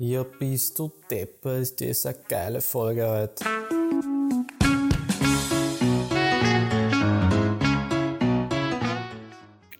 Ja, 0.00 0.22
bist 0.22 0.78
du 0.78 0.92
Depper, 1.10 1.56
ist 1.56 1.80
das 1.80 2.06
eine 2.06 2.16
geile 2.28 2.60
Folge 2.60 3.04
heute. 3.04 3.44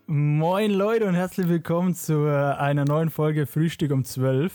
Moin 0.06 0.72
Leute 0.72 1.06
und 1.06 1.14
herzlich 1.14 1.48
willkommen 1.48 1.94
zu 1.94 2.26
äh, 2.26 2.54
einer 2.54 2.84
neuen 2.84 3.10
Folge 3.10 3.46
Frühstück 3.46 3.92
um 3.92 4.04
12. 4.04 4.52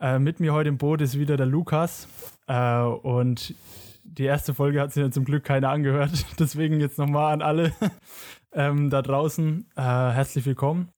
Äh, 0.00 0.18
mit 0.18 0.40
mir 0.40 0.54
heute 0.54 0.70
im 0.70 0.78
Boot 0.78 1.02
ist 1.02 1.18
wieder 1.18 1.36
der 1.36 1.44
Lukas. 1.44 2.08
Äh, 2.46 2.80
und 2.80 3.54
die 4.04 4.24
erste 4.24 4.54
Folge 4.54 4.80
hat 4.80 4.94
sich 4.94 5.02
ja 5.02 5.10
zum 5.10 5.26
Glück 5.26 5.44
keiner 5.44 5.68
angehört. 5.68 6.24
Deswegen 6.38 6.80
jetzt 6.80 6.96
nochmal 6.96 7.34
an 7.34 7.42
alle 7.42 7.74
ähm, 8.54 8.88
da 8.88 9.02
draußen 9.02 9.66
herzlich 9.74 10.46
willkommen. 10.46 10.90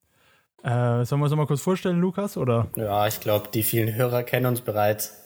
Äh, 0.63 1.05
sollen 1.05 1.21
wir 1.21 1.25
uns 1.25 1.31
nochmal 1.31 1.47
kurz 1.47 1.61
vorstellen, 1.61 2.01
Lukas? 2.01 2.37
Oder? 2.37 2.69
Ja, 2.77 3.07
ich 3.07 3.21
glaube, 3.21 3.49
die 3.53 3.63
vielen 3.63 3.95
Hörer 3.95 4.23
kennen 4.23 4.47
uns 4.47 4.61
bereits. 4.61 5.17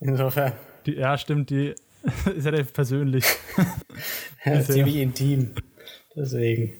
Insofern. 0.00 0.52
Die, 0.86 0.94
ja, 0.94 1.16
stimmt, 1.16 1.50
die 1.50 1.74
ist 2.36 2.44
ja 2.44 2.62
persönlich. 2.64 3.24
ja, 4.44 4.60
ziemlich 4.62 4.96
intim. 4.96 5.54
Deswegen. 6.16 6.74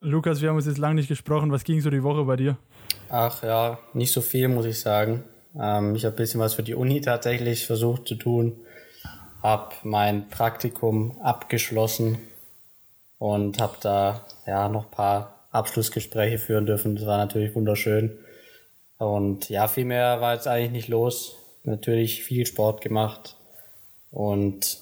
Lukas, 0.00 0.40
wir 0.40 0.48
haben 0.48 0.56
uns 0.56 0.66
jetzt 0.66 0.78
lange 0.78 0.96
nicht 0.96 1.08
gesprochen. 1.08 1.52
Was 1.52 1.64
ging 1.64 1.80
so 1.80 1.90
die 1.90 2.02
Woche 2.02 2.24
bei 2.24 2.36
dir? 2.36 2.56
Ach 3.08 3.42
ja, 3.42 3.78
nicht 3.92 4.12
so 4.12 4.20
viel, 4.20 4.48
muss 4.48 4.66
ich 4.66 4.80
sagen. 4.80 5.24
Ähm, 5.58 5.94
ich 5.94 6.04
habe 6.04 6.14
ein 6.14 6.16
bisschen 6.16 6.40
was 6.40 6.54
für 6.54 6.62
die 6.62 6.74
Uni 6.74 7.00
tatsächlich 7.00 7.66
versucht 7.66 8.08
zu 8.08 8.16
tun. 8.16 8.56
Habe 9.42 9.74
mein 9.84 10.28
Praktikum 10.28 11.18
abgeschlossen 11.22 12.18
und 13.18 13.60
habe 13.60 13.76
da 13.80 14.26
ja 14.46 14.68
noch 14.68 14.84
ein 14.86 14.90
paar 14.90 15.39
Abschlussgespräche 15.50 16.38
führen 16.38 16.66
dürfen. 16.66 16.96
Das 16.96 17.06
war 17.06 17.18
natürlich 17.18 17.54
wunderschön. 17.54 18.18
Und 18.98 19.48
ja, 19.48 19.66
viel 19.68 19.84
mehr 19.84 20.20
war 20.20 20.34
jetzt 20.34 20.46
eigentlich 20.46 20.72
nicht 20.72 20.88
los. 20.88 21.36
Natürlich 21.64 22.22
viel 22.22 22.46
Sport 22.46 22.80
gemacht. 22.80 23.36
Und 24.10 24.78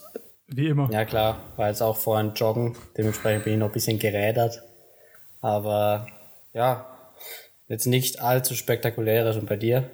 wie 0.49 0.69
immer. 0.69 0.91
Ja 0.91 1.05
klar, 1.05 1.39
war 1.57 1.69
jetzt 1.69 1.83
auch 1.83 1.97
vorhin 1.97 2.33
joggen. 2.35 2.77
Dementsprechend 2.97 3.45
bin 3.45 3.55
ich 3.55 3.59
noch 3.59 3.67
ein 3.67 3.73
bisschen 3.73 3.99
gerädert. 3.99 4.63
Aber 5.41 6.07
ja, 6.53 6.87
jetzt 7.69 7.87
nicht 7.87 8.21
allzu 8.21 8.55
spektakuläres. 8.55 9.37
Und 9.37 9.47
bei 9.47 9.57
dir? 9.57 9.89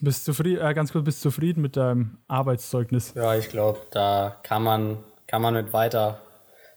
Bist 0.00 0.24
zufrieden, 0.24 0.66
äh, 0.66 0.74
ganz 0.74 0.90
kurz, 0.90 1.04
bist 1.04 1.24
du 1.24 1.30
zufrieden 1.30 1.62
mit 1.62 1.76
deinem 1.76 2.18
Arbeitszeugnis? 2.26 3.14
Ja, 3.14 3.36
ich 3.36 3.48
glaube, 3.48 3.80
da 3.92 4.40
kann 4.42 4.64
man, 4.64 4.98
kann 5.28 5.42
man 5.42 5.54
mit 5.54 5.72
weiter 5.72 6.20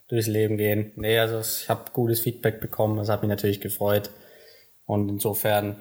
durchs 0.07 0.27
Leben 0.27 0.57
gehen. 0.57 0.91
Nee, 0.95 1.17
also 1.19 1.39
ich 1.39 1.69
habe 1.69 1.91
gutes 1.93 2.19
Feedback 2.19 2.61
bekommen, 2.61 2.97
das 2.97 3.09
hat 3.09 3.21
mich 3.21 3.29
natürlich 3.29 3.61
gefreut. 3.61 4.11
Und 4.85 5.09
insofern 5.09 5.77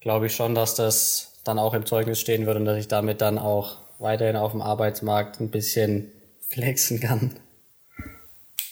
glaube 0.00 0.26
ich 0.26 0.36
schon, 0.36 0.54
dass 0.54 0.74
das 0.74 1.40
dann 1.44 1.58
auch 1.58 1.74
im 1.74 1.86
Zeugnis 1.86 2.20
stehen 2.20 2.46
wird 2.46 2.56
und 2.56 2.64
dass 2.64 2.78
ich 2.78 2.88
damit 2.88 3.20
dann 3.20 3.38
auch 3.38 3.78
weiterhin 3.98 4.36
auf 4.36 4.52
dem 4.52 4.62
Arbeitsmarkt 4.62 5.40
ein 5.40 5.50
bisschen 5.50 6.12
flexen 6.48 7.00
kann. 7.00 7.32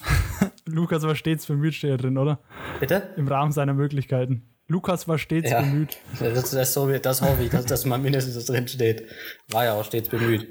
Lukas 0.67 1.03
war 1.03 1.15
stets 1.17 1.47
bemüht, 1.47 1.75
steht 1.75 2.03
drin, 2.03 2.19
oder? 2.19 2.39
Bitte? 2.81 3.15
Im 3.17 3.29
Rahmen 3.29 3.53
seiner 3.53 3.75
Möglichkeiten. 3.75 4.49
Lukas 4.67 5.07
war 5.09 5.19
stets 5.19 5.51
ja, 5.51 5.61
bemüht. 5.61 5.99
Das, 6.19 6.51
das, 6.51 6.73
so, 6.73 6.91
das 6.91 7.21
hoffe 7.21 7.43
ich, 7.45 7.51
dass 7.51 7.67
das 7.67 7.85
mal 7.85 7.99
mindestens 7.99 8.47
drin 8.47 8.67
steht. 8.67 9.05
War 9.51 9.65
ja 9.65 9.75
auch 9.75 9.85
stets 9.85 10.09
bemüht. 10.09 10.51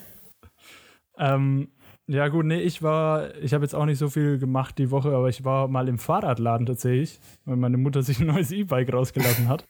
ähm, 1.18 1.68
ja, 2.10 2.26
gut, 2.26 2.44
nee, 2.44 2.60
ich 2.60 2.82
war, 2.82 3.34
ich 3.36 3.54
habe 3.54 3.64
jetzt 3.64 3.74
auch 3.74 3.84
nicht 3.86 3.98
so 3.98 4.08
viel 4.08 4.38
gemacht 4.38 4.78
die 4.78 4.90
Woche, 4.90 5.10
aber 5.10 5.28
ich 5.28 5.44
war 5.44 5.68
mal 5.68 5.88
im 5.88 5.98
Fahrradladen 5.98 6.66
tatsächlich, 6.66 7.20
weil 7.44 7.56
meine 7.56 7.76
Mutter 7.76 8.02
sich 8.02 8.18
ein 8.18 8.26
neues 8.26 8.50
E-Bike 8.50 8.92
rausgelassen 8.92 9.48
hat. 9.48 9.64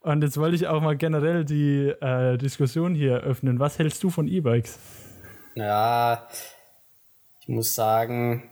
Und 0.00 0.22
jetzt 0.22 0.36
wollte 0.36 0.56
ich 0.56 0.66
auch 0.66 0.82
mal 0.82 0.96
generell 0.96 1.44
die 1.44 1.88
äh, 1.88 2.36
Diskussion 2.36 2.94
hier 2.94 3.20
öffnen. 3.20 3.58
Was 3.58 3.78
hältst 3.78 4.02
du 4.02 4.10
von 4.10 4.28
E-Bikes? 4.28 4.78
Ja, 5.54 6.28
ich 7.40 7.48
muss 7.48 7.74
sagen, 7.74 8.42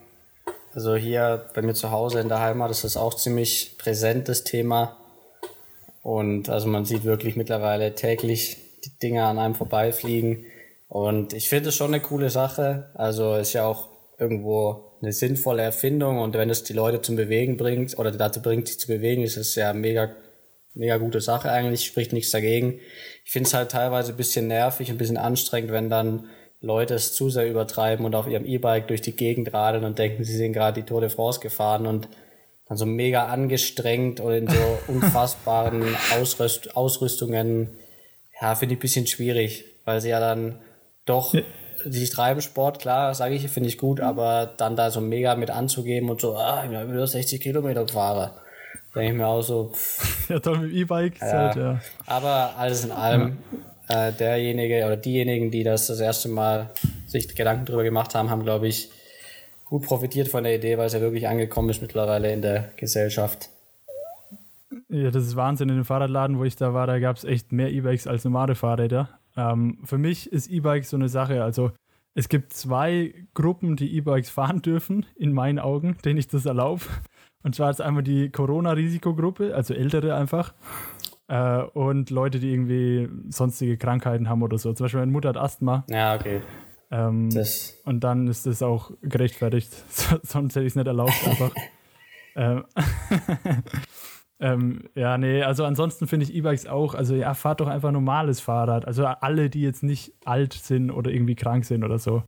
also 0.73 0.95
hier 0.95 1.45
bei 1.53 1.61
mir 1.61 1.75
zu 1.75 1.91
Hause 1.91 2.19
in 2.19 2.29
der 2.29 2.39
Heimat 2.39 2.71
ist 2.71 2.83
das 2.83 2.97
auch 2.97 3.13
ziemlich 3.13 3.77
präsent, 3.77 4.27
das 4.27 4.43
Thema. 4.43 4.97
Und 6.01 6.49
also 6.49 6.67
man 6.67 6.85
sieht 6.85 7.03
wirklich 7.03 7.35
mittlerweile 7.35 7.93
täglich 7.93 8.57
die 8.83 8.97
Dinge 8.97 9.25
an 9.25 9.37
einem 9.37 9.53
vorbeifliegen. 9.53 10.45
Und 10.89 11.33
ich 11.33 11.47
finde 11.47 11.69
es 11.69 11.75
schon 11.75 11.93
eine 11.93 12.01
coole 12.01 12.29
Sache. 12.29 12.89
Also 12.95 13.35
ist 13.35 13.53
ja 13.53 13.65
auch 13.65 13.89
irgendwo 14.17 14.97
eine 15.01 15.13
sinnvolle 15.13 15.61
Erfindung 15.61 16.19
und 16.19 16.35
wenn 16.35 16.49
es 16.49 16.63
die 16.63 16.73
Leute 16.73 17.01
zum 17.01 17.15
Bewegen 17.15 17.55
bringt 17.55 17.97
oder 17.97 18.11
dazu 18.11 18.41
bringt, 18.41 18.67
sich 18.67 18.79
zu 18.79 18.87
bewegen, 18.87 19.23
ist 19.23 19.37
es 19.37 19.55
ja 19.55 19.71
mega, 19.71 20.11
mega 20.73 20.97
gute 20.97 21.21
Sache 21.21 21.49
eigentlich, 21.51 21.85
spricht 21.85 22.11
nichts 22.11 22.31
dagegen. 22.31 22.79
Ich 23.23 23.31
finde 23.31 23.47
es 23.47 23.53
halt 23.53 23.71
teilweise 23.71 24.11
ein 24.11 24.17
bisschen 24.17 24.47
nervig, 24.47 24.89
ein 24.89 24.97
bisschen 24.97 25.15
anstrengend, 25.15 25.71
wenn 25.71 25.89
dann 25.89 26.25
Leute 26.59 26.95
es 26.95 27.13
zu 27.13 27.29
sehr 27.29 27.49
übertreiben 27.49 28.05
und 28.05 28.15
auf 28.15 28.27
ihrem 28.27 28.45
E-Bike 28.45 28.89
durch 28.89 28.99
die 29.01 29.15
Gegend 29.15 29.53
radeln 29.53 29.85
und 29.85 29.97
denken, 29.97 30.25
sie 30.25 30.35
sind 30.35 30.51
gerade 30.51 30.81
die 30.81 30.85
Tour 30.85 30.99
de 30.99 31.09
France 31.09 31.39
gefahren 31.39 31.87
und 31.87 32.09
dann 32.67 32.77
so 32.77 32.85
mega 32.85 33.27
angestrengt 33.27 34.19
oder 34.19 34.37
in 34.37 34.47
so 34.49 34.79
unfassbaren 34.87 35.95
Ausrüst 36.19 36.75
Ausrüstungen. 36.75 37.77
Ja, 38.41 38.55
finde 38.55 38.73
ich 38.73 38.79
ein 38.79 38.81
bisschen 38.81 39.07
schwierig, 39.07 39.63
weil 39.85 40.01
sie 40.01 40.09
ja 40.09 40.19
dann 40.19 40.59
doch, 41.09 41.33
ja. 41.33 41.41
die 41.85 42.05
treiben 42.05 42.41
Sport, 42.41 42.79
klar, 42.79 43.13
sage 43.13 43.35
ich, 43.35 43.47
finde 43.49 43.69
ich 43.69 43.77
gut, 43.77 43.99
aber 43.99 44.53
dann 44.57 44.75
da 44.75 44.91
so 44.91 45.01
mega 45.01 45.35
mit 45.35 45.49
anzugeben 45.49 46.09
und 46.09 46.21
so, 46.21 46.35
ah, 46.37 46.63
ich 46.69 46.75
habe 46.75 46.91
über 46.91 47.07
60 47.07 47.41
Kilometer 47.41 47.85
gefahren. 47.85 48.31
Denke 48.95 49.11
ich 49.11 49.17
mir 49.17 49.27
auch 49.27 49.41
so. 49.41 49.71
Pff. 49.73 50.29
Ja, 50.29 50.39
toll 50.39 50.59
mit 50.59 50.73
E-Bike. 50.73 51.19
Ja. 51.21 51.31
Halt, 51.31 51.55
ja. 51.55 51.79
Aber 52.05 52.53
alles 52.57 52.85
in 52.85 52.91
allem, 52.91 53.37
äh, 53.87 54.11
derjenige 54.11 54.85
oder 54.85 54.95
diejenigen, 54.95 55.49
die 55.49 55.63
das 55.63 55.87
das 55.87 55.99
erste 55.99 56.29
Mal 56.29 56.69
sich 57.07 57.27
Gedanken 57.35 57.65
drüber 57.65 57.83
gemacht 57.83 58.13
haben, 58.13 58.29
haben, 58.29 58.43
glaube 58.43 58.67
ich, 58.67 58.89
gut 59.65 59.83
profitiert 59.83 60.27
von 60.27 60.43
der 60.43 60.55
Idee, 60.55 60.77
weil 60.77 60.87
es 60.87 60.93
ja 60.93 61.01
wirklich 61.01 61.27
angekommen 61.27 61.69
ist 61.69 61.81
mittlerweile 61.81 62.31
in 62.31 62.41
der 62.43 62.69
Gesellschaft. 62.75 63.49
Ja, 64.89 65.11
das 65.11 65.25
ist 65.25 65.35
Wahnsinn. 65.35 65.69
In 65.69 65.75
dem 65.75 65.85
Fahrradladen, 65.85 66.37
wo 66.37 66.43
ich 66.43 66.55
da 66.55 66.73
war, 66.73 66.87
da 66.87 66.99
gab 66.99 67.17
es 67.17 67.23
echt 67.23 67.51
mehr 67.51 67.71
E-Bikes 67.71 68.07
als 68.07 68.23
normale 68.23 68.55
Fahrräder. 68.55 69.09
Ähm, 69.39 69.77
für 69.85 69.97
mich 69.97 70.31
ist 70.31 70.49
E-Bike 70.49 70.83
so 70.83 70.97
eine 70.97 71.07
Sache. 71.07 71.41
Also 71.43 71.71
es 72.13 72.27
gibt 72.27 72.51
zwei 72.51 73.13
Gruppen, 73.33 73.77
die 73.77 73.95
E-Bikes 73.95 74.29
fahren 74.29 74.61
dürfen, 74.61 75.05
in 75.15 75.31
meinen 75.31 75.59
Augen, 75.59 75.97
denen 76.03 76.19
ich 76.19 76.27
das 76.27 76.45
erlaube. 76.45 76.83
Und 77.43 77.55
zwar 77.55 77.69
ist 77.69 77.79
einmal 77.79 78.03
die 78.03 78.29
Corona-Risikogruppe, 78.29 79.55
also 79.55 79.73
Ältere 79.73 80.13
einfach. 80.15 80.53
Äh, 81.29 81.61
und 81.61 82.09
Leute, 82.09 82.39
die 82.39 82.51
irgendwie 82.51 83.07
sonstige 83.29 83.77
Krankheiten 83.77 84.27
haben 84.27 84.43
oder 84.43 84.57
so. 84.57 84.73
Zum 84.73 84.85
Beispiel 84.85 84.99
meine 84.99 85.13
Mutter 85.13 85.29
hat 85.29 85.37
Asthma. 85.37 85.85
Ja, 85.89 86.15
okay. 86.15 86.41
Ähm, 86.91 87.29
und 87.85 88.03
dann 88.03 88.27
ist 88.27 88.45
das 88.45 88.61
auch 88.61 88.91
gerechtfertigt. 89.01 89.71
Sonst 90.23 90.55
hätte 90.55 90.65
ich 90.65 90.73
es 90.73 90.75
nicht 90.75 90.87
erlaubt, 90.87 91.25
einfach. 91.25 91.51
ähm, 92.35 92.65
Ähm, 94.41 94.83
ja, 94.95 95.17
nee, 95.17 95.43
also 95.43 95.65
ansonsten 95.65 96.07
finde 96.07 96.25
ich 96.25 96.33
E-Bikes 96.33 96.65
auch, 96.65 96.95
also 96.95 97.13
ja, 97.13 97.33
fahrt 97.33 97.59
doch 97.59 97.67
einfach 97.67 97.91
normales 97.91 98.39
Fahrrad. 98.39 98.85
Also 98.85 99.05
alle, 99.05 99.49
die 99.49 99.61
jetzt 99.61 99.83
nicht 99.83 100.13
alt 100.23 100.53
sind 100.53 100.91
oder 100.91 101.11
irgendwie 101.11 101.35
krank 101.35 101.65
sind 101.65 101.83
oder 101.83 101.99
so. 101.99 102.23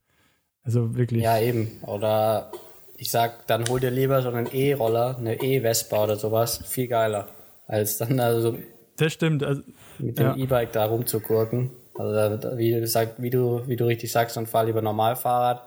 Also 0.63 0.95
wirklich. 0.95 1.23
Ja, 1.23 1.39
eben. 1.39 1.79
Oder 1.87 2.51
ich 2.97 3.09
sag, 3.09 3.47
dann 3.47 3.67
hol 3.69 3.79
dir 3.79 3.91
lieber 3.91 4.21
so 4.21 4.29
einen 4.29 4.47
E-Roller, 4.51 5.17
eine 5.17 5.41
E-Vespa 5.41 6.03
oder 6.03 6.17
sowas. 6.17 6.63
Viel 6.67 6.87
geiler. 6.87 7.27
Als 7.65 7.97
dann 7.97 8.19
also. 8.19 8.57
Das 8.97 9.13
stimmt. 9.13 9.43
Also, 9.43 9.61
mit 9.97 10.19
dem 10.19 10.27
ja. 10.27 10.35
E-Bike 10.35 10.73
da 10.73 10.85
rumzugurken. 10.85 11.71
Also 11.97 12.57
wie 12.57 12.71
du, 12.73 12.87
sag, 12.87 13.21
wie, 13.21 13.29
du, 13.29 13.67
wie 13.67 13.75
du 13.75 13.85
richtig 13.85 14.11
sagst, 14.11 14.37
dann 14.37 14.47
fahr 14.47 14.65
lieber 14.65 14.81
Normalfahrrad. 14.81 15.61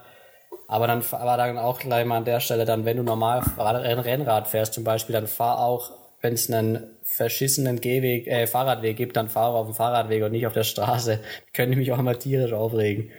Aber 0.69 0.87
dann, 0.87 1.03
aber 1.11 1.37
dann 1.37 1.59
auch 1.59 1.79
gleich 1.79 2.07
mal 2.07 2.19
an 2.19 2.25
der 2.25 2.41
Stelle, 2.41 2.65
dann, 2.65 2.85
wenn 2.85 2.97
du 2.97 3.03
normal 3.03 3.43
Rennrad 3.59 4.49
fährst 4.49 4.75
zum 4.75 4.85
Beispiel, 4.85 5.13
dann 5.13 5.27
fahr 5.27 5.59
auch 5.59 5.93
wenn 6.25 6.33
es 6.33 6.51
einen 6.51 6.83
verschissenen 7.03 7.83
Gehweg, 7.83 8.27
äh, 8.27 8.47
Fahrradweg 8.47 8.97
gibt, 8.97 9.15
dann 9.15 9.29
fahre 9.29 9.57
auf 9.59 9.67
dem 9.67 9.75
Fahrradweg 9.75 10.25
und 10.25 10.33
nicht 10.33 10.47
auf 10.47 10.55
der 10.55 10.65
Straße. 10.65 11.21
Könnte 11.53 11.77
mich 11.77 11.93
auch 11.93 12.01
mal 12.01 12.17
tierisch 12.17 12.55
aufregen. 12.55 13.11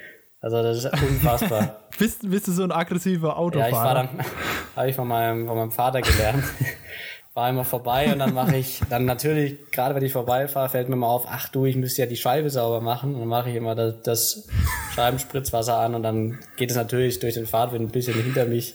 Also 0.42 0.64
das 0.64 0.84
ist 0.84 0.86
unfassbar. 0.86 1.88
bist, 2.00 2.28
bist 2.28 2.48
du 2.48 2.52
so 2.52 2.64
ein 2.64 2.72
aggressiver 2.72 3.38
Autofahrer? 3.38 3.70
Ja, 3.70 3.76
ich 3.76 3.76
fahre 3.76 3.96
dann, 3.96 4.26
habe 4.76 4.90
ich 4.90 4.96
von 4.96 5.08
meinem, 5.08 5.46
von 5.46 5.56
meinem 5.56 5.72
Vater 5.72 6.02
gelernt. 6.02 6.44
fahre 7.36 7.52
immer 7.52 7.64
vorbei 7.64 8.12
und 8.12 8.18
dann 8.18 8.34
mache 8.34 8.56
ich, 8.56 8.82
dann 8.90 9.06
natürlich, 9.06 9.70
gerade 9.70 9.94
wenn 9.94 10.04
ich 10.04 10.14
vorbeifahre, 10.14 10.70
fällt 10.70 10.90
mir 10.90 10.96
mal 10.96 11.10
auf, 11.10 11.26
ach 11.30 11.50
du, 11.50 11.66
ich 11.66 11.76
müsste 11.76 12.02
ja 12.02 12.08
die 12.08 12.16
Scheibe 12.16 12.50
sauber 12.50 12.82
machen. 12.82 13.14
Und 13.14 13.20
dann 13.20 13.30
mache 13.30 13.52
ich 13.52 13.56
immer 13.56 13.76
das, 13.76 14.02
das 14.02 14.48
Scheibenspritzwasser 14.96 15.78
an 15.78 15.94
und 15.94 16.02
dann 16.02 16.40
geht 16.58 16.72
es 16.72 16.76
natürlich 16.76 17.20
durch 17.20 17.36
den 17.36 17.46
Fahrtwind 17.46 17.90
ein 17.90 17.92
bisschen 17.92 18.16
hinter 18.16 18.46
mich. 18.46 18.74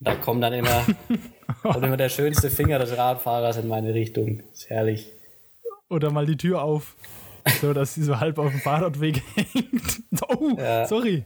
Da 0.00 0.14
kommt 0.14 0.42
dann 0.42 0.52
immer, 0.52 0.84
kommt 1.62 1.84
immer 1.84 1.96
der 1.96 2.08
schönste 2.08 2.50
Finger 2.50 2.78
des 2.78 2.96
Radfahrers 2.96 3.56
in 3.56 3.68
meine 3.68 3.94
Richtung. 3.94 4.40
ist 4.52 4.68
herrlich. 4.68 5.12
Oder 5.88 6.10
mal 6.10 6.26
die 6.26 6.36
Tür 6.36 6.62
auf, 6.62 6.96
so 7.60 7.72
dass 7.72 7.94
sie 7.94 8.02
so 8.02 8.20
halb 8.20 8.38
auf 8.38 8.50
dem 8.50 8.60
Fahrradweg 8.60 9.22
hängt. 9.34 10.02
Oh, 10.28 10.56
ja. 10.58 10.86
sorry. 10.86 11.24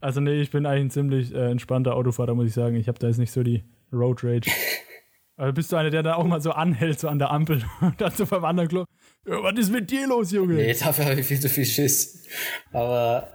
also 0.00 0.20
nee, 0.20 0.40
ich 0.40 0.50
bin 0.50 0.66
eigentlich 0.66 0.86
ein 0.86 0.90
ziemlich 0.90 1.32
äh, 1.34 1.50
entspannter 1.50 1.94
Autofahrer, 1.94 2.34
muss 2.34 2.48
ich 2.48 2.54
sagen. 2.54 2.76
Ich 2.76 2.88
habe 2.88 2.98
da 2.98 3.06
jetzt 3.06 3.18
nicht 3.18 3.30
so 3.30 3.42
die 3.42 3.62
Road 3.92 4.22
Rage. 4.24 4.50
Oder 5.38 5.52
bist 5.52 5.70
du 5.70 5.76
einer, 5.76 5.90
der 5.90 6.02
da 6.02 6.14
auch 6.14 6.24
mal 6.24 6.40
so 6.40 6.52
anhält, 6.52 6.98
so 6.98 7.08
an 7.08 7.18
der 7.18 7.30
Ampel 7.30 7.62
und 7.80 8.00
dann 8.00 8.10
so 8.12 8.24
beim 8.26 8.44
anderen 8.44 8.68
Klo, 8.68 8.84
ja, 9.26 9.42
was 9.42 9.58
ist 9.58 9.70
mit 9.70 9.90
dir 9.90 10.06
los, 10.06 10.32
Junge? 10.32 10.54
Nee, 10.54 10.74
dafür 10.74 11.06
habe 11.06 11.20
ich 11.20 11.26
viel 11.26 11.38
zu 11.40 11.48
viel 11.48 11.66
Schiss. 11.66 12.26
Aber 12.72 13.28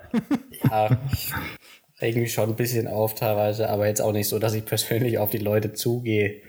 ja, 0.63 0.97
ich 1.13 1.31
reg 2.01 2.15
mich 2.15 2.33
schon 2.33 2.49
ein 2.49 2.55
bisschen 2.55 2.87
auf 2.87 3.15
teilweise, 3.15 3.69
aber 3.69 3.87
jetzt 3.87 4.01
auch 4.01 4.11
nicht 4.11 4.27
so, 4.27 4.39
dass 4.39 4.53
ich 4.53 4.65
persönlich 4.65 5.17
auf 5.17 5.29
die 5.29 5.37
Leute 5.37 5.73
zugehe. 5.73 6.41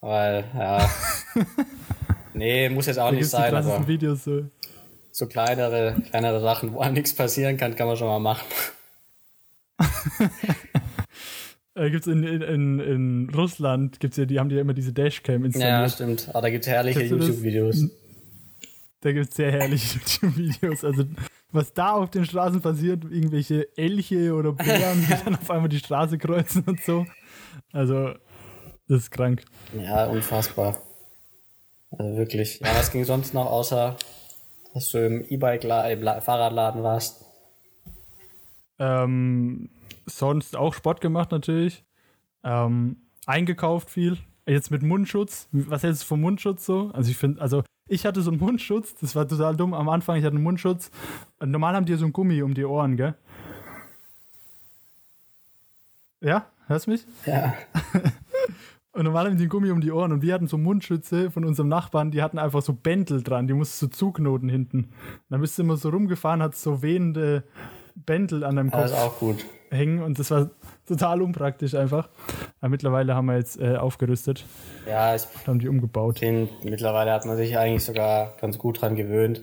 Weil, 0.00 0.44
ja. 0.54 0.90
nee, 2.34 2.68
muss 2.68 2.86
jetzt 2.86 2.98
auch 2.98 3.10
Da 3.10 3.16
nicht 3.16 3.28
sein, 3.28 3.54
aber 3.54 3.86
Videos 3.86 4.24
so. 4.24 4.44
so 5.10 5.26
kleinere, 5.26 5.96
kleinere 6.10 6.40
Sachen, 6.40 6.72
wo 6.72 6.80
einem 6.80 6.94
nichts 6.94 7.14
passieren 7.14 7.56
kann, 7.56 7.76
kann 7.76 7.86
man 7.86 7.96
schon 7.96 8.08
mal 8.08 8.18
machen. 8.18 8.46
Äh, 11.76 11.90
gibt's 11.90 12.08
in, 12.08 12.24
in, 12.24 12.42
in, 12.42 12.80
in 12.80 13.30
Russland, 13.34 14.00
gibt's 14.00 14.16
ja, 14.16 14.24
die 14.24 14.40
haben 14.40 14.48
die 14.48 14.56
ja 14.56 14.60
immer 14.60 14.74
diese 14.74 14.92
Dashcam 14.92 15.42
Ja, 15.42 15.46
installiert. 15.46 15.92
stimmt. 15.92 16.28
Aber 16.30 16.42
da 16.42 16.50
gibt 16.50 16.64
es 16.64 16.70
herrliche? 16.70 17.02
YouTube-Videos. 17.04 17.84
Da 19.00 19.12
gibt 19.12 19.30
es 19.30 19.36
sehr 19.36 19.52
herrliche 19.52 19.98
YouTube-Videos. 20.20 20.84
Also, 20.84 21.04
was 21.52 21.72
da 21.72 21.92
auf 21.92 22.10
den 22.10 22.24
Straßen 22.24 22.60
passiert, 22.60 23.04
irgendwelche 23.04 23.66
Elche 23.76 24.34
oder 24.34 24.52
Bären, 24.52 25.00
die 25.06 25.14
dann 25.24 25.34
auf 25.36 25.50
einmal 25.50 25.68
die 25.68 25.78
Straße 25.78 26.18
kreuzen 26.18 26.64
und 26.64 26.80
so. 26.80 27.06
Also, 27.72 28.10
das 28.88 28.98
ist 29.02 29.10
krank. 29.10 29.44
Ja, 29.76 30.06
unfassbar. 30.06 30.80
Also 31.90 32.16
wirklich. 32.16 32.60
Ja, 32.60 32.74
was 32.76 32.92
ging 32.92 33.04
sonst 33.04 33.34
noch, 33.34 33.46
außer 33.46 33.96
dass 34.74 34.90
du 34.90 35.04
im 35.04 35.24
E-Bike, 35.28 35.64
im 35.64 36.02
La- 36.02 36.20
Fahrradladen 36.20 36.82
warst? 36.82 37.24
Ähm, 38.78 39.70
sonst 40.06 40.56
auch 40.56 40.74
Sport 40.74 41.00
gemacht 41.00 41.32
natürlich. 41.32 41.84
Ähm, 42.44 42.96
eingekauft 43.26 43.90
viel. 43.90 44.18
Jetzt 44.46 44.70
mit 44.70 44.82
Mundschutz. 44.82 45.48
Was 45.52 45.82
hältst 45.82 46.02
du 46.02 46.06
vom 46.06 46.20
Mundschutz 46.20 46.64
so? 46.64 46.90
Also 46.92 47.10
ich 47.10 47.16
finde, 47.16 47.40
also 47.42 47.62
ich 47.90 48.06
hatte 48.06 48.22
so 48.22 48.30
einen 48.30 48.38
Mundschutz, 48.38 48.94
das 49.00 49.16
war 49.16 49.26
total 49.26 49.56
dumm. 49.56 49.74
Am 49.74 49.88
Anfang, 49.88 50.16
ich 50.16 50.24
hatte 50.24 50.36
einen 50.36 50.44
Mundschutz. 50.44 50.92
Und 51.40 51.50
normal 51.50 51.74
haben 51.74 51.86
die 51.86 51.94
so 51.96 52.06
ein 52.06 52.12
Gummi 52.12 52.40
um 52.42 52.54
die 52.54 52.64
Ohren, 52.64 52.96
gell? 52.96 53.14
Ja, 56.20 56.46
hörst 56.68 56.86
du 56.86 56.92
mich? 56.92 57.04
Ja. 57.26 57.54
Und 58.92 59.04
normal 59.04 59.26
haben 59.26 59.36
die 59.36 59.42
einen 59.42 59.50
Gummi 59.50 59.70
um 59.70 59.80
die 59.80 59.92
Ohren 59.92 60.10
und 60.10 60.20
wir 60.20 60.34
hatten 60.34 60.48
so 60.48 60.58
Mundschütze 60.58 61.30
von 61.30 61.44
unserem 61.44 61.68
Nachbarn, 61.68 62.10
die 62.10 62.22
hatten 62.22 62.38
einfach 62.38 62.60
so 62.60 62.72
Bändel 62.72 63.22
dran, 63.22 63.46
die 63.46 63.54
mussten 63.54 63.86
so 63.86 63.86
zuknoten 63.86 64.48
hinten. 64.48 64.78
Und 64.78 64.90
dann 65.28 65.40
bist 65.40 65.56
du 65.56 65.62
immer 65.62 65.76
so 65.76 65.90
rumgefahren, 65.90 66.42
hat 66.42 66.56
so 66.56 66.82
wehende 66.82 67.44
Bändel 68.06 68.44
an 68.44 68.56
deinem 68.56 68.70
Das 68.70 68.90
Kopf 68.90 68.90
ist 68.92 68.98
auch 69.06 69.18
gut. 69.18 69.44
hängen 69.70 70.02
und 70.02 70.18
das 70.18 70.30
war 70.30 70.50
total 70.86 71.22
unpraktisch 71.22 71.74
einfach. 71.74 72.08
Aber 72.60 72.68
mittlerweile 72.70 73.14
haben 73.14 73.26
wir 73.26 73.36
jetzt 73.36 73.60
äh, 73.60 73.76
aufgerüstet, 73.76 74.44
Ja, 74.86 75.14
ich 75.14 75.22
haben 75.46 75.58
die 75.58 75.68
umgebaut. 75.68 76.18
finde, 76.18 76.50
mittlerweile 76.64 77.12
hat 77.12 77.24
man 77.24 77.36
sich 77.36 77.56
eigentlich 77.56 77.84
sogar 77.84 78.34
ganz 78.40 78.58
gut 78.58 78.80
dran 78.82 78.96
gewöhnt. 78.96 79.42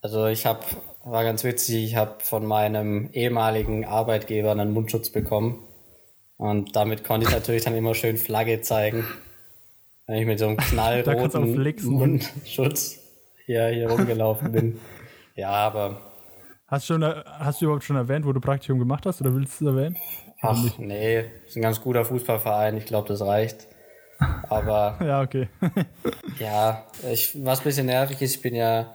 Also 0.00 0.26
ich 0.26 0.46
habe, 0.46 0.60
war 1.04 1.24
ganz 1.24 1.42
witzig, 1.44 1.84
ich 1.84 1.96
habe 1.96 2.14
von 2.20 2.46
meinem 2.46 3.10
ehemaligen 3.12 3.84
Arbeitgeber 3.84 4.52
einen 4.52 4.72
Mundschutz 4.72 5.10
bekommen. 5.10 5.58
Und 6.36 6.76
damit 6.76 7.02
konnte 7.02 7.26
ich 7.26 7.32
natürlich 7.32 7.64
dann 7.64 7.74
immer 7.74 7.94
schön 7.94 8.16
Flagge 8.16 8.60
zeigen. 8.60 9.04
Wenn 10.06 10.16
ich 10.18 10.26
mit 10.26 10.38
so 10.38 10.46
einem 10.46 10.56
knallroten. 10.58 11.56
Mundschutz 11.84 13.00
hier, 13.44 13.66
hier 13.68 13.90
rumgelaufen 13.90 14.52
bin. 14.52 14.78
Ja, 15.34 15.50
aber 15.50 16.00
Hast, 16.68 16.86
schon, 16.86 17.02
äh, 17.02 17.22
hast 17.26 17.60
du 17.60 17.64
überhaupt 17.64 17.84
schon 17.84 17.96
erwähnt, 17.96 18.26
wo 18.26 18.32
du 18.32 18.40
Praktikum 18.40 18.78
gemacht 18.78 19.06
hast 19.06 19.22
oder 19.22 19.34
willst 19.34 19.58
du 19.60 19.68
es 19.68 19.74
erwähnen? 19.74 19.96
ach 20.40 20.78
nee, 20.78 21.24
ist 21.46 21.56
ein 21.56 21.62
ganz 21.62 21.80
guter 21.80 22.04
Fußballverein, 22.04 22.76
ich 22.76 22.84
glaube, 22.84 23.08
das 23.08 23.22
reicht. 23.22 23.66
Aber 24.48 24.98
Ja, 25.04 25.22
okay. 25.22 25.48
Ja, 26.38 26.86
ich, 27.10 27.42
was 27.44 27.60
ein 27.60 27.64
bisschen 27.64 27.86
nervig 27.86 28.20
ist, 28.20 28.36
ich 28.36 28.42
bin 28.42 28.54
ja 28.54 28.94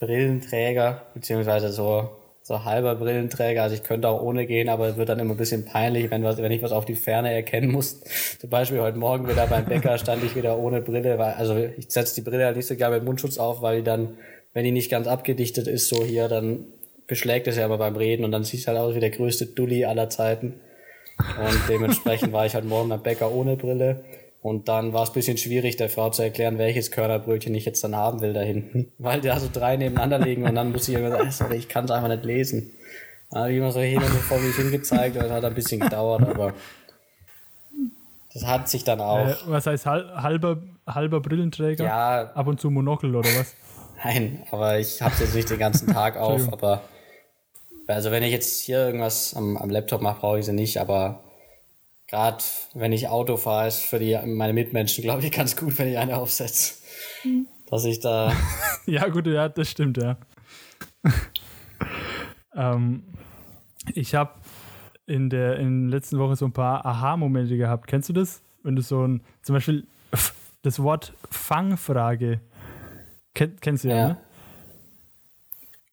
Brillenträger, 0.00 1.06
beziehungsweise 1.14 1.70
so, 1.70 2.10
so 2.42 2.64
halber 2.64 2.96
Brillenträger. 2.96 3.62
Also 3.62 3.76
ich 3.76 3.84
könnte 3.84 4.08
auch 4.08 4.20
ohne 4.20 4.44
gehen, 4.46 4.68
aber 4.68 4.88
es 4.88 4.96
wird 4.96 5.08
dann 5.08 5.20
immer 5.20 5.34
ein 5.34 5.38
bisschen 5.38 5.64
peinlich, 5.64 6.10
wenn, 6.10 6.24
was, 6.24 6.38
wenn 6.38 6.52
ich 6.52 6.62
was 6.62 6.72
auf 6.72 6.84
die 6.84 6.96
Ferne 6.96 7.32
erkennen 7.32 7.70
muss. 7.70 8.00
Zum 8.40 8.50
Beispiel 8.50 8.80
heute 8.80 8.98
Morgen 8.98 9.28
wieder 9.28 9.46
beim 9.46 9.64
Bäcker 9.64 9.96
stand 9.96 10.24
ich 10.24 10.34
wieder 10.34 10.58
ohne 10.58 10.82
Brille, 10.82 11.18
weil, 11.18 11.34
also 11.34 11.56
ich 11.56 11.86
setze 11.88 12.16
die 12.16 12.28
Brille 12.28 12.44
halt 12.44 12.56
nicht 12.56 12.66
so 12.66 12.74
gerne 12.76 12.96
mit 12.96 13.04
Mundschutz 13.04 13.38
auf, 13.38 13.62
weil 13.62 13.78
die 13.78 13.84
dann, 13.84 14.18
wenn 14.52 14.64
die 14.64 14.72
nicht 14.72 14.90
ganz 14.90 15.06
abgedichtet 15.06 15.68
ist, 15.68 15.88
so 15.88 16.04
hier, 16.04 16.28
dann 16.28 16.66
beschlägt 17.06 17.46
es 17.46 17.56
ja 17.56 17.66
immer 17.66 17.78
beim 17.78 17.96
Reden 17.96 18.24
und 18.24 18.32
dann 18.32 18.44
sieht 18.44 18.60
es 18.60 18.66
halt 18.66 18.78
aus 18.78 18.94
wie 18.94 19.00
der 19.00 19.10
größte 19.10 19.46
Dulli 19.46 19.84
aller 19.84 20.10
Zeiten. 20.10 20.54
Und 21.18 21.60
dementsprechend 21.68 22.32
war 22.32 22.46
ich 22.46 22.54
heute 22.54 22.66
Morgen 22.66 22.88
beim 22.88 23.02
Bäcker 23.02 23.30
ohne 23.30 23.56
Brille. 23.56 24.04
Und 24.42 24.68
dann 24.68 24.92
war 24.92 25.02
es 25.02 25.10
ein 25.10 25.14
bisschen 25.14 25.38
schwierig, 25.38 25.76
der 25.76 25.88
Frau 25.88 26.10
zu 26.10 26.22
erklären, 26.22 26.58
welches 26.58 26.90
Körnerbrötchen 26.90 27.54
ich 27.54 27.64
jetzt 27.64 27.82
dann 27.82 27.96
haben 27.96 28.20
will 28.20 28.32
da 28.32 28.42
hinten. 28.42 28.92
Weil 28.98 29.20
da 29.20 29.40
so 29.40 29.48
drei 29.52 29.76
nebeneinander 29.76 30.18
liegen 30.18 30.44
und 30.44 30.54
dann 30.54 30.72
muss 30.72 30.88
ich 30.88 30.94
immer 30.94 31.10
sagen, 31.10 31.30
sorry, 31.30 31.56
ich 31.56 31.68
kann 31.68 31.86
es 31.86 31.90
einfach 31.90 32.08
nicht 32.08 32.24
lesen. 32.24 32.72
Dann 33.30 33.42
habe 33.42 33.52
ich 33.52 33.58
immer 33.58 33.72
so 33.72 33.80
hin 33.80 33.98
und 33.98 34.06
vor 34.06 34.38
mich 34.38 34.54
hingezeigt 34.54 35.16
und 35.16 35.22
das 35.22 35.32
hat 35.32 35.44
ein 35.44 35.54
bisschen 35.54 35.80
gedauert, 35.80 36.22
aber 36.22 36.54
das 38.32 38.46
hat 38.46 38.68
sich 38.68 38.84
dann 38.84 39.00
auch. 39.00 39.26
Äh, 39.26 39.34
was 39.46 39.66
heißt 39.66 39.86
hal 39.86 40.22
halber, 40.22 40.58
halber 40.86 41.20
Brillenträger? 41.20 41.84
Ja, 41.84 42.30
Ab 42.34 42.46
und 42.46 42.60
zu 42.60 42.70
Monokel 42.70 43.16
oder 43.16 43.28
was? 43.30 43.54
Nein, 44.04 44.44
aber 44.50 44.78
ich 44.78 45.00
habe 45.02 45.14
jetzt 45.18 45.34
nicht 45.34 45.50
den 45.50 45.58
ganzen 45.58 45.88
Tag 45.88 46.16
auf, 46.18 46.52
aber 46.52 46.82
also 47.86 48.10
wenn 48.10 48.22
ich 48.22 48.32
jetzt 48.32 48.60
hier 48.60 48.78
irgendwas 48.78 49.34
am, 49.34 49.56
am 49.56 49.70
Laptop 49.70 50.02
mache, 50.02 50.20
brauche 50.20 50.38
ich 50.38 50.46
sie 50.46 50.52
nicht, 50.52 50.78
aber 50.78 51.22
gerade 52.08 52.42
wenn 52.74 52.92
ich 52.92 53.08
Auto 53.08 53.36
fahre, 53.36 53.68
ist 53.68 53.80
für 53.80 53.98
die, 53.98 54.18
meine 54.24 54.52
Mitmenschen, 54.52 55.02
glaube 55.02 55.24
ich, 55.24 55.32
ganz 55.32 55.56
gut, 55.56 55.78
wenn 55.78 55.88
ich 55.88 55.98
eine 55.98 56.16
aufsetze. 56.16 56.74
Dass 57.68 57.84
ich 57.84 58.00
da, 58.00 58.32
Ja, 58.86 59.08
gut, 59.08 59.26
ja, 59.26 59.48
das 59.48 59.68
stimmt, 59.68 59.98
ja. 59.98 60.16
ähm, 62.54 63.02
ich 63.94 64.14
habe 64.14 64.32
in 65.06 65.30
der 65.30 65.58
in 65.58 65.88
der 65.88 65.98
letzten 65.98 66.18
Woche 66.18 66.36
so 66.36 66.46
ein 66.46 66.52
paar 66.52 66.84
Aha-Momente 66.84 67.56
gehabt. 67.56 67.86
Kennst 67.86 68.08
du 68.08 68.12
das? 68.12 68.42
Wenn 68.62 68.76
du 68.76 68.82
so 68.82 69.06
ein, 69.06 69.22
zum 69.42 69.54
Beispiel 69.54 69.86
das 70.62 70.82
Wort 70.82 71.12
Fangfrage, 71.30 72.40
kenn, 73.34 73.56
kennst 73.60 73.84
du 73.84 73.88
ja, 73.88 73.96
ja, 73.96 74.08
ne? 74.08 74.16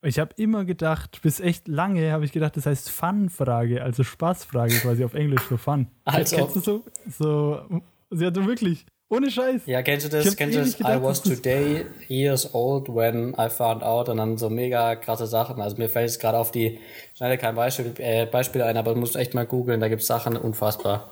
Ich 0.03 0.19
habe 0.19 0.31
immer 0.37 0.65
gedacht, 0.65 1.21
bis 1.21 1.39
echt 1.39 1.67
lange 1.67 2.11
habe 2.11 2.25
ich 2.25 2.31
gedacht, 2.31 2.57
das 2.57 2.65
heißt 2.65 2.89
Fun-Frage, 2.89 3.81
also 3.83 4.03
Spaßfrage 4.03 4.75
quasi 4.79 5.03
auf 5.05 5.13
Englisch 5.13 5.41
für 5.41 5.57
Fun. 5.57 5.87
Als 6.05 6.31
Kennst 6.31 6.55
du 6.57 6.59
so? 6.59 6.83
So, 7.09 7.81
sie 8.11 8.25
hatte 8.25 8.45
wirklich, 8.45 8.85
ohne 9.09 9.31
Scheiß. 9.31 9.61
ja, 9.65 9.81
kennst 9.81 10.11
du 10.11 10.17
Ich 10.17 10.25
das? 10.25 10.35
Kennst 10.35 10.55
du 10.55 10.59
das? 10.61 10.77
gedacht, 10.77 10.99
I 10.99 11.03
was 11.03 11.21
today 11.21 11.85
years 12.09 12.53
old 12.53 12.89
when 12.89 13.33
I 13.37 13.49
found 13.49 13.81
out 13.83 14.09
und 14.09 14.17
dann 14.17 14.37
so 14.37 14.49
mega 14.49 14.95
krasse 14.95 15.25
Sachen. 15.27 15.61
Also 15.61 15.77
mir 15.77 15.87
fällt 15.87 16.09
jetzt 16.09 16.19
gerade 16.19 16.37
auf 16.37 16.51
die, 16.51 16.79
schnell 17.15 17.37
kein 17.37 17.55
Beispiel, 17.55 17.93
äh, 17.99 18.25
Beispiel 18.25 18.61
ein, 18.61 18.75
aber 18.75 18.93
du 18.93 18.99
musst 18.99 19.15
echt 19.15 19.33
mal 19.33 19.45
googeln, 19.45 19.79
da 19.79 19.87
gibt's 19.87 20.07
Sachen 20.07 20.35
unfassbar. 20.35 21.11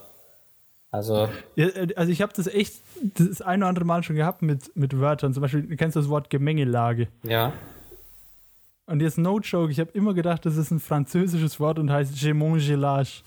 Also, 0.90 1.30
Ja, 1.56 1.68
äh, 1.68 1.94
also 1.96 2.12
ich 2.12 2.22
habe 2.22 2.34
das 2.36 2.48
echt 2.48 2.74
das 3.18 3.42
ein 3.42 3.62
oder 3.62 3.70
andere 3.70 3.86
Mal 3.86 4.04
schon 4.04 4.18
gehabt 4.18 4.42
mit, 4.42 4.76
mit 4.76 5.00
Wörtern. 5.00 5.34
Zum 5.34 5.42
Beispiel, 5.42 5.78
kennst 5.78 5.96
du 5.96 6.02
das 6.02 6.10
Wort 6.10 6.30
Gemengelage? 6.30 7.08
ja. 7.24 7.54
Und 8.92 9.00
jetzt 9.02 9.18
no 9.18 9.40
joke, 9.40 9.72
ich 9.72 9.80
habe 9.80 9.92
immer 9.94 10.14
gedacht, 10.14 10.46
das 10.46 10.58
ist 10.58 10.70
ein 10.70 10.82
französisches 10.82 11.60
Wort 11.62 11.80
und 11.80 11.90
heißt 11.90 12.20
Gemongelage. 12.20 13.22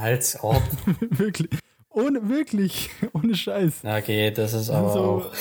Als 0.00 0.42
ob. 0.42 0.62
wirklich. 1.10 1.50
Ohne, 1.90 2.26
wirklich. 2.30 2.88
Ohne 3.12 3.34
Scheiß. 3.34 3.84
Okay, 3.84 4.30
das 4.30 4.54
ist 4.54 4.70
aber 4.70 4.92
So- 4.92 5.00
auch. 5.00 5.32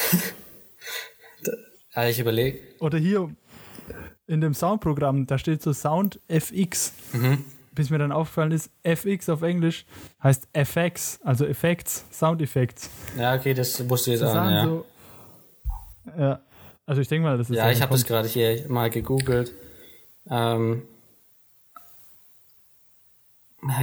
Also 1.93 2.09
ich 2.11 2.19
überlege. 2.19 2.59
Oder 2.79 2.97
hier 2.97 3.29
in 4.27 4.41
dem 4.41 4.53
Soundprogramm, 4.53 5.25
da 5.25 5.37
steht 5.37 5.61
so 5.61 5.71
Sound 5.71 6.19
FX. 6.27 6.91
Mhm. 7.13 7.45
Bis 7.73 7.89
mir 7.89 7.97
dann 7.99 8.11
aufgefallen 8.11 8.51
ist, 8.51 8.69
FX 8.83 9.29
auf 9.29 9.41
Englisch 9.41 9.85
heißt 10.21 10.49
FX, 10.51 11.21
also 11.23 11.45
Effects, 11.45 12.03
Sound 12.11 12.41
Effects. 12.41 12.89
Ja, 13.17 13.35
okay, 13.35 13.53
das 13.53 13.89
wusste 13.89 14.11
ich 14.13 14.19
jetzt 14.19 14.27
auch. 14.27 14.33
sagen 14.33 14.51
Ja, 14.53 14.65
so. 14.65 14.85
Ja. 16.19 16.39
Also 16.85 17.01
ich 17.01 17.07
denke 17.07 17.27
mal, 17.27 17.37
das 17.37 17.49
ist 17.49 17.55
ja 17.55 17.71
ich 17.71 17.81
habe 17.81 17.93
das 17.93 18.05
gerade 18.05 18.27
hier 18.27 18.65
mal 18.67 18.89
gegoogelt. 18.89 19.53
Ähm, 20.29 20.83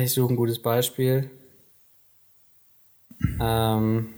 ich 0.00 0.12
suche 0.12 0.32
ein 0.32 0.36
gutes 0.36 0.60
Beispiel. 0.60 1.30
Ähm, 3.40 4.14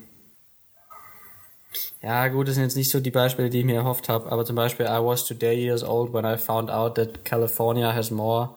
ja, 2.02 2.28
gut, 2.28 2.48
das 2.48 2.54
sind 2.54 2.64
jetzt 2.64 2.76
nicht 2.76 2.90
so 2.90 3.00
die 3.00 3.10
Beispiele, 3.10 3.50
die 3.50 3.60
ich 3.60 3.64
mir 3.64 3.76
erhofft 3.76 4.08
habe, 4.08 4.30
aber 4.32 4.44
zum 4.44 4.56
Beispiel, 4.56 4.86
I 4.86 4.98
was 5.02 5.24
today 5.24 5.54
years 5.54 5.84
old 5.84 6.12
when 6.12 6.24
I 6.24 6.36
found 6.36 6.70
out 6.70 6.94
that 6.96 7.24
California 7.24 7.94
has 7.94 8.10
more, 8.10 8.56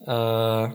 äh, 0.00 0.68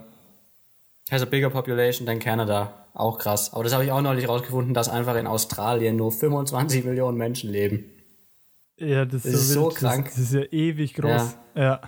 has 1.12 1.22
a 1.22 1.26
bigger 1.26 1.50
population 1.50 2.06
than 2.06 2.20
Canada. 2.20 2.86
Auch 2.94 3.18
krass. 3.18 3.54
Aber 3.54 3.64
das 3.64 3.74
habe 3.74 3.86
ich 3.86 3.92
auch 3.92 4.02
neulich 4.02 4.28
rausgefunden, 4.28 4.74
dass 4.74 4.90
einfach 4.90 5.16
in 5.16 5.26
Australien 5.26 5.96
nur 5.96 6.12
25 6.12 6.86
Millionen 6.86 7.18
Menschen 7.18 7.52
leben. 7.52 7.86
Ja, 8.80 9.06
das 9.06 9.26
ist, 9.26 9.34
Das 9.34 9.42
ist 9.42 9.50
so, 9.54 9.66
wild. 9.68 9.76
krank. 9.76 10.06
Das, 10.06 10.16
das 10.16 10.24
ist 10.24 10.34
ja 10.34 10.42
ewig 10.52 10.94
groß. 10.94 11.36
Ja. 11.56 11.82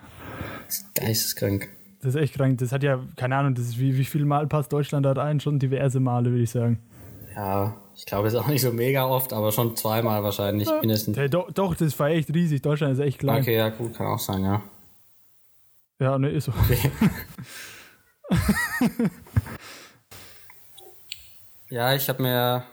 Geisteskrank. 0.95 1.69
das 2.01 2.15
ist 2.15 2.21
echt 2.21 2.35
krank. 2.35 2.57
Das 2.59 2.71
hat 2.71 2.83
ja, 2.83 2.99
keine 3.15 3.35
Ahnung, 3.35 3.55
das 3.55 3.65
ist 3.65 3.79
wie, 3.79 3.97
wie 3.97 4.05
viel 4.05 4.25
Mal 4.25 4.47
passt 4.47 4.71
Deutschland 4.73 5.05
dort 5.05 5.17
ein? 5.17 5.39
Schon 5.39 5.59
diverse 5.59 5.99
Male, 5.99 6.29
würde 6.31 6.43
ich 6.43 6.51
sagen. 6.51 6.79
ja, 7.35 7.75
ich 7.95 8.05
glaube, 8.05 8.27
es 8.27 8.33
ist 8.33 8.39
auch 8.39 8.47
nicht 8.47 8.61
so 8.61 8.71
mega 8.71 9.05
oft, 9.05 9.31
aber 9.31 9.51
schon 9.51 9.75
zweimal 9.75 10.23
wahrscheinlich 10.23 10.67
mindestens. 10.79 11.17
Ja, 11.17 11.27
doch, 11.27 11.51
doch, 11.51 11.75
das 11.75 11.97
war 11.99 12.09
echt 12.09 12.33
riesig. 12.33 12.61
Deutschland 12.61 12.93
ist 12.93 12.99
echt 12.99 13.19
klein. 13.19 13.41
Okay, 13.41 13.55
ja, 13.55 13.69
gut, 13.69 13.93
kann 13.93 14.07
auch 14.07 14.19
sein, 14.19 14.43
ja. 14.43 14.61
Ja, 15.99 16.17
ne, 16.17 16.29
ist 16.29 16.45
so. 16.45 16.53
Okay. 16.63 16.91
ja, 21.69 21.93
ich 21.93 22.09
habe 22.09 22.23
mir, 22.23 22.63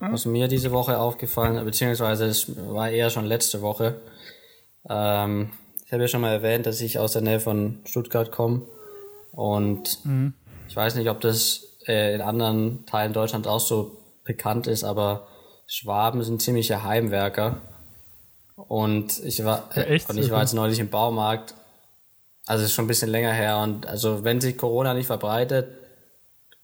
was 0.00 0.24
mir 0.26 0.48
diese 0.48 0.70
Woche 0.72 0.98
aufgefallen, 0.98 1.64
beziehungsweise 1.64 2.26
es 2.26 2.46
war 2.68 2.90
eher 2.90 3.10
schon 3.10 3.24
letzte 3.24 3.62
Woche. 3.62 3.94
Ähm, 4.88 5.50
ich 5.86 5.92
habe 5.92 6.02
ja 6.02 6.08
schon 6.08 6.20
mal 6.20 6.32
erwähnt, 6.32 6.66
dass 6.66 6.80
ich 6.80 6.98
aus 6.98 7.12
der 7.12 7.22
Nähe 7.22 7.40
von 7.40 7.78
Stuttgart 7.84 8.30
komme. 8.32 8.62
Und 9.32 9.98
ich 10.68 10.76
weiß 10.76 10.94
nicht, 10.96 11.08
ob 11.10 11.20
das 11.20 11.62
äh, 11.86 12.14
in 12.14 12.20
anderen 12.20 12.84
Teilen 12.86 13.12
Deutschlands 13.12 13.48
auch 13.48 13.60
so 13.60 13.96
bekannt 14.24 14.66
ist, 14.66 14.84
aber 14.84 15.26
Schwaben 15.66 16.22
sind 16.22 16.40
ziemliche 16.42 16.82
Heimwerker. 16.84 17.56
Und 18.56 19.22
ich 19.24 19.44
war, 19.44 19.68
Ja, 19.74 19.82
echt? 19.82 20.08
und 20.08 20.18
ich 20.18 20.30
war 20.30 20.40
jetzt 20.40 20.54
neulich 20.54 20.78
im 20.78 20.88
Baumarkt. 20.90 21.54
Also 22.46 22.64
ist 22.64 22.72
schon 22.72 22.84
ein 22.84 22.88
bisschen 22.88 23.10
länger 23.10 23.32
her. 23.32 23.58
Und 23.58 23.86
also 23.86 24.22
wenn 24.24 24.40
sich 24.40 24.56
Corona 24.58 24.94
nicht 24.94 25.06
verbreitet, 25.06 25.68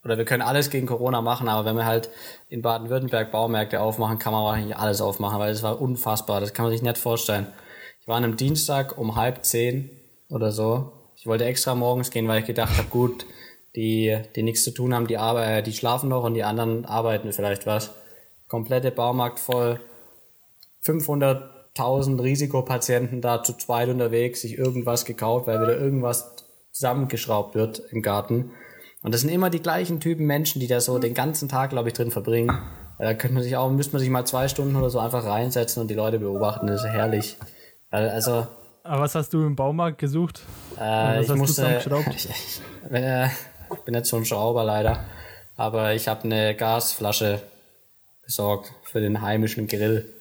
oder 0.05 0.17
wir 0.17 0.25
können 0.25 0.43
alles 0.43 0.71
gegen 0.71 0.87
Corona 0.87 1.21
machen, 1.21 1.49
aber 1.49 1.67
wenn 1.67 1.77
wir 1.77 1.85
halt 1.85 2.09
in 2.49 2.63
Baden-Württemberg 2.63 3.31
Baumärkte 3.31 3.81
aufmachen, 3.81 4.19
kann 4.19 4.33
man 4.33 4.55
eigentlich 4.55 4.77
alles 4.77 5.01
aufmachen, 5.01 5.39
weil 5.39 5.53
es 5.53 5.63
war 5.63 5.81
unfassbar. 5.81 6.41
Das 6.41 6.55
kann 6.55 6.65
man 6.65 6.73
sich 6.73 6.83
nicht 6.83 6.99
vorstellen. 6.99 7.47
Ich 8.01 8.09
war 8.09 8.17
an 8.17 8.25
einem 8.25 8.37
Dienstag 8.37 8.97
um 8.97 9.17
halb 9.17 9.45
zehn 9.45 9.91
oder 10.31 10.53
so. 10.53 10.93
Ich 11.17 11.27
wollte 11.27 11.45
extra 11.45 11.75
morgens 11.75 12.11
gehen, 12.11 12.27
weil 12.29 12.41
ich 12.41 12.47
gedacht 12.47 12.79
habe, 12.79 12.89
gut, 12.89 13.27
die, 13.77 14.19
die 14.35 14.43
nichts 14.43 14.65
zu 14.65 14.71
tun 14.71 14.95
haben, 14.95 15.07
die 15.07 15.19
arbeiten, 15.19 15.65
die 15.65 15.73
schlafen 15.73 16.09
noch 16.09 16.25
und 16.25 16.35
die 16.35 16.45
anderen 16.45 16.87
arbeiten 16.87 17.33
vielleicht 17.33 17.67
was. 17.67 17.91
Komplette 18.49 18.91
Baumarkt 18.91 19.39
voll. 19.39 19.81
500.000 20.85 22.23
Risikopatienten 22.23 23.21
da 23.21 23.43
zu 23.43 23.53
zweit 23.53 23.91
unterwegs, 23.91 24.41
sich 24.41 24.57
irgendwas 24.57 25.05
gekauft, 25.05 25.47
weil 25.47 25.61
wieder 25.61 25.79
irgendwas 25.79 26.37
zusammengeschraubt 26.73 27.55
wird 27.55 27.83
im 27.91 28.01
Garten. 28.01 28.53
Und 29.03 29.13
das 29.15 29.23
sind 29.23 29.31
immer 29.31 29.49
die 29.51 29.61
gleichen 29.63 30.01
Typen 30.01 30.27
Menschen, 30.27 30.61
die 30.61 30.67
da 30.67 30.81
so 30.81 30.99
den 30.99 31.15
ganzen 31.15 31.49
Tag, 31.49 31.71
glaube 31.71 31.89
ich, 31.89 31.95
drin 31.95 32.11
verbringen. 32.11 32.51
Da 32.99 33.15
könnte 33.15 33.35
man 33.35 33.43
sich 33.43 33.57
auch, 33.57 33.71
müsste 33.71 33.95
man 33.95 34.01
sich 34.01 34.11
mal 34.11 34.27
zwei 34.27 34.47
Stunden 34.49 34.77
oder 34.77 34.91
so 34.91 34.99
einfach 34.99 35.25
reinsetzen 35.25 35.81
und 35.81 35.89
die 35.89 35.95
Leute 35.95 36.19
beobachten. 36.19 36.67
Das 36.67 36.83
ist 36.85 36.89
herrlich. 36.91 37.37
Also, 37.91 38.47
Aber 38.85 39.03
was 39.03 39.15
hast 39.15 39.33
du 39.33 39.45
im 39.47 39.57
Baumarkt 39.57 39.99
gesucht? 39.99 40.43
äh, 40.79 41.23
ich 41.23 41.29
musste. 41.35 41.81
Ich, 42.15 42.29
ich, 42.29 42.61
wenn, 42.91 43.03
äh, 43.03 43.29
bin 43.87 43.95
nicht 43.95 44.05
so 44.07 44.17
ein 44.19 44.25
Schrauber 44.27 44.65
leider. 44.65 45.05
Aber 45.57 45.95
ich 45.95 46.09
habe 46.09 46.25
eine 46.25 46.55
Gasflasche 46.55 47.41
besorgt 48.25 48.71
für 48.85 49.01
den 49.01 49.23
heimischen 49.23 49.67
Grill. 49.67 50.13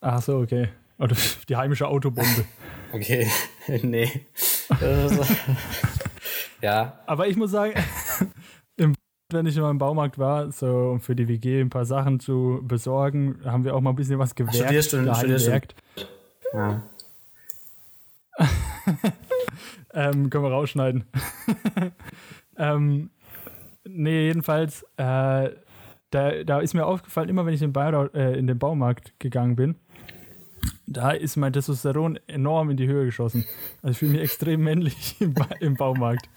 Ach 0.00 0.20
so, 0.22 0.38
okay. 0.38 0.68
Oder 0.98 1.14
die 1.48 1.56
heimische 1.56 1.86
Autobombe. 1.86 2.44
Okay, 2.92 3.28
nee. 3.82 4.08
Das 4.78 5.10
ist- 5.10 5.36
ja, 6.64 6.98
Aber 7.06 7.28
ich 7.28 7.36
muss 7.36 7.50
sagen, 7.50 7.74
im, 8.76 8.94
wenn 9.30 9.46
ich 9.46 9.56
mal 9.58 9.70
im 9.70 9.78
Baumarkt 9.78 10.18
war, 10.18 10.50
so 10.50 10.90
um 10.92 11.00
für 11.00 11.14
die 11.14 11.28
WG 11.28 11.60
ein 11.60 11.70
paar 11.70 11.84
Sachen 11.84 12.20
zu 12.20 12.60
besorgen, 12.62 13.38
haben 13.44 13.64
wir 13.64 13.74
auch 13.74 13.80
mal 13.80 13.90
ein 13.90 13.96
bisschen 13.96 14.18
was 14.18 14.34
gewerkt. 14.34 14.56
studierst 14.56 14.92
du- 14.92 15.04
daheim 15.04 15.14
studierst 15.14 15.46
du? 15.46 15.50
gewerkt. 15.50 15.74
ja. 16.52 16.82
Ähm, 19.96 20.28
können 20.28 20.42
wir 20.42 20.50
rausschneiden. 20.50 21.04
ähm, 22.58 23.10
nee, 23.84 24.26
jedenfalls, 24.26 24.82
äh, 24.96 25.50
da, 26.10 26.42
da 26.44 26.58
ist 26.58 26.74
mir 26.74 26.84
aufgefallen, 26.84 27.28
immer 27.28 27.46
wenn 27.46 27.54
ich 27.54 27.62
in, 27.62 27.72
Bau, 27.72 28.06
äh, 28.06 28.36
in 28.36 28.48
den 28.48 28.58
Baumarkt 28.58 29.14
gegangen 29.20 29.54
bin, 29.54 29.76
da 30.86 31.10
ist 31.12 31.36
mein 31.36 31.52
Testosteron 31.52 32.18
enorm 32.26 32.70
in 32.70 32.76
die 32.76 32.86
Höhe 32.86 33.06
geschossen. 33.06 33.44
Also 33.82 33.92
ich 33.92 33.98
fühle 33.98 34.12
mich 34.12 34.20
extrem 34.20 34.62
männlich 34.62 35.16
im, 35.20 35.34
ba 35.34 35.48
im 35.60 35.74
Baumarkt. 35.74 36.28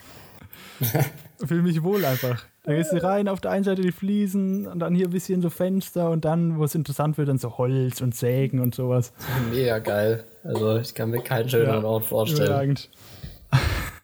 fühle 1.45 1.63
mich 1.63 1.83
wohl 1.83 2.05
einfach. 2.05 2.45
Da 2.63 2.73
gehst 2.73 2.91
du 2.91 3.01
rein, 3.01 3.29
auf 3.29 3.39
der 3.39 3.51
einen 3.51 3.63
Seite 3.63 3.81
die 3.81 3.91
Fliesen 3.91 4.67
und 4.67 4.79
dann 4.79 4.93
hier 4.93 5.07
ein 5.07 5.11
bisschen 5.11 5.41
so 5.41 5.49
Fenster 5.49 6.09
und 6.09 6.25
dann, 6.25 6.59
wo 6.59 6.65
es 6.65 6.75
interessant 6.75 7.17
wird, 7.17 7.29
dann 7.29 7.37
so 7.37 7.57
Holz 7.57 8.01
und 8.01 8.13
Sägen 8.13 8.59
und 8.59 8.75
sowas. 8.75 9.13
Mega 9.51 9.79
geil. 9.79 10.25
Also 10.43 10.77
ich 10.77 10.93
kann 10.93 11.09
mir 11.09 11.21
keinen 11.21 11.49
schöneren 11.49 11.83
Ja, 11.83 11.87
Ort 11.87 12.05
vorstellen. 12.05 12.77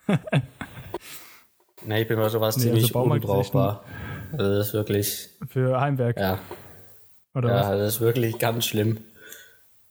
Nee, 1.85 2.03
ich 2.03 2.07
bin 2.07 2.17
bei 2.17 2.29
sowas 2.29 2.55
Nee, 2.57 2.63
ziemlich 2.63 2.95
also 2.95 3.01
unbrauchbar. 3.01 3.83
Also 4.31 4.57
das 4.57 4.67
ist 4.67 4.73
wirklich, 4.73 5.29
Für 5.49 5.79
Heimwerk, 5.79 6.17
ja, 6.17 6.39
oder 7.35 7.49
ja, 7.49 7.55
was? 7.55 7.69
das 7.77 7.95
ist 7.95 8.01
wirklich 8.01 8.39
ganz 8.39 8.65
schlimm. 8.65 8.99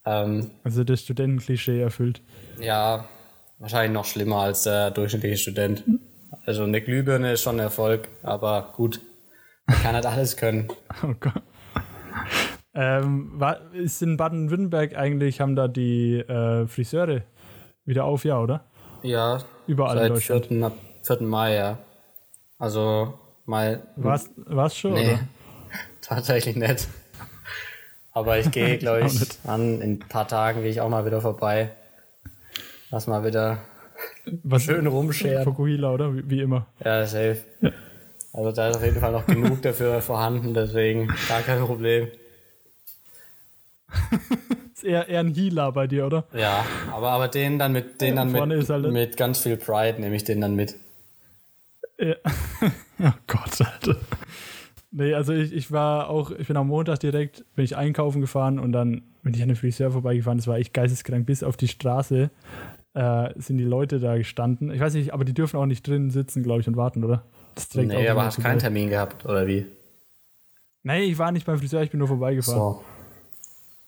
Ähm, 0.04 0.50
Also 0.64 0.84
das 0.84 1.00
Studentenklischee 1.02 1.80
erfüllt. 1.80 2.20
ja, 2.60 3.04
wahrscheinlich 3.58 3.92
noch 3.92 4.04
schlimmer 4.04 4.40
als 4.42 4.62
der 4.64 4.90
durchschnittliche 4.90 5.36
Student. 5.36 5.84
Also 6.46 6.64
eine 6.64 6.80
Glühbirne 6.80 7.32
ist 7.32 7.42
schon 7.42 7.56
ein 7.56 7.60
Erfolg, 7.60 8.08
aber 8.22 8.72
gut, 8.74 9.00
man 9.66 9.76
kann 9.82 9.94
halt 9.94 10.06
alles 10.06 10.36
können. 10.36 10.68
Oh 11.02 11.14
Gott. 11.20 11.42
Ähm, 12.74 13.40
ist 13.74 14.00
in 14.02 14.16
Baden-Württemberg 14.16 14.96
eigentlich, 14.96 15.40
haben 15.40 15.54
da 15.56 15.68
die 15.68 16.16
äh, 16.20 16.66
Friseure 16.66 17.22
wieder 17.84 18.04
auf, 18.04 18.24
ja, 18.24 18.40
oder? 18.40 18.64
Ja, 19.02 19.38
Überall 19.66 19.96
in 19.96 20.02
seit 20.02 20.10
Deutschland. 20.10 20.46
4. 20.46 20.66
Ab- 20.66 20.76
4. 21.06 21.22
Mai, 21.22 21.54
ja. 21.54 21.78
Also 22.58 23.14
mal 23.44 23.82
War's, 23.96 24.30
war's 24.36 24.76
schon, 24.76 24.94
Nee, 24.94 25.08
oder? 25.10 25.20
tatsächlich 26.00 26.56
nicht. 26.56 26.88
Aber 28.12 28.38
ich 28.38 28.50
gehe, 28.50 28.78
glaube 28.78 29.00
ich, 29.06 29.18
nicht. 29.18 29.38
an, 29.44 29.80
in 29.80 29.92
ein 29.94 29.98
paar 30.00 30.28
Tagen 30.28 30.62
gehe 30.62 30.70
ich 30.70 30.80
auch 30.80 30.88
mal 30.88 31.04
wieder 31.06 31.20
vorbei. 31.20 31.70
Lass 32.90 33.06
mal 33.06 33.24
wieder 33.24 33.58
Was, 34.42 34.64
schön 34.64 34.86
rumscheren. 34.86 35.44
Fokuhila, 35.44 35.92
oder? 35.92 36.14
Wie, 36.14 36.28
wie 36.28 36.40
immer. 36.42 36.66
Ja, 36.84 37.06
safe. 37.06 37.38
Also 38.34 38.52
da 38.52 38.68
ist 38.68 38.76
auf 38.76 38.84
jeden 38.84 39.00
Fall 39.00 39.12
noch 39.12 39.26
genug 39.26 39.62
dafür 39.62 40.00
vorhanden, 40.02 40.54
deswegen 40.54 41.08
gar 41.28 41.40
kein 41.42 41.60
Problem. 41.64 42.08
Ist 44.74 44.84
eher, 44.84 45.06
eher 45.08 45.20
ein 45.20 45.34
Healer 45.34 45.70
bei 45.72 45.86
dir, 45.86 46.06
oder? 46.06 46.24
Ja, 46.32 46.64
aber, 46.90 47.10
aber 47.10 47.28
den 47.28 47.58
dann 47.58 47.72
mit, 47.72 48.00
den 48.00 48.16
dann 48.16 48.30
Vorne 48.30 48.56
mit, 48.56 48.68
halt- 48.68 48.90
mit 48.90 49.16
ganz 49.16 49.38
viel 49.40 49.56
Pride 49.56 50.00
nehme 50.00 50.16
ich 50.16 50.24
den 50.24 50.40
dann 50.40 50.54
mit. 50.54 50.76
Ja. 51.98 52.14
oh 53.00 53.12
Gott, 53.26 53.60
Alter. 53.60 53.96
Nee, 54.94 55.14
also 55.14 55.32
ich, 55.32 55.52
ich 55.54 55.72
war 55.72 56.10
auch, 56.10 56.30
ich 56.30 56.46
bin 56.46 56.56
am 56.56 56.68
Montag 56.68 57.00
direkt, 57.00 57.44
bin 57.54 57.64
ich 57.64 57.76
einkaufen 57.76 58.20
gefahren 58.20 58.58
und 58.58 58.72
dann 58.72 59.02
bin 59.22 59.32
ich 59.32 59.40
an 59.40 59.48
den 59.48 59.56
Friseur 59.56 59.90
vorbeigefahren. 59.90 60.38
Das 60.38 60.46
war 60.46 60.58
echt 60.58 60.74
geisteskrank. 60.74 61.24
Bis 61.24 61.42
auf 61.42 61.56
die 61.56 61.68
Straße 61.68 62.30
äh, 62.92 63.30
sind 63.36 63.56
die 63.56 63.64
Leute 63.64 64.00
da 64.00 64.18
gestanden. 64.18 64.70
Ich 64.70 64.80
weiß 64.80 64.92
nicht, 64.94 65.14
aber 65.14 65.24
die 65.24 65.32
dürfen 65.32 65.56
auch 65.56 65.64
nicht 65.66 65.86
drinnen 65.86 66.10
sitzen, 66.10 66.42
glaube 66.42 66.60
ich, 66.60 66.68
und 66.68 66.76
warten, 66.76 67.04
oder? 67.04 67.24
Das 67.54 67.74
Nee, 67.74 68.08
aber 68.08 68.24
hast 68.24 68.40
keinen. 68.42 68.58
Termin 68.58 68.90
gehabt, 68.90 69.24
oder 69.24 69.46
wie? 69.46 69.66
Nee, 70.82 71.04
ich 71.04 71.18
war 71.18 71.32
nicht 71.32 71.46
beim 71.46 71.58
Friseur, 71.58 71.82
ich 71.82 71.90
bin 71.90 71.98
nur 71.98 72.08
vorbeigefahren. 72.08 72.58
So. 72.58 72.82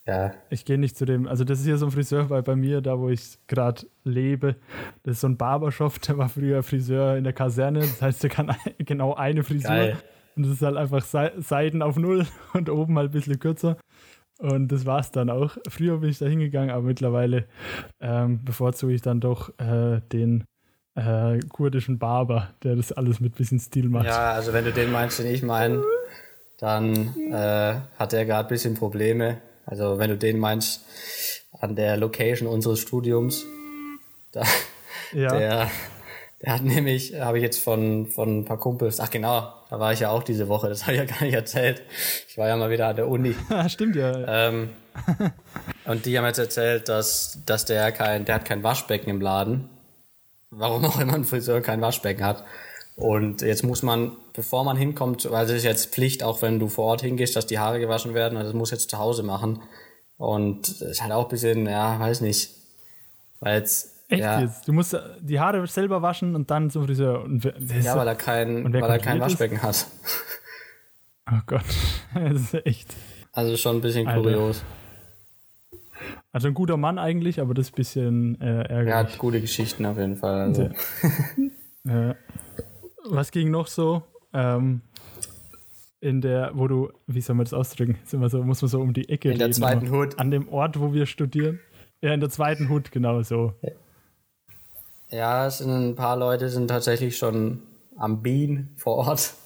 Ja, 0.06 0.34
Ich 0.50 0.66
gehe 0.66 0.76
nicht 0.78 0.98
zu 0.98 1.06
dem, 1.06 1.26
also 1.26 1.44
das 1.44 1.60
ist 1.60 1.64
hier 1.64 1.78
so 1.78 1.86
ein 1.86 1.90
Friseur 1.92 2.24
bei, 2.24 2.42
bei 2.42 2.56
mir, 2.56 2.82
da 2.82 2.98
wo 2.98 3.08
ich 3.08 3.38
gerade 3.46 3.86
lebe. 4.04 4.56
Das 5.02 5.14
ist 5.14 5.20
so 5.22 5.28
ein 5.28 5.38
Barbershop, 5.38 6.00
der 6.02 6.18
war 6.18 6.28
früher 6.28 6.62
Friseur 6.62 7.16
in 7.16 7.24
der 7.24 7.32
Kaserne. 7.32 7.80
Das 7.80 8.02
heißt, 8.02 8.22
der 8.22 8.30
kann 8.30 8.54
genau 8.78 9.14
eine 9.14 9.42
Frisur. 9.42 9.70
geil. 9.70 9.96
Und 10.36 10.44
das 10.44 10.52
ist 10.54 10.62
halt 10.62 10.76
einfach 10.76 11.04
Sei- 11.04 11.32
Seiten 11.38 11.82
auf 11.82 11.96
Null 11.96 12.26
und 12.54 12.68
oben 12.70 12.96
halt 12.98 13.10
ein 13.10 13.12
bisschen 13.12 13.38
kürzer. 13.38 13.76
Und 14.38 14.68
das 14.72 14.84
war's 14.84 15.12
dann 15.12 15.30
auch. 15.30 15.56
Früher 15.68 15.98
bin 15.98 16.10
ich 16.10 16.18
da 16.18 16.26
hingegangen, 16.26 16.70
aber 16.70 16.82
mittlerweile 16.82 17.46
ähm, 18.00 18.44
bevorzuge 18.44 18.92
ich 18.92 19.00
dann 19.02 19.20
doch 19.20 19.50
äh, 19.60 20.00
den 20.12 20.44
äh, 20.96 21.38
kurdischen 21.48 21.98
Barber, 21.98 22.50
der 22.64 22.74
das 22.76 22.90
alles 22.92 23.20
mit 23.20 23.36
bisschen 23.36 23.60
Stil 23.60 23.88
macht. 23.88 24.06
Ja, 24.06 24.32
also 24.32 24.52
wenn 24.52 24.64
du 24.64 24.72
den 24.72 24.90
meinst, 24.90 25.18
den 25.20 25.26
ich 25.26 25.42
meine, 25.42 25.82
dann 26.58 27.14
äh, 27.32 27.74
hat 27.98 28.12
er 28.12 28.24
gerade 28.24 28.48
ein 28.48 28.48
bisschen 28.48 28.74
Probleme. 28.74 29.38
Also 29.66 29.98
wenn 29.98 30.10
du 30.10 30.16
den 30.18 30.38
meinst, 30.38 30.84
an 31.60 31.76
der 31.76 31.96
Location 31.96 32.48
unseres 32.48 32.80
Studiums, 32.80 33.44
da, 34.32 34.42
Ja. 35.12 35.28
der, 35.38 35.70
der 36.44 36.54
hat 36.54 36.62
nämlich, 36.64 37.14
habe 37.18 37.38
ich 37.38 37.42
jetzt 37.42 37.58
von, 37.58 38.06
von 38.06 38.40
ein 38.40 38.44
paar 38.44 38.58
Kumpels, 38.58 39.00
ach 39.00 39.10
genau, 39.10 39.52
da 39.70 39.80
war 39.80 39.92
ich 39.92 40.00
ja 40.00 40.10
auch 40.10 40.22
diese 40.22 40.48
Woche, 40.48 40.68
das 40.68 40.82
habe 40.86 40.92
ich 40.92 40.98
ja 40.98 41.04
gar 41.04 41.22
nicht 41.22 41.34
erzählt. 41.34 41.82
Ich 42.28 42.36
war 42.38 42.48
ja 42.48 42.56
mal 42.56 42.70
wieder 42.70 42.88
an 42.88 42.96
der 42.96 43.08
Uni. 43.08 43.34
Stimmt 43.68 43.96
ja. 43.96 44.48
Ähm, 44.48 44.70
und 45.86 46.06
die 46.06 46.16
haben 46.16 46.24
jetzt 46.26 46.38
erzählt, 46.38 46.88
dass, 46.88 47.40
dass 47.46 47.64
der 47.64 47.90
kein, 47.92 48.24
der 48.24 48.36
hat 48.36 48.44
kein 48.44 48.62
Waschbecken 48.62 49.10
im 49.10 49.20
Laden. 49.20 49.68
Warum 50.50 50.84
auch 50.84 51.00
immer 51.00 51.14
ein 51.14 51.24
Friseur 51.24 51.60
kein 51.60 51.80
Waschbecken 51.80 52.24
hat. 52.24 52.44
Und 52.94 53.42
jetzt 53.42 53.64
muss 53.64 53.82
man, 53.82 54.16
bevor 54.34 54.62
man 54.62 54.76
hinkommt, 54.76 55.28
weil 55.28 55.46
es 55.46 55.50
ist 55.50 55.64
jetzt 55.64 55.92
Pflicht, 55.92 56.22
auch 56.22 56.42
wenn 56.42 56.60
du 56.60 56.68
vor 56.68 56.84
Ort 56.84 57.02
hingehst, 57.02 57.34
dass 57.34 57.46
die 57.46 57.58
Haare 57.58 57.80
gewaschen 57.80 58.14
werden, 58.14 58.38
also 58.38 58.52
das 58.52 58.56
muss 58.56 58.70
jetzt 58.70 58.88
zu 58.88 58.98
Hause 58.98 59.24
machen. 59.24 59.62
Und 60.16 60.80
ist 60.80 61.02
halt 61.02 61.10
auch 61.10 61.24
ein 61.24 61.28
bisschen, 61.28 61.66
ja, 61.66 61.98
weiß 61.98 62.20
nicht. 62.20 62.50
Weil 63.40 63.58
jetzt, 63.58 63.93
Echt 64.08 64.20
ja, 64.20 64.40
jetzt? 64.40 64.68
Du 64.68 64.72
musst 64.72 64.96
die 65.20 65.40
Haare 65.40 65.66
selber 65.66 66.02
waschen 66.02 66.34
und 66.34 66.50
dann 66.50 66.70
zum 66.70 66.84
Friseur. 66.84 67.22
Und 67.22 67.44
ja, 67.44 67.96
weil 67.96 68.06
er 68.06 68.14
kein, 68.14 68.72
weil 68.72 68.82
er 68.82 68.98
kein? 68.98 69.20
Waschbecken 69.20 69.62
hat. 69.62 69.86
Oh 71.30 71.40
Gott, 71.46 71.64
das 72.14 72.52
ist 72.52 72.66
echt. 72.66 72.94
Also 73.32 73.56
schon 73.56 73.76
ein 73.76 73.80
bisschen 73.80 74.06
Alter. 74.06 74.22
kurios. 74.22 74.62
Also 76.32 76.48
ein 76.48 76.54
guter 76.54 76.76
Mann 76.76 76.98
eigentlich, 76.98 77.40
aber 77.40 77.54
das 77.54 77.68
ist 77.68 77.72
ein 77.72 77.76
bisschen 77.76 78.40
äh, 78.40 78.62
ärgerlich. 78.62 78.88
Er 78.88 78.96
hat 78.98 79.18
gute 79.18 79.40
Geschichten 79.40 79.86
auf 79.86 79.96
jeden 79.96 80.16
Fall. 80.16 80.40
Also. 80.40 80.70
Ja. 81.84 82.14
Was 83.08 83.30
ging 83.30 83.50
noch 83.50 83.68
so? 83.68 84.02
Ähm, 84.32 84.80
in 86.00 86.20
der, 86.20 86.50
wo 86.54 86.68
du, 86.68 86.90
wie 87.06 87.20
soll 87.20 87.36
man 87.36 87.44
das 87.44 87.54
ausdrücken? 87.54 87.98
Sind 88.04 88.20
wir 88.20 88.28
so, 88.28 88.42
muss 88.42 88.60
man 88.60 88.68
so 88.68 88.80
um 88.80 88.92
die 88.92 89.08
Ecke 89.08 89.30
In 89.30 89.38
der 89.38 89.50
zweiten 89.52 89.90
Hut. 89.90 90.18
An 90.18 90.30
dem 90.30 90.48
Ort, 90.48 90.78
wo 90.78 90.92
wir 90.92 91.06
studieren. 91.06 91.60
Ja, 92.02 92.12
in 92.12 92.20
der 92.20 92.28
zweiten 92.28 92.68
Hut, 92.68 92.92
genau 92.92 93.22
so. 93.22 93.54
Ja, 95.10 95.46
es 95.46 95.58
sind 95.58 95.70
ein 95.70 95.96
paar 95.96 96.16
Leute, 96.16 96.48
sind 96.48 96.68
tatsächlich 96.68 97.16
schon 97.16 97.62
am 97.96 98.22
Bean 98.22 98.70
vor 98.76 98.96
Ort. 98.96 99.34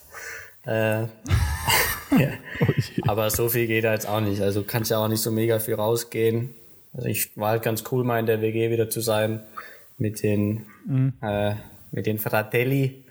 Äh, 0.67 1.03
ja. 2.19 2.31
oh 2.61 2.67
Aber 3.07 3.31
so 3.31 3.49
viel 3.49 3.67
geht 3.67 3.85
da 3.85 3.95
jetzt 3.95 4.07
auch 4.07 4.21
nicht. 4.21 4.43
Also 4.43 4.65
kannst 4.65 4.91
ja 4.91 4.99
auch 4.99 5.09
nicht 5.09 5.23
so 5.23 5.31
mega 5.31 5.61
viel 5.61 5.77
rausgehen. 5.77 6.55
Also 6.93 7.09
ich 7.09 7.35
war 7.39 7.51
halt 7.51 7.63
ganz 7.63 7.85
cool, 7.91 8.05
mal 8.05 8.19
in 8.19 8.27
der 8.27 8.43
WG 8.43 8.71
wieder 8.71 8.91
zu 8.91 9.01
sein 9.01 9.41
mit 9.97 10.23
den, 10.23 10.67
mhm. 10.85 11.15
äh, 11.23 11.55
mit 11.91 12.05
den 12.05 12.19
Fratelli. 12.19 13.05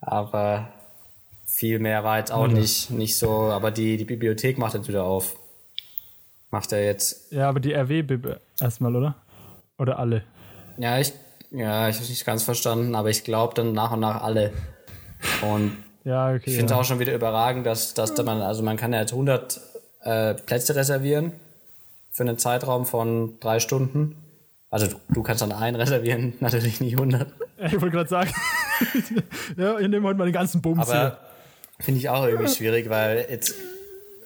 Aber 0.00 0.72
viel 1.44 1.78
mehr 1.78 2.04
war 2.04 2.18
jetzt 2.18 2.32
auch 2.32 2.48
mhm. 2.48 2.54
nicht, 2.54 2.90
nicht 2.90 3.16
so. 3.16 3.30
Aber 3.30 3.70
die, 3.70 3.96
die 3.96 4.04
Bibliothek 4.04 4.58
macht 4.58 4.74
jetzt 4.74 4.88
wieder 4.88 5.04
auf. 5.04 5.36
Macht 6.50 6.72
er 6.72 6.84
jetzt. 6.84 7.30
Ja, 7.32 7.48
aber 7.48 7.60
die 7.60 7.74
RW-Bib 7.74 8.40
erstmal, 8.60 8.96
oder? 8.96 9.14
Oder 9.78 9.98
alle? 9.98 10.24
Ja, 10.78 10.98
ich, 10.98 11.12
ja, 11.50 11.88
ich 11.88 11.96
habe 11.96 12.06
nicht 12.06 12.24
ganz 12.24 12.42
verstanden, 12.42 12.94
aber 12.94 13.10
ich 13.10 13.24
glaube 13.24 13.54
dann 13.54 13.72
nach 13.72 13.92
und 13.92 14.00
nach 14.00 14.22
alle. 14.22 14.52
Und 15.42 15.76
ja, 16.04 16.30
okay, 16.30 16.42
ich 16.44 16.54
finde 16.54 16.66
es 16.66 16.70
ja. 16.70 16.76
auch 16.78 16.84
schon 16.84 16.98
wieder 16.98 17.14
überragend, 17.14 17.66
dass, 17.66 17.94
dass 17.94 18.16
man, 18.22 18.40
also 18.40 18.62
man 18.62 18.76
kann 18.76 18.92
ja 18.92 19.00
jetzt 19.00 19.12
100 19.12 19.60
äh, 20.02 20.34
Plätze 20.34 20.74
reservieren 20.74 21.32
für 22.10 22.22
einen 22.22 22.38
Zeitraum 22.38 22.86
von 22.86 23.38
drei 23.40 23.60
Stunden. 23.60 24.16
Also 24.70 24.86
du, 24.86 24.96
du 25.08 25.22
kannst 25.22 25.42
dann 25.42 25.52
einen 25.52 25.76
reservieren, 25.80 26.34
natürlich 26.40 26.80
nicht 26.80 26.94
100. 26.94 27.28
Ich 27.58 27.80
wollte 27.80 27.90
gerade 27.90 28.08
sagen, 28.08 28.30
ja, 29.56 29.78
ich 29.78 29.88
nehme 29.88 30.06
heute 30.06 30.18
mal 30.18 30.24
den 30.24 30.32
ganzen 30.32 30.62
Bums 30.62 30.88
Aber 30.88 31.18
finde 31.80 31.98
ich 32.00 32.08
auch 32.08 32.24
irgendwie 32.24 32.48
schwierig, 32.48 32.88
weil 32.88 33.26
jetzt 33.30 33.54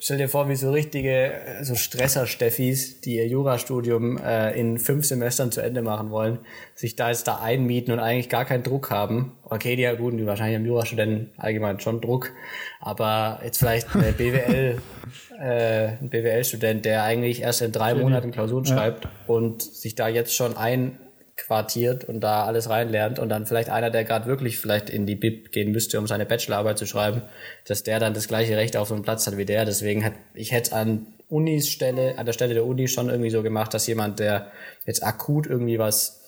Stell 0.05 0.19
dir 0.19 0.29
vor, 0.29 0.49
wie 0.49 0.57
so 0.57 0.73
richtige 0.73 1.31
so 1.63 1.77
Stresser-Steffis, 1.77 3.03
die 3.03 3.19
ihr 3.19 3.29
Jurastudium 3.29 4.19
äh, 4.19 4.51
in 4.59 4.79
fünf 4.81 5.05
Semestern 5.05 5.53
zu 5.53 5.61
Ende 5.61 5.81
machen 5.81 6.11
wollen, 6.11 6.41
sich 6.75 6.97
da 6.97 7.11
jetzt 7.11 7.29
da 7.29 7.37
einmieten 7.37 7.93
und 7.93 8.01
eigentlich 8.01 8.29
gar 8.29 8.45
keinen 8.45 8.65
Druck 8.65 8.91
haben. 8.91 9.37
Okay, 9.45 9.77
die 9.77 9.83
ja 9.83 9.95
gut, 9.95 10.15
die 10.15 10.27
wahrscheinlich 10.27 10.57
haben 10.57 10.67
Jurastudenten 10.67 11.31
allgemein 11.37 11.79
schon 11.79 12.01
Druck, 12.01 12.33
aber 12.81 13.39
jetzt 13.45 13.59
vielleicht 13.59 13.95
eine 13.95 14.11
BWL, 14.19 14.79
äh, 15.39 15.87
ein 16.01 16.11
BWL-Student, 16.11 16.85
der 16.85 17.05
eigentlich 17.05 17.43
erst 17.43 17.63
in 17.63 17.71
drei 17.71 17.95
Monaten 17.95 18.33
Klausuren 18.33 18.67
schreibt 18.67 19.07
und 19.29 19.63
sich 19.63 19.95
da 19.95 20.09
jetzt 20.09 20.35
schon 20.35 20.57
ein 20.57 20.99
quartiert 21.37 22.05
und 22.05 22.21
da 22.21 22.45
alles 22.45 22.69
reinlernt 22.69 23.19
und 23.19 23.29
dann 23.29 23.47
vielleicht 23.47 23.71
einer, 23.71 23.91
der 23.91 24.05
gerade 24.05 24.27
wirklich 24.27 24.59
vielleicht 24.59 24.91
in 24.91 25.07
die 25.07 25.15
Bib 25.15 25.53
gehen 25.53 25.73
müsste, 25.73 25.99
um 25.99 26.07
seine 26.07 26.27
Bachelorarbeit 26.27 26.79
zu 26.79 26.87
schreiben, 26.87 27.23
dass 27.67 27.83
der 27.83 27.99
dann 27.99 28.15
das 28.15 28.29
gleiche 28.29 28.57
Recht 28.57 28.77
auf 28.77 28.89
so 28.89 28.95
einen 28.95 29.03
Platz 29.03 29.27
hat 29.27 29.37
wie 29.37 29.45
der. 29.45 29.65
Deswegen 29.65 30.05
hat 30.05 30.13
ich 30.35 30.53
hätte 30.53 30.75
an 30.75 31.07
Unis 31.29 31.69
Stelle, 31.69 32.19
an 32.19 32.27
der 32.27 32.35
Stelle 32.35 32.55
der 32.55 32.67
Uni 32.67 32.89
schon 32.89 33.09
irgendwie 33.09 33.31
so 33.31 33.43
gemacht, 33.43 33.73
dass 33.73 33.87
jemand, 33.87 34.19
der 34.19 34.53
jetzt 34.85 35.03
akut 35.03 35.47
irgendwie 35.47 35.79
was 35.79 36.21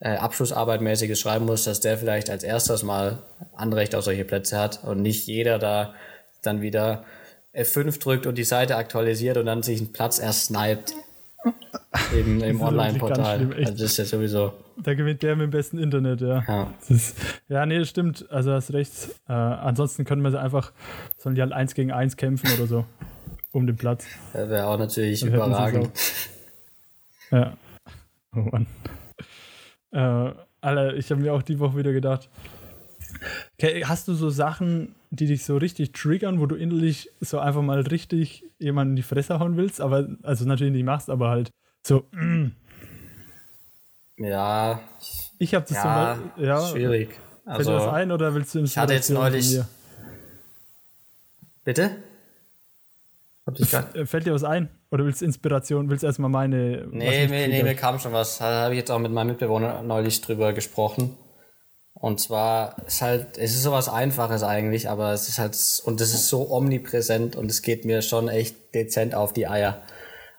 äh, 0.00 0.16
Abschlussarbeitmäßiges 0.16 1.18
schreiben 1.18 1.46
muss, 1.46 1.64
dass 1.64 1.80
der 1.80 1.98
vielleicht 1.98 2.30
als 2.30 2.44
erstes 2.44 2.82
mal 2.82 3.22
Anrecht 3.54 3.94
auf 3.94 4.04
solche 4.04 4.24
Plätze 4.24 4.58
hat 4.58 4.84
und 4.84 5.02
nicht 5.02 5.26
jeder 5.26 5.58
da 5.58 5.94
dann 6.42 6.60
wieder 6.60 7.04
F5 7.54 8.00
drückt 8.00 8.26
und 8.26 8.36
die 8.36 8.44
Seite 8.44 8.76
aktualisiert 8.76 9.36
und 9.36 9.46
dann 9.46 9.62
sich 9.62 9.78
einen 9.80 9.92
Platz 9.92 10.18
erst 10.18 10.46
sniped. 10.46 10.94
Eben 12.14 12.40
im 12.40 12.60
Online-Portal. 12.62 13.52
Also 13.54 13.72
das 13.72 13.80
ist 13.82 13.96
ja 13.98 14.04
sowieso. 14.04 14.52
Da 14.76 14.94
gewinnt 14.94 15.22
der 15.22 15.36
mit 15.36 15.44
dem 15.44 15.50
besten 15.50 15.78
Internet, 15.78 16.20
ja. 16.20 16.42
Ja, 16.46 16.74
ist, 16.88 17.16
ja 17.48 17.66
nee, 17.66 17.78
das 17.78 17.88
stimmt. 17.88 18.30
Also 18.30 18.52
hast 18.52 18.72
recht. 18.72 19.10
Äh, 19.28 19.32
ansonsten 19.32 20.04
können 20.04 20.22
wir 20.22 20.30
sie 20.30 20.40
einfach, 20.40 20.72
sollen 21.18 21.34
die 21.34 21.42
halt 21.42 21.52
eins 21.52 21.74
gegen 21.74 21.92
eins 21.92 22.16
kämpfen 22.16 22.48
oder 22.56 22.66
so. 22.66 22.84
Um 23.52 23.66
den 23.66 23.76
Platz. 23.76 24.06
Das 24.32 24.48
wäre 24.48 24.66
auch 24.66 24.78
natürlich 24.78 25.20
Dann 25.20 25.34
überragend. 25.34 25.90
Ja. 27.30 27.56
Oh 28.34 28.40
Mann. 28.40 28.66
Äh, 29.92 30.34
Alter, 30.62 30.94
ich 30.94 31.10
habe 31.10 31.20
mir 31.20 31.34
auch 31.34 31.42
die 31.42 31.58
Woche 31.58 31.76
wieder 31.76 31.92
gedacht. 31.92 32.28
Hast 33.84 34.08
du 34.08 34.14
so 34.14 34.30
Sachen, 34.30 34.94
die 35.10 35.26
dich 35.26 35.44
so 35.44 35.56
richtig 35.56 35.92
triggern, 35.92 36.40
wo 36.40 36.46
du 36.46 36.56
innerlich 36.56 37.10
so 37.20 37.38
einfach 37.38 37.62
mal 37.62 37.80
richtig 37.80 38.44
jemanden 38.58 38.92
in 38.92 38.96
die 38.96 39.02
Fresse 39.02 39.38
hauen 39.38 39.56
willst, 39.56 39.80
aber 39.80 40.08
also 40.22 40.44
natürlich 40.44 40.72
nicht 40.72 40.84
machst, 40.84 41.10
aber 41.10 41.28
halt 41.30 41.50
so. 41.82 42.06
Mm. 42.12 42.52
Ja. 44.18 44.80
Ich 45.38 45.54
habe 45.54 45.66
das 45.68 45.76
ja, 45.76 45.84
Mal, 45.84 46.18
ja 46.44 46.66
schwierig. 46.66 47.10
Fällt 47.44 47.58
also, 47.58 47.72
dir 47.72 47.78
das 47.78 47.88
ein 47.88 48.12
oder 48.12 48.34
willst 48.34 48.54
du 48.54 48.62
Ich 48.62 48.78
hatte 48.78 48.94
jetzt 48.94 49.10
neulich. 49.10 49.60
Bitte? 51.64 51.90
Äh, 53.94 54.06
fällt 54.06 54.26
dir 54.26 54.34
was 54.34 54.44
ein? 54.44 54.68
Oder 54.90 55.04
willst 55.04 55.20
du 55.20 55.24
Inspiration? 55.24 55.90
Willst 55.90 56.02
du 56.02 56.06
erstmal 56.06 56.30
meine. 56.30 56.86
Nee, 56.90 57.26
nee, 57.26 57.48
nee, 57.48 57.62
mir 57.62 57.74
kam 57.74 57.98
schon 57.98 58.12
was. 58.12 58.38
Da 58.38 58.62
habe 58.62 58.74
ich 58.74 58.78
jetzt 58.78 58.90
auch 58.90 59.00
mit 59.00 59.10
meinem 59.10 59.28
Mitbewohner 59.28 59.82
neulich 59.82 60.20
drüber 60.20 60.52
gesprochen. 60.52 61.16
Und 61.94 62.20
zwar 62.20 62.76
ist 62.86 63.02
halt, 63.02 63.38
es 63.38 63.54
ist 63.54 63.62
sowas 63.62 63.88
Einfaches 63.88 64.42
eigentlich, 64.42 64.88
aber 64.88 65.12
es 65.12 65.28
ist 65.28 65.38
halt, 65.38 65.56
und 65.84 66.00
es 66.00 66.14
ist 66.14 66.28
so 66.28 66.50
omnipräsent 66.50 67.36
und 67.36 67.50
es 67.50 67.62
geht 67.62 67.84
mir 67.84 68.02
schon 68.02 68.28
echt 68.28 68.74
dezent 68.74 69.14
auf 69.14 69.32
die 69.32 69.46
Eier. 69.46 69.82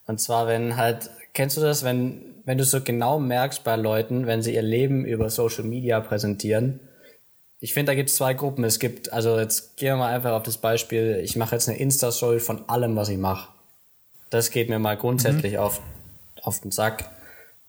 Und 0.06 0.20
zwar, 0.20 0.48
wenn 0.48 0.76
halt, 0.76 1.10
kennst 1.34 1.56
du 1.58 1.62
das, 1.62 1.84
wenn, 1.84 2.22
wenn 2.46 2.58
du 2.58 2.66
so 2.66 2.82
genau 2.82 3.20
merkst 3.20 3.64
bei 3.64 3.76
Leuten, 3.76 4.28
wenn 4.28 4.42
sie 4.42 4.54
ihr 4.54 4.62
Leben 4.62 5.06
über 5.06 5.30
Social 5.30 5.64
Media 5.64 6.00
präsentieren, 6.02 6.80
ich 7.64 7.74
finde, 7.74 7.92
da 7.92 7.96
gibt 7.96 8.10
es 8.10 8.16
zwei 8.16 8.34
Gruppen. 8.34 8.66
Es 8.66 8.78
gibt, 8.78 9.14
also 9.14 9.40
jetzt 9.40 9.78
gehen 9.78 9.94
wir 9.94 9.96
mal 9.96 10.14
einfach 10.14 10.34
auf 10.34 10.44
das 10.44 10.58
Beispiel, 10.58 11.22
ich 11.24 11.38
mache 11.38 11.56
jetzt 11.56 11.70
eine 11.70 11.78
Insta-Story 11.78 12.42
von 12.42 12.68
allem, 12.68 12.98
was 12.98 13.08
ich 13.08 13.18
mache. 13.18 13.54
Das 14.30 14.52
geht 14.52 14.68
mir 14.68 14.80
mal 14.80 14.98
grundsätzlich 14.98 15.54
mhm. 15.54 15.60
auf, 15.60 15.82
auf 16.42 16.60
den 16.60 16.72
Sack. 16.72 17.10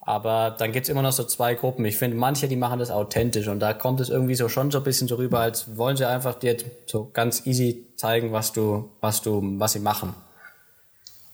Aber 0.07 0.55
dann 0.59 0.73
gibt's 0.73 0.91
immer 0.91 1.01
noch 1.01 1.13
so 1.13 1.25
zwei 1.25 1.55
Gruppen. 1.55 1.85
Ich 1.87 1.97
finde, 1.97 2.17
manche, 2.17 2.47
die 2.47 2.57
machen 2.57 2.79
das 2.79 2.91
authentisch 2.91 3.49
und 3.49 3.61
da 3.61 3.73
kommt 3.73 4.01
es 4.01 4.11
irgendwie 4.11 4.35
so 4.35 4.51
schon 4.51 4.71
so 4.71 4.79
ein 4.79 4.85
bisschen 4.85 5.09
so 5.09 5.15
rüber, 5.15 5.41
als 5.41 5.79
wollen 5.79 5.97
sie 5.97 6.07
einfach 6.07 6.35
dir 6.35 6.59
so 6.85 7.09
ganz 7.13 7.47
easy 7.47 7.87
zeigen, 7.97 8.31
was 8.31 8.53
du, 8.53 8.91
was 9.01 9.23
du, 9.23 9.41
was 9.59 9.73
sie 9.73 9.81
machen. 9.81 10.15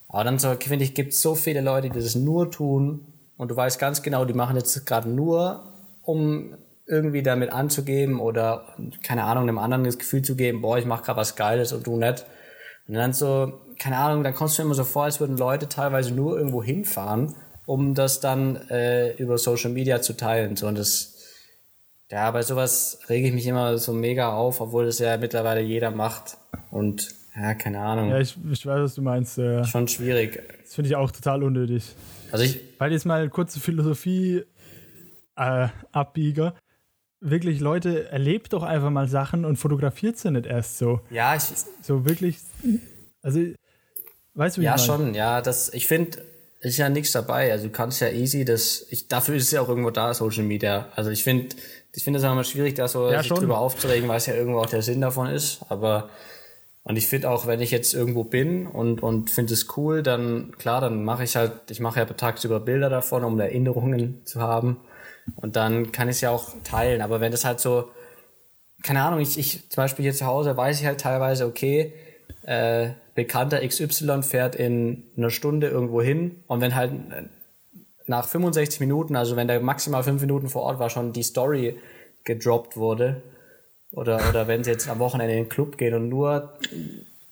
Aber 0.09 0.23
dann 0.23 0.39
so, 0.39 0.55
finde 0.55 0.85
ich, 0.85 0.95
gibt's 0.95 1.21
so 1.21 1.35
viele 1.35 1.61
Leute, 1.61 1.91
die 1.91 1.99
das 1.99 2.15
nur 2.15 2.51
tun 2.51 3.13
und 3.37 3.51
du 3.51 3.57
weißt 3.57 3.81
ganz 3.81 4.03
genau, 4.03 4.25
die 4.25 4.35
machen 4.35 4.57
jetzt 4.57 4.87
gerade 4.87 5.09
nur, 5.09 5.65
um 6.03 6.55
irgendwie 6.87 7.23
damit 7.23 7.53
anzugeben 7.53 8.21
oder, 8.21 8.77
keine 9.03 9.25
Ahnung, 9.25 9.45
einem 9.45 9.59
anderen 9.59 9.85
das 9.85 9.99
Gefühl 9.99 10.23
zu 10.23 10.37
geben, 10.37 10.61
boah, 10.61 10.79
ich 10.79 10.87
mache 10.87 11.05
gerade 11.05 11.19
was 11.19 11.35
Geiles 11.35 11.73
und 11.73 11.87
du 11.87 11.97
nicht. 11.97 12.25
Und 12.87 12.95
dann 12.95 13.13
so, 13.13 13.53
keine 13.81 13.99
Ahnung, 13.99 14.23
dann 14.23 14.35
kommst 14.35 14.59
du 14.59 14.63
immer 14.63 14.75
so 14.75 14.85
vor, 14.85 15.05
als 15.05 15.21
würden 15.21 15.37
Leute 15.37 15.69
teilweise 15.69 16.13
nur 16.13 16.37
irgendwo 16.37 16.63
hinfahren 16.63 17.35
um 17.71 17.95
das 17.95 18.19
dann 18.19 18.57
äh, 18.69 19.13
über 19.13 19.39
Social 19.39 19.71
Media 19.71 20.03
zu 20.03 20.15
teilen. 20.15 20.57
So, 20.57 20.67
und 20.67 20.77
das, 20.77 21.15
ja, 22.11 22.29
bei 22.33 22.43
sowas 22.43 22.99
rege 23.09 23.29
ich 23.29 23.33
mich 23.33 23.47
immer 23.47 23.79
so 23.79 23.93
mega 23.93 24.33
auf, 24.33 24.61
obwohl 24.61 24.87
das 24.87 24.99
ja 24.99 25.17
mittlerweile 25.19 25.61
jeder 25.61 25.93
macht. 25.93 26.37
Und 26.73 27.15
ja, 27.37 27.55
keine 27.55 27.79
Ahnung. 27.79 28.11
Ja, 28.11 28.19
ich, 28.19 28.37
ich 28.51 28.67
weiß, 28.67 28.81
was 28.81 28.95
du 28.97 29.03
meinst. 29.03 29.39
Äh, 29.39 29.65
Schon 29.65 29.87
schwierig. 29.87 30.43
Das 30.65 30.75
finde 30.75 30.89
ich 30.89 30.97
auch 30.97 31.13
total 31.13 31.45
unnötig. 31.45 31.95
Also 32.33 32.45
ich. 32.45 32.59
Weil 32.79 32.91
jetzt 32.91 33.07
mal 33.07 33.29
kurze 33.29 33.61
Philosophie 33.61 34.43
äh, 35.37 35.69
abbieger. 35.93 36.57
Wirklich, 37.21 37.61
Leute, 37.61 38.11
erlebt 38.11 38.53
doch 38.53 38.65
einfach 38.65 38.91
mal 38.91 39.07
Sachen 39.07 39.45
und 39.45 39.59
fotografiert 39.59 40.19
sie 40.19 40.33
nicht 40.33 40.47
erst 40.47 40.79
so. 40.79 41.03
Ja, 41.09 41.37
ich. 41.37 41.45
So 41.83 42.05
wirklich. 42.05 42.39
Also, 43.23 43.39
weißt 44.35 44.57
du, 44.57 44.61
wie 44.61 44.65
Ja, 44.65 44.75
ich 44.75 44.83
schon, 44.83 45.15
ja. 45.15 45.41
Das, 45.41 45.73
ich 45.73 45.87
finde, 45.87 46.19
ist 46.61 46.77
ja 46.77 46.89
nichts 46.89 47.13
dabei. 47.13 47.53
Also 47.53 47.67
du 47.67 47.73
kannst 47.73 48.01
ja 48.01 48.09
easy 48.09 48.45
das, 48.45 48.87
ich, 48.91 49.09
dafür 49.09 49.37
ist 49.37 49.45
es 49.45 49.51
ja 49.51 49.63
auch 49.63 49.69
irgendwo 49.69 49.91
da, 49.91 50.13
Social 50.13 50.45
Media. 50.45 50.89
Also 50.95 51.11
ich 51.11 51.25
finde, 51.25 51.57
ich 51.95 52.05
finde 52.05 52.19
es 52.19 52.25
auch 52.25 52.33
immer 52.33 52.45
schwierig, 52.45 52.75
da 52.75 52.87
so 52.87 53.11
ja, 53.11 53.23
sich 53.23 53.33
drüber 53.33 53.59
aufzuregen, 53.59 54.09
weil 54.09 54.19
es 54.19 54.27
ja 54.27 54.35
irgendwo 54.35 54.61
auch 54.61 54.67
der 54.67 54.83
Sinn 54.83 55.01
davon 55.01 55.29
ist. 55.29 55.61
Aber 55.69 56.11
und 56.83 56.97
ich 56.97 57.07
finde 57.07 57.31
auch, 57.31 57.47
wenn 57.47 57.61
ich 57.61 57.71
jetzt 57.71 57.95
irgendwo 57.95 58.25
bin 58.25 58.67
und, 58.67 59.03
und 59.03 59.31
finde 59.31 59.55
es 59.55 59.77
cool, 59.77 60.03
dann 60.03 60.53
klar, 60.59 60.81
dann 60.81 61.05
mache 61.05 61.25
ich 61.25 61.37
halt, 61.37 61.53
ich 61.71 61.81
mache 61.81 62.01
ja 62.01 62.07
tagsüber 62.07 62.61
Bilder 62.61 62.89
davon, 62.89 63.25
um 63.25 63.39
Erinnerungen 63.39 64.23
zu 64.25 64.41
haben. 64.41 64.79
Und 65.37 65.57
dann 65.57 65.93
kann 65.93 66.09
ich 66.09 66.17
es 66.17 66.21
ja 66.23 66.31
auch 66.31 66.53
teilen. 66.65 67.03
Aber 67.03 67.21
wenn 67.21 67.33
das 67.33 67.45
halt 67.45 67.61
so, 67.61 67.91
keine 68.83 69.03
Ahnung, 69.03 69.21
ich, 69.21 69.39
ich 69.39 69.69
zum 69.71 69.83
Beispiel 69.83 70.05
hier 70.05 70.15
zu 70.15 70.27
Hause 70.27 70.57
weiß 70.57 70.81
ich 70.81 70.87
halt 70.87 71.01
teilweise, 71.01 71.47
okay, 71.47 71.93
äh, 72.43 72.91
Bekannter 73.15 73.67
XY 73.67 74.23
fährt 74.23 74.55
in 74.55 75.05
einer 75.17 75.31
Stunde 75.31 75.69
irgendwo 75.69 76.03
hin 76.03 76.43
und 76.47 76.61
wenn 76.61 76.75
halt 76.75 76.93
nach 78.07 78.27
65 78.27 78.81
Minuten, 78.81 79.17
also 79.17 79.37
wenn 79.37 79.49
der 79.49 79.61
maximal 79.61 80.03
fünf 80.03 80.21
Minuten 80.21 80.49
vor 80.49 80.63
Ort 80.63 80.79
war, 80.79 80.91
schon 80.91 81.13
die 81.13 81.23
Story 81.23 81.79
gedroppt 82.25 82.77
wurde 82.77 83.23
oder, 83.93 84.21
oder 84.29 84.49
wenn 84.49 84.65
sie 84.65 84.71
jetzt 84.71 84.89
am 84.89 84.99
Wochenende 84.99 85.35
in 85.35 85.45
den 85.45 85.49
Club 85.49 85.77
gehen 85.77 85.95
und 85.95 86.09
nur 86.09 86.59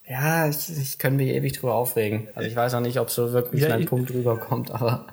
Ja, 0.09 0.49
ich, 0.49 0.71
ich 0.71 0.99
könnte 0.99 1.23
mich 1.23 1.35
ewig 1.35 1.53
drüber 1.53 1.75
aufregen. 1.75 2.29
Also 2.35 2.49
ich 2.49 2.57
weiß 2.57 2.75
auch 2.75 2.81
nicht, 2.81 2.99
ob 2.99 3.11
so 3.11 3.33
wirklich 3.33 3.63
ja, 3.63 3.69
mein 3.71 3.87
Punkt 3.87 4.11
rüberkommt, 4.11 4.71
aber 4.71 5.07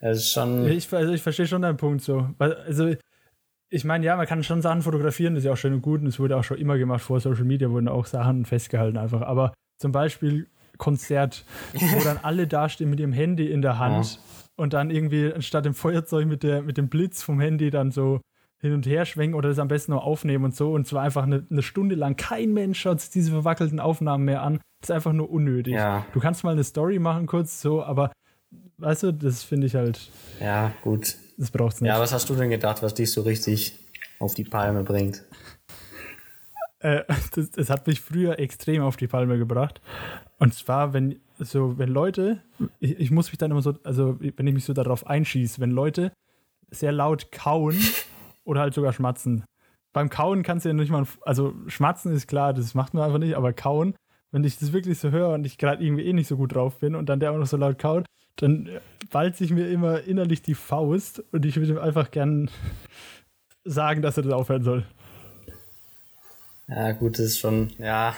es 0.00 0.18
ist 0.18 0.32
schon. 0.32 0.66
Ich, 0.68 0.92
also 0.92 1.12
ich 1.12 1.22
verstehe 1.22 1.46
schon 1.46 1.62
deinen 1.62 1.76
Punkt 1.76 2.02
so. 2.02 2.28
Also 2.38 2.94
ich 3.68 3.84
meine, 3.84 4.06
ja, 4.06 4.16
man 4.16 4.26
kann 4.26 4.42
schon 4.42 4.62
Sachen 4.62 4.82
fotografieren, 4.82 5.34
das 5.34 5.42
ist 5.42 5.46
ja 5.46 5.52
auch 5.52 5.56
schön 5.56 5.74
und 5.74 5.82
gut 5.82 6.00
und 6.00 6.06
es 6.06 6.18
wurde 6.18 6.36
auch 6.36 6.44
schon 6.44 6.58
immer 6.58 6.78
gemacht. 6.78 7.02
Vor 7.02 7.20
Social 7.20 7.44
Media 7.44 7.70
wurden 7.70 7.88
auch 7.88 8.06
Sachen 8.06 8.44
festgehalten 8.44 8.96
einfach. 8.96 9.22
Aber 9.22 9.52
zum 9.78 9.92
Beispiel 9.92 10.48
Konzert, 10.78 11.44
wo 11.72 12.04
dann 12.04 12.18
alle 12.22 12.46
dastehen 12.46 12.90
mit 12.90 13.00
ihrem 13.00 13.12
Handy 13.12 13.50
in 13.50 13.62
der 13.62 13.78
Hand 13.78 14.14
ja. 14.14 14.20
und 14.56 14.72
dann 14.72 14.90
irgendwie 14.90 15.32
anstatt 15.32 15.64
dem 15.64 15.74
Feuerzeug 15.74 16.26
mit, 16.26 16.42
der, 16.42 16.62
mit 16.62 16.76
dem 16.76 16.88
Blitz 16.88 17.22
vom 17.22 17.40
Handy 17.40 17.70
dann 17.70 17.90
so 17.90 18.20
hin 18.58 18.72
und 18.72 18.86
her 18.86 19.04
schwenken 19.04 19.34
oder 19.34 19.48
das 19.48 19.58
am 19.58 19.68
besten 19.68 19.92
noch 19.92 20.04
aufnehmen 20.04 20.44
und 20.44 20.54
so. 20.54 20.72
Und 20.72 20.86
zwar 20.86 21.02
einfach 21.02 21.24
eine, 21.24 21.46
eine 21.50 21.62
Stunde 21.62 21.94
lang. 21.94 22.16
Kein 22.16 22.52
Mensch 22.52 22.80
schaut 22.80 23.00
sich 23.00 23.10
diese 23.10 23.30
verwackelten 23.32 23.80
Aufnahmen 23.80 24.24
mehr 24.24 24.42
an. 24.42 24.60
Das 24.80 24.90
ist 24.90 24.94
einfach 24.94 25.12
nur 25.12 25.30
unnötig. 25.30 25.74
Ja. 25.74 26.06
Du 26.12 26.20
kannst 26.20 26.44
mal 26.44 26.52
eine 26.52 26.64
Story 26.64 26.98
machen, 26.98 27.26
kurz 27.26 27.60
so, 27.60 27.82
aber 27.82 28.12
weißt 28.78 29.04
du, 29.04 29.12
das 29.12 29.42
finde 29.42 29.66
ich 29.66 29.74
halt. 29.74 30.10
Ja, 30.40 30.72
gut. 30.82 31.16
Das 31.36 31.50
braucht's 31.50 31.80
nicht. 31.80 31.88
Ja, 31.88 32.00
was 32.00 32.12
hast 32.12 32.28
du 32.30 32.34
denn 32.34 32.50
gedacht, 32.50 32.82
was 32.82 32.94
dich 32.94 33.12
so 33.12 33.22
richtig 33.22 33.78
auf 34.18 34.34
die 34.34 34.44
Palme 34.44 34.82
bringt? 34.82 35.22
Äh, 36.80 37.02
das, 37.34 37.50
das, 37.50 37.70
hat 37.70 37.86
mich 37.86 38.00
früher 38.00 38.38
extrem 38.38 38.82
auf 38.82 38.96
die 38.96 39.08
Palme 39.08 39.38
gebracht. 39.38 39.80
Und 40.38 40.54
zwar, 40.54 40.92
wenn 40.92 41.20
so, 41.38 41.78
wenn 41.78 41.88
Leute, 41.88 42.42
ich, 42.80 42.98
ich 42.98 43.10
muss 43.10 43.30
mich 43.30 43.38
dann 43.38 43.50
immer 43.50 43.62
so, 43.62 43.74
also 43.84 44.18
wenn 44.20 44.46
ich 44.46 44.54
mich 44.54 44.64
so 44.64 44.72
darauf 44.72 45.06
einschieße, 45.06 45.60
wenn 45.60 45.70
Leute 45.70 46.12
sehr 46.70 46.92
laut 46.92 47.32
kauen 47.32 47.78
oder 48.44 48.60
halt 48.60 48.74
sogar 48.74 48.92
schmatzen. 48.92 49.44
Beim 49.92 50.10
Kauen 50.10 50.42
kannst 50.42 50.64
du 50.64 50.68
ja 50.68 50.74
nicht 50.74 50.90
mal, 50.90 51.06
also 51.22 51.54
schmatzen 51.68 52.12
ist 52.12 52.26
klar, 52.26 52.52
das 52.52 52.74
macht 52.74 52.92
man 52.92 53.04
einfach 53.04 53.18
nicht, 53.18 53.34
aber 53.34 53.54
kauen, 53.54 53.94
wenn 54.30 54.44
ich 54.44 54.58
das 54.58 54.72
wirklich 54.72 54.98
so 54.98 55.10
höre 55.10 55.30
und 55.30 55.46
ich 55.46 55.56
gerade 55.56 55.82
irgendwie 55.82 56.04
eh 56.04 56.12
nicht 56.12 56.28
so 56.28 56.36
gut 56.36 56.54
drauf 56.54 56.78
bin 56.78 56.94
und 56.94 57.08
dann 57.08 57.20
der 57.20 57.32
auch 57.32 57.38
noch 57.38 57.46
so 57.46 57.56
laut 57.56 57.78
kaut, 57.78 58.04
dann 58.36 58.68
ballt 59.10 59.36
sich 59.36 59.50
mir 59.50 59.68
immer 59.68 60.02
innerlich 60.02 60.42
die 60.42 60.54
Faust 60.54 61.22
und 61.32 61.44
ich 61.44 61.56
würde 61.56 61.72
ihm 61.72 61.78
einfach 61.78 62.10
gern 62.10 62.50
sagen, 63.64 64.02
dass 64.02 64.16
er 64.16 64.22
das 64.22 64.32
aufhören 64.32 64.62
soll. 64.62 64.84
Ja, 66.68 66.92
gut, 66.92 67.18
das 67.18 67.26
ist 67.26 67.38
schon, 67.38 67.72
ja. 67.78 68.14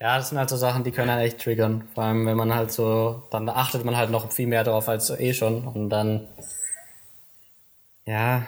Ja, 0.00 0.16
das 0.16 0.30
sind 0.30 0.38
halt 0.38 0.48
so 0.48 0.56
Sachen, 0.56 0.84
die 0.84 0.90
können 0.90 1.10
halt 1.10 1.26
echt 1.26 1.40
triggern. 1.40 1.84
Vor 1.94 2.04
allem, 2.04 2.26
wenn 2.26 2.36
man 2.36 2.54
halt 2.54 2.72
so, 2.72 3.24
dann 3.30 3.48
achtet 3.48 3.84
man 3.84 3.96
halt 3.96 4.10
noch 4.10 4.30
viel 4.30 4.46
mehr 4.46 4.64
drauf 4.64 4.88
als 4.88 5.10
eh 5.10 5.34
schon. 5.34 5.66
Und 5.66 5.90
dann, 5.90 6.26
ja, 8.06 8.46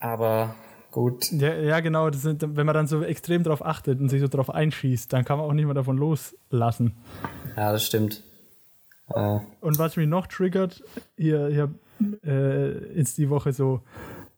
aber 0.00 0.54
gut. 0.90 1.30
Ja, 1.32 1.54
ja 1.54 1.80
genau. 1.80 2.10
Sind, 2.12 2.56
wenn 2.56 2.66
man 2.66 2.74
dann 2.74 2.86
so 2.86 3.02
extrem 3.02 3.42
darauf 3.42 3.64
achtet 3.64 4.00
und 4.00 4.08
sich 4.08 4.20
so 4.20 4.28
darauf 4.28 4.50
einschießt, 4.50 5.12
dann 5.12 5.24
kann 5.24 5.38
man 5.38 5.46
auch 5.46 5.52
nicht 5.52 5.66
mehr 5.66 5.74
davon 5.74 5.98
loslassen. 5.98 6.96
Ja, 7.56 7.72
das 7.72 7.84
stimmt. 7.84 8.22
Äh. 9.08 9.38
Und 9.60 9.78
was 9.78 9.96
mich 9.96 10.08
noch 10.08 10.26
triggert, 10.26 10.82
hier, 11.16 11.48
hier 11.48 11.74
äh, 12.24 12.92
ist 12.94 13.18
die 13.18 13.30
Woche 13.30 13.52
so 13.52 13.82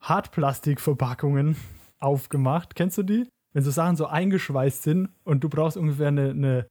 Hartplastikverpackungen 0.00 1.56
aufgemacht. 1.98 2.74
Kennst 2.74 2.98
du 2.98 3.02
die? 3.02 3.28
Wenn 3.52 3.62
so 3.62 3.70
Sachen 3.70 3.96
so 3.96 4.06
eingeschweißt 4.06 4.82
sind 4.82 5.08
und 5.24 5.42
du 5.42 5.48
brauchst 5.48 5.76
ungefähr 5.76 6.08
eine, 6.08 6.30
eine, 6.30 6.66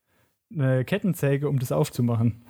eine 0.53 0.85
Kettensäge, 0.85 1.49
um 1.49 1.59
das 1.59 1.71
aufzumachen. 1.71 2.45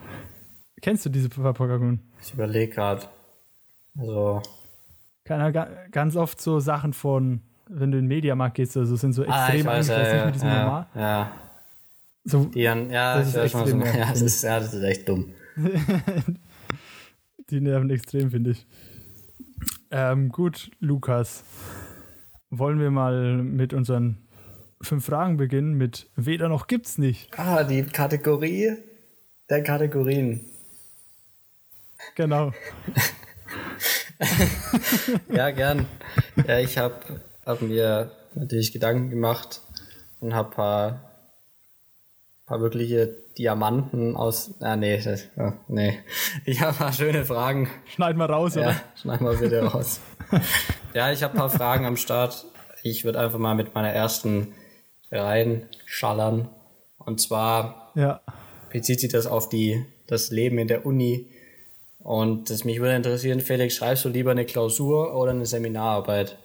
Kennst 0.81 1.05
du 1.05 1.09
diese 1.09 1.29
Verpackungen? 1.29 2.01
Ich 2.21 2.33
überlege 2.33 2.73
gerade. 2.73 3.03
Also. 3.97 4.41
Keine, 5.23 5.51
ganz 5.91 6.15
oft 6.15 6.39
so 6.41 6.59
Sachen 6.59 6.93
von, 6.93 7.41
wenn 7.67 7.91
du 7.91 7.97
in 7.97 8.03
den 8.03 8.07
Mediamarkt 8.07 8.55
gehst, 8.55 8.75
also 8.77 8.95
sind 8.95 9.13
so 9.13 9.23
extrem 9.23 9.67
ah, 9.67 9.71
weiß, 9.71 9.89
eingeschweißt, 9.89 9.89
ja, 9.89 10.13
nicht 10.13 10.25
mit 10.25 10.35
diesem 10.35 10.49
ja, 10.49 10.63
normal. 10.63 10.85
Ja. 10.95 11.31
So, 12.25 12.45
die 12.45 12.59
ja, 12.59 13.17
das 13.17 13.27
ist 13.29 13.35
extrem 13.35 13.81
so, 13.81 13.87
ja, 13.97 14.09
das 14.09 14.21
ist, 14.21 14.43
ja, 14.43 14.59
das 14.59 14.73
ist 14.73 14.83
echt 14.83 15.07
dumm. 15.07 15.31
die 17.49 17.61
nerven 17.61 17.89
extrem, 17.89 18.31
finde 18.31 18.51
ich. 18.51 18.65
Ähm, 19.91 20.29
gut, 20.29 20.71
Lukas. 20.79 21.43
Wollen 22.49 22.79
wir 22.79 22.91
mal 22.91 23.43
mit 23.43 23.73
unseren 23.73 24.17
fünf 24.81 25.05
Fragen 25.05 25.37
beginnen 25.37 25.73
mit 25.75 26.07
Weder 26.15 26.49
noch 26.49 26.67
gibt's 26.67 26.97
nicht. 26.97 27.29
Ah, 27.37 27.63
die 27.63 27.83
Kategorie 27.83 28.77
der 29.49 29.63
Kategorien. 29.63 30.41
Genau. 32.15 32.51
ja, 35.33 35.51
gern. 35.51 35.85
Ja, 36.47 36.59
ich 36.59 36.77
habe 36.77 37.21
hab 37.45 37.61
mir 37.61 38.11
natürlich 38.33 38.73
Gedanken 38.73 39.09
gemacht 39.09 39.61
und 40.19 40.33
habe 40.33 40.49
ein 40.49 40.55
paar, 40.55 41.11
paar 42.45 42.59
wirkliche 42.61 43.24
Diamanten 43.37 44.15
aus. 44.15 44.53
Ah, 44.61 44.75
nee, 44.75 44.99
das, 45.01 45.27
oh, 45.37 45.51
nee. 45.67 45.99
Ich 46.45 46.61
habe 46.61 46.71
ein 46.71 46.77
paar 46.77 46.93
schöne 46.93 47.25
Fragen. 47.25 47.69
Schneid 47.85 48.15
mal 48.15 48.31
raus, 48.31 48.55
ja, 48.55 48.61
oder? 48.61 48.81
Schneid 48.95 49.21
mal 49.21 49.35
bitte 49.35 49.63
raus. 49.63 49.99
ja, 50.93 51.11
ich 51.11 51.21
habe 51.23 51.33
ein 51.33 51.37
paar 51.37 51.49
Fragen 51.49 51.85
am 51.85 51.97
Start. 51.97 52.45
Ich 52.83 53.03
würde 53.03 53.19
einfach 53.19 53.39
mal 53.39 53.55
mit 53.55 53.75
meiner 53.75 53.89
ersten 53.89 54.53
reinschallern. 55.11 56.49
Und 56.97 57.21
zwar 57.21 57.91
ja. 57.95 58.21
bezieht 58.71 58.99
sich 58.99 59.11
das 59.11 59.27
auf 59.27 59.49
die, 59.49 59.85
das 60.07 60.31
Leben 60.31 60.57
in 60.57 60.67
der 60.67 60.85
Uni. 60.85 61.27
Und 61.99 62.49
das 62.49 62.63
mich 62.63 62.79
würde 62.79 62.95
interessieren, 62.95 63.41
Felix, 63.41 63.75
schreibst 63.75 64.05
du 64.05 64.09
lieber 64.09 64.31
eine 64.31 64.45
Klausur 64.45 65.15
oder 65.15 65.31
eine 65.31 65.45
Seminararbeit? 65.45 66.37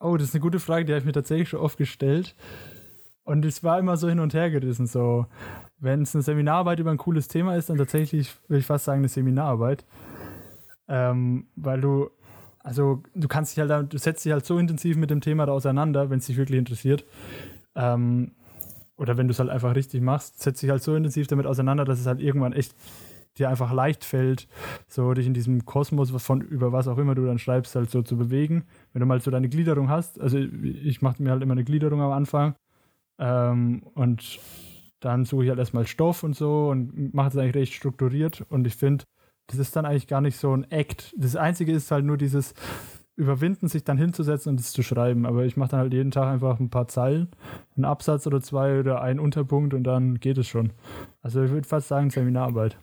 Oh, 0.00 0.16
das 0.16 0.28
ist 0.28 0.34
eine 0.34 0.40
gute 0.40 0.60
Frage, 0.60 0.84
die 0.84 0.92
habe 0.92 1.00
ich 1.00 1.06
mir 1.06 1.12
tatsächlich 1.12 1.48
schon 1.48 1.60
oft 1.60 1.76
gestellt. 1.76 2.34
Und 3.28 3.44
es 3.44 3.62
war 3.62 3.78
immer 3.78 3.98
so 3.98 4.08
hin 4.08 4.20
und 4.20 4.32
her 4.32 4.50
gerissen. 4.50 4.86
So, 4.86 5.26
wenn 5.78 6.00
es 6.00 6.14
eine 6.14 6.22
Seminararbeit 6.22 6.78
über 6.78 6.90
ein 6.90 6.96
cooles 6.96 7.28
Thema 7.28 7.56
ist, 7.56 7.68
dann 7.68 7.76
tatsächlich 7.76 8.34
würde 8.48 8.60
ich 8.60 8.64
fast 8.64 8.86
sagen 8.86 9.00
eine 9.00 9.08
Seminararbeit. 9.08 9.84
Ähm, 10.88 11.46
weil 11.54 11.78
du, 11.82 12.08
also 12.60 13.02
du 13.14 13.28
kannst 13.28 13.54
dich 13.54 13.68
halt, 13.68 13.92
du 13.92 13.98
setzt 13.98 14.24
dich 14.24 14.32
halt 14.32 14.46
so 14.46 14.56
intensiv 14.58 14.96
mit 14.96 15.10
dem 15.10 15.20
Thema 15.20 15.44
da 15.44 15.52
auseinander, 15.52 16.08
wenn 16.08 16.20
es 16.20 16.26
dich 16.26 16.38
wirklich 16.38 16.58
interessiert. 16.58 17.04
Ähm, 17.74 18.32
oder 18.96 19.18
wenn 19.18 19.28
du 19.28 19.32
es 19.32 19.40
halt 19.40 19.50
einfach 19.50 19.74
richtig 19.74 20.00
machst, 20.00 20.40
setzt 20.40 20.62
dich 20.62 20.70
halt 20.70 20.82
so 20.82 20.96
intensiv 20.96 21.26
damit 21.26 21.44
auseinander, 21.44 21.84
dass 21.84 22.00
es 22.00 22.06
halt 22.06 22.22
irgendwann 22.22 22.54
echt 22.54 22.74
dir 23.36 23.50
einfach 23.50 23.74
leicht 23.74 24.06
fällt, 24.06 24.48
so 24.86 25.12
dich 25.12 25.26
in 25.26 25.34
diesem 25.34 25.66
Kosmos 25.66 26.10
von 26.22 26.40
über 26.40 26.72
was 26.72 26.88
auch 26.88 26.96
immer 26.96 27.14
du 27.14 27.26
dann 27.26 27.38
schreibst, 27.38 27.76
halt 27.76 27.90
so 27.90 28.00
zu 28.00 28.16
bewegen. 28.16 28.64
Wenn 28.94 29.00
du 29.00 29.06
mal 29.06 29.20
so 29.20 29.30
deine 29.30 29.50
Gliederung 29.50 29.90
hast, 29.90 30.18
also 30.18 30.38
ich 30.38 31.02
mache 31.02 31.22
mir 31.22 31.32
halt 31.32 31.42
immer 31.42 31.52
eine 31.52 31.64
Gliederung 31.64 32.00
am 32.00 32.12
Anfang 32.12 32.54
ähm, 33.18 33.82
und 33.94 34.38
dann 35.00 35.24
suche 35.24 35.44
ich 35.44 35.50
halt 35.50 35.58
erstmal 35.58 35.86
Stoff 35.86 36.22
und 36.22 36.34
so 36.34 36.68
und 36.68 37.14
mache 37.14 37.28
es 37.28 37.36
eigentlich 37.36 37.54
recht 37.54 37.74
strukturiert. 37.74 38.44
Und 38.48 38.66
ich 38.66 38.74
finde, 38.74 39.04
das 39.46 39.58
ist 39.58 39.74
dann 39.76 39.86
eigentlich 39.86 40.08
gar 40.08 40.20
nicht 40.20 40.36
so 40.36 40.54
ein 40.54 40.70
Act. 40.70 41.14
Das 41.16 41.36
Einzige 41.36 41.72
ist 41.72 41.90
halt 41.90 42.04
nur 42.04 42.16
dieses 42.16 42.54
Überwinden, 43.16 43.68
sich 43.68 43.82
dann 43.84 43.98
hinzusetzen 43.98 44.50
und 44.50 44.60
es 44.60 44.72
zu 44.72 44.82
schreiben. 44.82 45.26
Aber 45.26 45.44
ich 45.44 45.56
mache 45.56 45.70
dann 45.70 45.80
halt 45.80 45.92
jeden 45.92 46.10
Tag 46.10 46.28
einfach 46.28 46.60
ein 46.60 46.70
paar 46.70 46.88
Zeilen, 46.88 47.28
einen 47.76 47.84
Absatz 47.84 48.26
oder 48.26 48.40
zwei 48.40 48.78
oder 48.78 49.02
einen 49.02 49.20
Unterpunkt 49.20 49.74
und 49.74 49.84
dann 49.84 50.20
geht 50.20 50.38
es 50.38 50.46
schon. 50.46 50.72
Also 51.22 51.42
ich 51.42 51.50
würde 51.50 51.66
fast 51.66 51.88
sagen 51.88 52.10
Seminararbeit. 52.10 52.76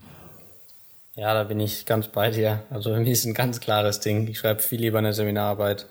Ja, 1.16 1.34
da 1.34 1.46
bin 1.46 1.62
ich 1.62 1.86
ganz 1.86 2.10
bei 2.10 2.32
dir. 2.32 2.64
Also 2.70 2.94
für 2.94 3.00
mich 3.00 3.10
ist 3.10 3.26
ein 3.26 3.34
ganz 3.34 3.62
klares 3.62 4.02
Ding. 4.02 4.28
Ich 4.28 4.40
schreibe 4.40 4.62
viel 4.62 4.82
lieber 4.82 5.00
eine 5.00 5.14
Seminararbeit. 5.14 5.88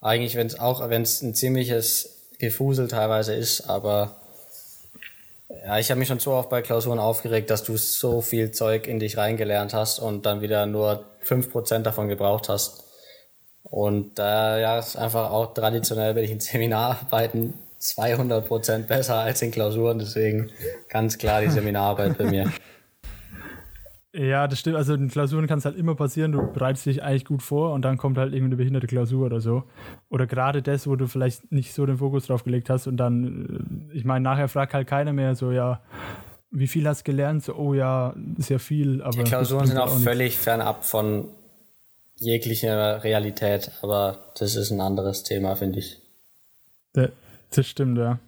Eigentlich, 0.00 0.36
wenn 0.36 0.46
es 0.46 0.58
auch, 0.58 0.88
wenn 0.88 1.02
es 1.02 1.20
ein 1.20 1.34
ziemliches 1.34 2.15
Gefusel 2.38 2.88
teilweise 2.88 3.34
ist, 3.34 3.68
aber 3.68 4.16
ja, 5.64 5.78
ich 5.78 5.90
habe 5.90 5.98
mich 5.98 6.08
schon 6.08 6.18
so 6.18 6.32
oft 6.32 6.50
bei 6.50 6.62
Klausuren 6.62 6.98
aufgeregt, 6.98 7.50
dass 7.50 7.64
du 7.64 7.76
so 7.76 8.20
viel 8.20 8.50
Zeug 8.50 8.86
in 8.86 8.98
dich 8.98 9.16
reingelernt 9.16 9.74
hast 9.74 9.98
und 9.98 10.26
dann 10.26 10.40
wieder 10.40 10.66
nur 10.66 11.04
5% 11.24 11.80
davon 11.80 12.08
gebraucht 12.08 12.48
hast. 12.48 12.84
Und 13.62 14.18
da 14.18 14.58
äh, 14.58 14.62
ja, 14.62 14.78
ist 14.78 14.96
einfach 14.96 15.30
auch 15.30 15.54
traditionell 15.54 16.14
bin 16.14 16.24
ich 16.24 16.30
in 16.30 16.40
Seminararbeiten 16.40 17.54
200% 17.80 18.86
besser 18.86 19.16
als 19.16 19.42
in 19.42 19.50
Klausuren, 19.50 19.98
deswegen 19.98 20.50
ganz 20.88 21.18
klar 21.18 21.40
die 21.40 21.50
Seminararbeit 21.50 22.16
bei 22.18 22.24
mir. 22.24 22.52
Ja, 24.16 24.48
das 24.48 24.60
stimmt. 24.60 24.76
Also 24.76 24.94
in 24.94 25.08
Klausuren 25.08 25.46
kann 25.46 25.58
es 25.58 25.66
halt 25.66 25.76
immer 25.76 25.94
passieren, 25.94 26.32
du 26.32 26.50
bereitest 26.50 26.86
dich 26.86 27.02
eigentlich 27.02 27.26
gut 27.26 27.42
vor 27.42 27.72
und 27.72 27.82
dann 27.82 27.98
kommt 27.98 28.16
halt 28.16 28.32
irgendeine 28.32 28.56
behinderte 28.56 28.86
Klausur 28.86 29.26
oder 29.26 29.40
so. 29.40 29.64
Oder 30.08 30.26
gerade 30.26 30.62
das, 30.62 30.86
wo 30.86 30.96
du 30.96 31.06
vielleicht 31.06 31.52
nicht 31.52 31.74
so 31.74 31.84
den 31.84 31.98
Fokus 31.98 32.26
drauf 32.26 32.42
gelegt 32.44 32.70
hast 32.70 32.86
und 32.86 32.96
dann, 32.96 33.90
äh, 33.92 33.96
ich 33.96 34.04
meine, 34.04 34.22
nachher 34.22 34.48
fragt 34.48 34.72
halt 34.72 34.86
keiner 34.86 35.12
mehr 35.12 35.34
so, 35.34 35.52
ja, 35.52 35.82
wie 36.50 36.66
viel 36.66 36.88
hast 36.88 37.00
du 37.00 37.10
gelernt? 37.12 37.44
So, 37.44 37.54
oh 37.56 37.74
ja, 37.74 38.14
sehr 38.38 38.58
viel. 38.58 39.02
Aber 39.02 39.22
Die 39.22 39.24
Klausuren 39.24 39.66
sind 39.66 39.76
auch, 39.76 39.88
auch 39.88 39.98
völlig 39.98 40.38
fernab 40.38 40.84
von 40.84 41.28
jeglicher 42.14 43.04
Realität, 43.04 43.72
aber 43.82 44.32
das 44.38 44.56
ist 44.56 44.70
ein 44.70 44.80
anderes 44.80 45.24
Thema, 45.24 45.56
finde 45.56 45.80
ich. 45.80 46.00
Das 46.94 47.66
stimmt, 47.66 47.98
ja. 47.98 48.18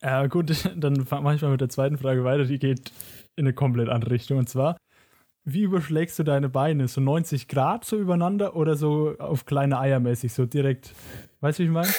Ja, 0.00 0.26
gut, 0.28 0.52
dann 0.76 1.06
mache 1.10 1.34
ich 1.34 1.42
mal 1.42 1.50
mit 1.50 1.60
der 1.60 1.70
zweiten 1.70 1.98
Frage 1.98 2.22
weiter. 2.22 2.44
Die 2.44 2.60
geht 2.60 2.92
in 3.36 3.46
eine 3.46 3.54
komplett 3.54 3.88
andere 3.88 4.10
Richtung. 4.10 4.38
Und 4.38 4.48
zwar, 4.48 4.76
wie 5.44 5.62
überschlägst 5.62 6.18
du 6.18 6.24
deine 6.24 6.48
Beine? 6.48 6.88
So 6.88 7.00
90 7.00 7.48
Grad 7.48 7.84
so 7.84 7.96
übereinander 7.96 8.56
oder 8.56 8.76
so 8.76 9.14
auf 9.18 9.46
kleine 9.46 9.78
Eier 9.78 10.00
mäßig, 10.00 10.32
so 10.32 10.46
direkt? 10.46 10.90
Weißt 11.40 11.58
du, 11.58 11.62
wie 11.62 11.66
ich 11.66 11.72
meine? 11.72 11.92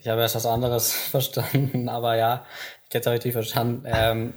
Ich 0.00 0.08
habe 0.08 0.22
erst 0.22 0.34
was 0.34 0.46
anderes 0.46 0.92
verstanden, 1.10 1.88
aber 1.88 2.16
ja, 2.16 2.44
ich 2.88 2.94
hätte 2.94 3.10
es 3.10 3.14
richtig 3.14 3.32
verstanden. 3.32 3.84
Ähm, 3.86 4.34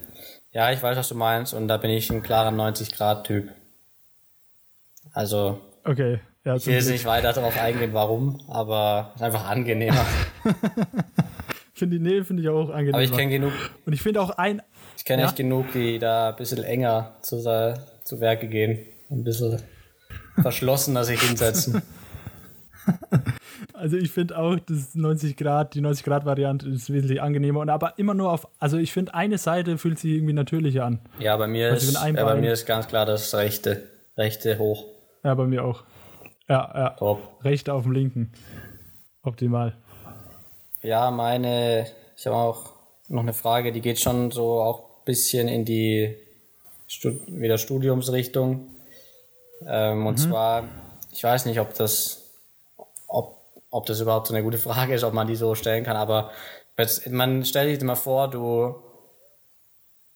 ja, 0.51 0.71
ich 0.71 0.83
weiß, 0.83 0.97
was 0.97 1.09
du 1.09 1.15
meinst 1.15 1.53
und 1.53 1.67
da 1.67 1.77
bin 1.77 1.91
ich 1.91 2.09
ein 2.11 2.23
klarer 2.23 2.49
90-Grad-Typ. 2.49 3.49
Also, 5.13 5.61
okay. 5.83 6.19
Ja, 6.43 6.55
ich 6.55 6.67
will 6.67 6.75
jetzt 6.75 6.89
nicht 6.89 7.05
weiter 7.05 7.33
darauf 7.33 7.59
eingehen, 7.59 7.93
warum, 7.93 8.39
aber 8.47 9.11
es 9.15 9.21
ist 9.21 9.25
einfach 9.25 9.49
angenehmer. 9.49 10.05
finde 11.75 11.97
die 11.97 12.03
Nähe 12.03 12.23
finde 12.23 12.41
ich 12.41 12.49
auch 12.49 12.69
angenehmer. 12.69 12.95
Aber 12.95 13.03
ich 13.03 13.11
kenne 13.11 13.31
genug. 13.31 13.53
Und 13.85 13.93
ich 13.93 14.01
finde 14.01 14.21
auch 14.21 14.31
ein. 14.31 14.61
Ich 14.97 15.05
kenne 15.05 15.23
ja? 15.23 15.27
echt 15.27 15.37
genug, 15.37 15.71
die 15.73 15.99
da 15.99 16.29
ein 16.29 16.35
bisschen 16.35 16.63
enger 16.63 17.15
zu, 17.21 17.39
zu 18.03 18.19
Werke 18.19 18.47
gehen. 18.47 18.79
Ein 19.09 19.23
bisschen 19.23 19.61
verschlossener 20.41 21.03
sich 21.03 21.21
hinsetzen. 21.21 21.81
Also 23.73 23.97
ich 23.97 24.11
finde 24.11 24.37
auch, 24.37 24.57
das 24.67 24.95
90 24.95 25.35
Grad, 25.35 25.73
die 25.73 25.81
90 25.81 26.05
Grad 26.05 26.25
Variante 26.25 26.69
ist 26.69 26.91
wesentlich 26.91 27.21
angenehmer 27.21 27.59
und 27.59 27.69
aber 27.69 27.97
immer 27.97 28.13
nur 28.13 28.31
auf, 28.31 28.47
also 28.59 28.77
ich 28.77 28.93
finde 28.93 29.13
eine 29.13 29.37
Seite 29.37 29.77
fühlt 29.77 29.99
sich 29.99 30.11
irgendwie 30.11 30.33
natürlicher 30.33 30.85
an. 30.85 30.99
Ja, 31.19 31.35
bei 31.35 31.47
mir 31.47 31.71
also 31.71 31.89
ist, 31.89 32.01
ja, 32.01 32.23
bei 32.23 32.35
mir 32.35 32.53
ist 32.53 32.65
ganz 32.65 32.87
klar 32.87 33.05
das 33.05 33.33
rechte, 33.35 33.83
rechte 34.17 34.57
hoch. 34.59 34.85
Ja, 35.23 35.35
bei 35.35 35.45
mir 35.45 35.65
auch. 35.65 35.83
Ja, 36.47 36.71
ja. 36.73 36.89
Top. 36.91 37.43
Rechte 37.43 37.73
auf 37.73 37.83
dem 37.83 37.91
linken. 37.91 38.31
Optimal. 39.23 39.73
Ja, 40.81 41.11
meine, 41.11 41.87
ich 42.15 42.27
habe 42.27 42.35
auch 42.37 42.74
noch 43.07 43.21
eine 43.21 43.33
Frage, 43.33 43.71
die 43.71 43.81
geht 43.81 43.99
schon 43.99 44.31
so 44.31 44.61
auch 44.61 44.79
ein 44.79 45.05
bisschen 45.05 45.47
in 45.47 45.65
die 45.65 46.15
Stud 46.87 47.21
wieder 47.27 47.57
Studiumsrichtung. 47.57 48.67
Ähm, 49.67 49.99
mhm. 49.99 50.07
Und 50.07 50.17
zwar, 50.17 50.63
ich 51.11 51.23
weiß 51.23 51.45
nicht, 51.45 51.59
ob 51.59 51.73
das 51.75 52.21
ob 53.75 53.85
das 53.87 53.99
überhaupt 53.99 54.27
so 54.27 54.33
eine 54.33 54.41
gute 54.41 54.57
Frage 54.57 54.95
ist, 54.95 55.03
ob 55.03 55.13
man 55.13 55.27
die 55.27 55.35
so 55.35 55.53
stellen 55.53 55.83
kann. 55.83 55.97
Aber 55.97 56.31
man 57.09 57.43
stellt 57.43 57.69
sich 57.69 57.81
immer 57.81 57.97
vor, 57.97 58.29
du 58.29 58.73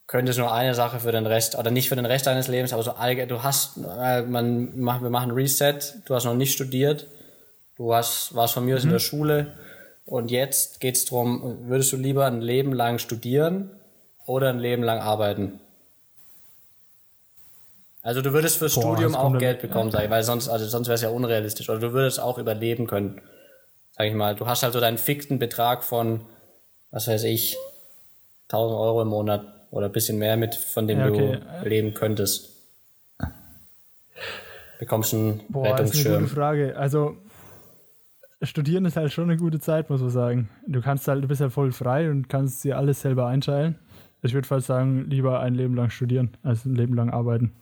könntest 0.07 0.39
nur 0.39 0.53
eine 0.53 0.73
Sache 0.73 1.01
für 1.01 1.11
den 1.11 1.25
Rest, 1.25 1.57
oder 1.57 1.69
nicht 1.69 1.89
für 1.89 1.97
den 1.97 2.05
Rest 2.05 2.25
deines 2.25 2.47
Lebens, 2.47 2.71
aber 2.71 2.83
so 2.83 2.91
allgemein, 2.91 3.27
du 3.27 3.43
hast, 3.43 3.75
äh, 3.77 4.21
man, 4.21 4.73
wir 4.73 5.09
machen 5.09 5.31
Reset, 5.31 5.77
du 6.05 6.15
hast 6.15 6.23
noch 6.23 6.35
nicht 6.35 6.53
studiert, 6.53 7.07
du 7.75 7.93
hast, 7.93 8.33
warst 8.33 8.53
von 8.53 8.63
mir 8.63 8.77
aus 8.77 8.83
mhm. 8.83 8.91
in 8.91 8.93
der 8.93 8.99
Schule 8.99 9.57
und 10.09 10.31
jetzt 10.31 10.79
geht 10.79 10.95
es 10.95 11.05
darum, 11.05 11.59
würdest 11.67 11.91
du 11.91 11.97
lieber 11.97 12.25
ein 12.25 12.41
Leben 12.41 12.73
lang 12.73 12.99
studieren 12.99 13.71
oder 14.25 14.49
ein 14.49 14.59
Leben 14.59 14.83
lang 14.83 14.99
arbeiten? 14.99 15.59
Also 18.01 18.21
du 18.21 18.33
würdest 18.33 18.57
fürs 18.57 18.75
Boah, 18.75 18.81
Studium 18.81 19.15
auch 19.15 19.37
Geld 19.37 19.61
bekommen, 19.61 19.91
sag 19.91 20.05
ich, 20.05 20.09
weil 20.09 20.23
sonst, 20.23 20.47
also 20.47 20.65
sonst 20.65 20.87
wäre 20.87 20.95
es 20.95 21.01
ja 21.01 21.09
unrealistisch. 21.09 21.69
Oder 21.69 21.79
du 21.79 21.93
würdest 21.93 22.19
auch 22.19 22.37
überleben 22.37 22.87
können 22.87 23.21
sag 23.99 24.07
ich 24.07 24.13
mal, 24.13 24.33
du 24.33 24.47
hast 24.47 24.63
halt 24.63 24.71
so 24.71 24.79
deinen 24.79 24.97
fixen 24.97 25.39
Betrag 25.39 25.83
von, 25.83 26.21
was 26.89 27.09
weiß 27.09 27.25
ich, 27.25 27.57
1000 28.47 28.79
Euro 28.79 29.01
im 29.01 29.09
Monat 29.09 29.45
oder 29.71 29.87
ein 29.87 29.91
bisschen 29.91 30.17
mehr 30.17 30.37
mit, 30.37 30.55
von 30.55 30.87
dem 30.87 30.99
ja, 30.99 31.09
okay. 31.09 31.39
du 31.61 31.67
leben 31.67 31.93
könntest. 31.93 32.49
Bekommst 34.79 35.13
einen 35.13 35.41
Boah, 35.49 35.65
Rettungsschirm. 35.65 35.83
Das 35.83 35.95
ist 35.95 36.07
eine 36.07 36.19
gute 36.19 36.33
Frage. 36.33 36.77
Also, 36.77 37.17
studieren 38.41 38.85
ist 38.85 38.95
halt 38.95 39.11
schon 39.11 39.25
eine 39.25 39.37
gute 39.37 39.59
Zeit, 39.59 39.89
muss 39.89 40.01
man 40.01 40.09
sagen. 40.09 40.49
Du 40.67 40.81
kannst 40.81 41.07
halt, 41.07 41.23
du 41.23 41.27
bist 41.27 41.41
halt 41.41 41.53
voll 41.53 41.71
frei 41.71 42.09
und 42.09 42.29
kannst 42.29 42.63
dir 42.63 42.77
alles 42.77 43.01
selber 43.01 43.27
einteilen. 43.27 43.77
Ich 44.21 44.33
würde 44.33 44.47
fast 44.47 44.67
sagen, 44.67 45.05
lieber 45.09 45.39
ein 45.39 45.55
Leben 45.55 45.75
lang 45.75 45.89
studieren, 45.89 46.37
als 46.43 46.65
ein 46.65 46.75
Leben 46.75 46.93
lang 46.93 47.09
arbeiten. 47.09 47.53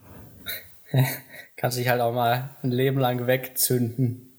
kannst 1.56 1.78
dich 1.78 1.90
halt 1.90 2.02
auch 2.02 2.14
mal 2.14 2.50
ein 2.64 2.72
Leben 2.72 3.00
lang 3.00 3.28
wegzünden. 3.28 4.30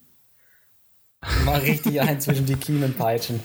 Mal 1.45 1.61
richtig 1.61 2.01
ein 2.01 2.21
zwischen 2.21 2.47
die 2.47 2.57
Kiemenpeitschen. 2.57 3.41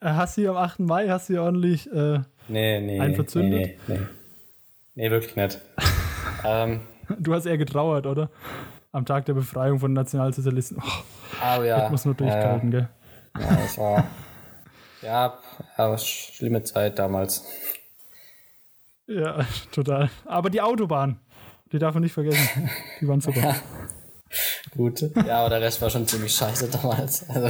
Hast 0.00 0.38
du 0.38 0.48
am 0.48 0.56
8. 0.56 0.80
Mai, 0.80 1.08
hast 1.08 1.28
du 1.28 1.40
ordentlich 1.40 1.90
äh, 1.92 2.20
nee, 2.48 2.80
nee, 2.80 3.00
einen 3.00 3.14
verzündet? 3.14 3.60
Nee, 3.60 3.78
nee, 3.88 3.98
nee. 3.98 4.06
nee 4.94 5.10
wirklich 5.10 5.34
nicht. 5.34 5.60
ähm, 6.44 6.80
du 7.18 7.34
hast 7.34 7.46
eher 7.46 7.58
getrauert, 7.58 8.06
oder? 8.06 8.30
Am 8.92 9.06
Tag 9.06 9.24
der 9.24 9.32
Befreiung 9.32 9.78
von 9.78 9.94
Nationalsozialisten. 9.94 10.78
Oh, 10.78 11.58
oh 11.58 11.62
ja. 11.62 11.88
Muss 11.88 12.04
nur 12.04 12.14
durchgehalten, 12.14 12.68
äh, 12.68 12.72
gell? 12.72 12.88
Ja, 13.38 13.56
das 13.56 13.78
war. 13.78 14.04
ja, 15.00 15.38
ja, 15.78 15.98
schlimme 15.98 16.62
Zeit 16.62 16.98
damals. 16.98 17.44
Ja, 19.06 19.46
total. 19.72 20.10
Aber 20.26 20.50
die 20.50 20.60
Autobahn, 20.60 21.18
die 21.72 21.78
darf 21.78 21.94
man 21.94 22.02
nicht 22.02 22.12
vergessen. 22.12 22.70
Die 23.00 23.08
waren 23.08 23.20
super. 23.20 23.56
Gut. 24.76 25.00
Ja, 25.26 25.40
aber 25.40 25.50
der 25.50 25.62
Rest 25.62 25.80
war 25.82 25.90
schon 25.90 26.06
ziemlich 26.06 26.34
scheiße 26.34 26.68
damals. 26.68 27.28
Also. 27.28 27.48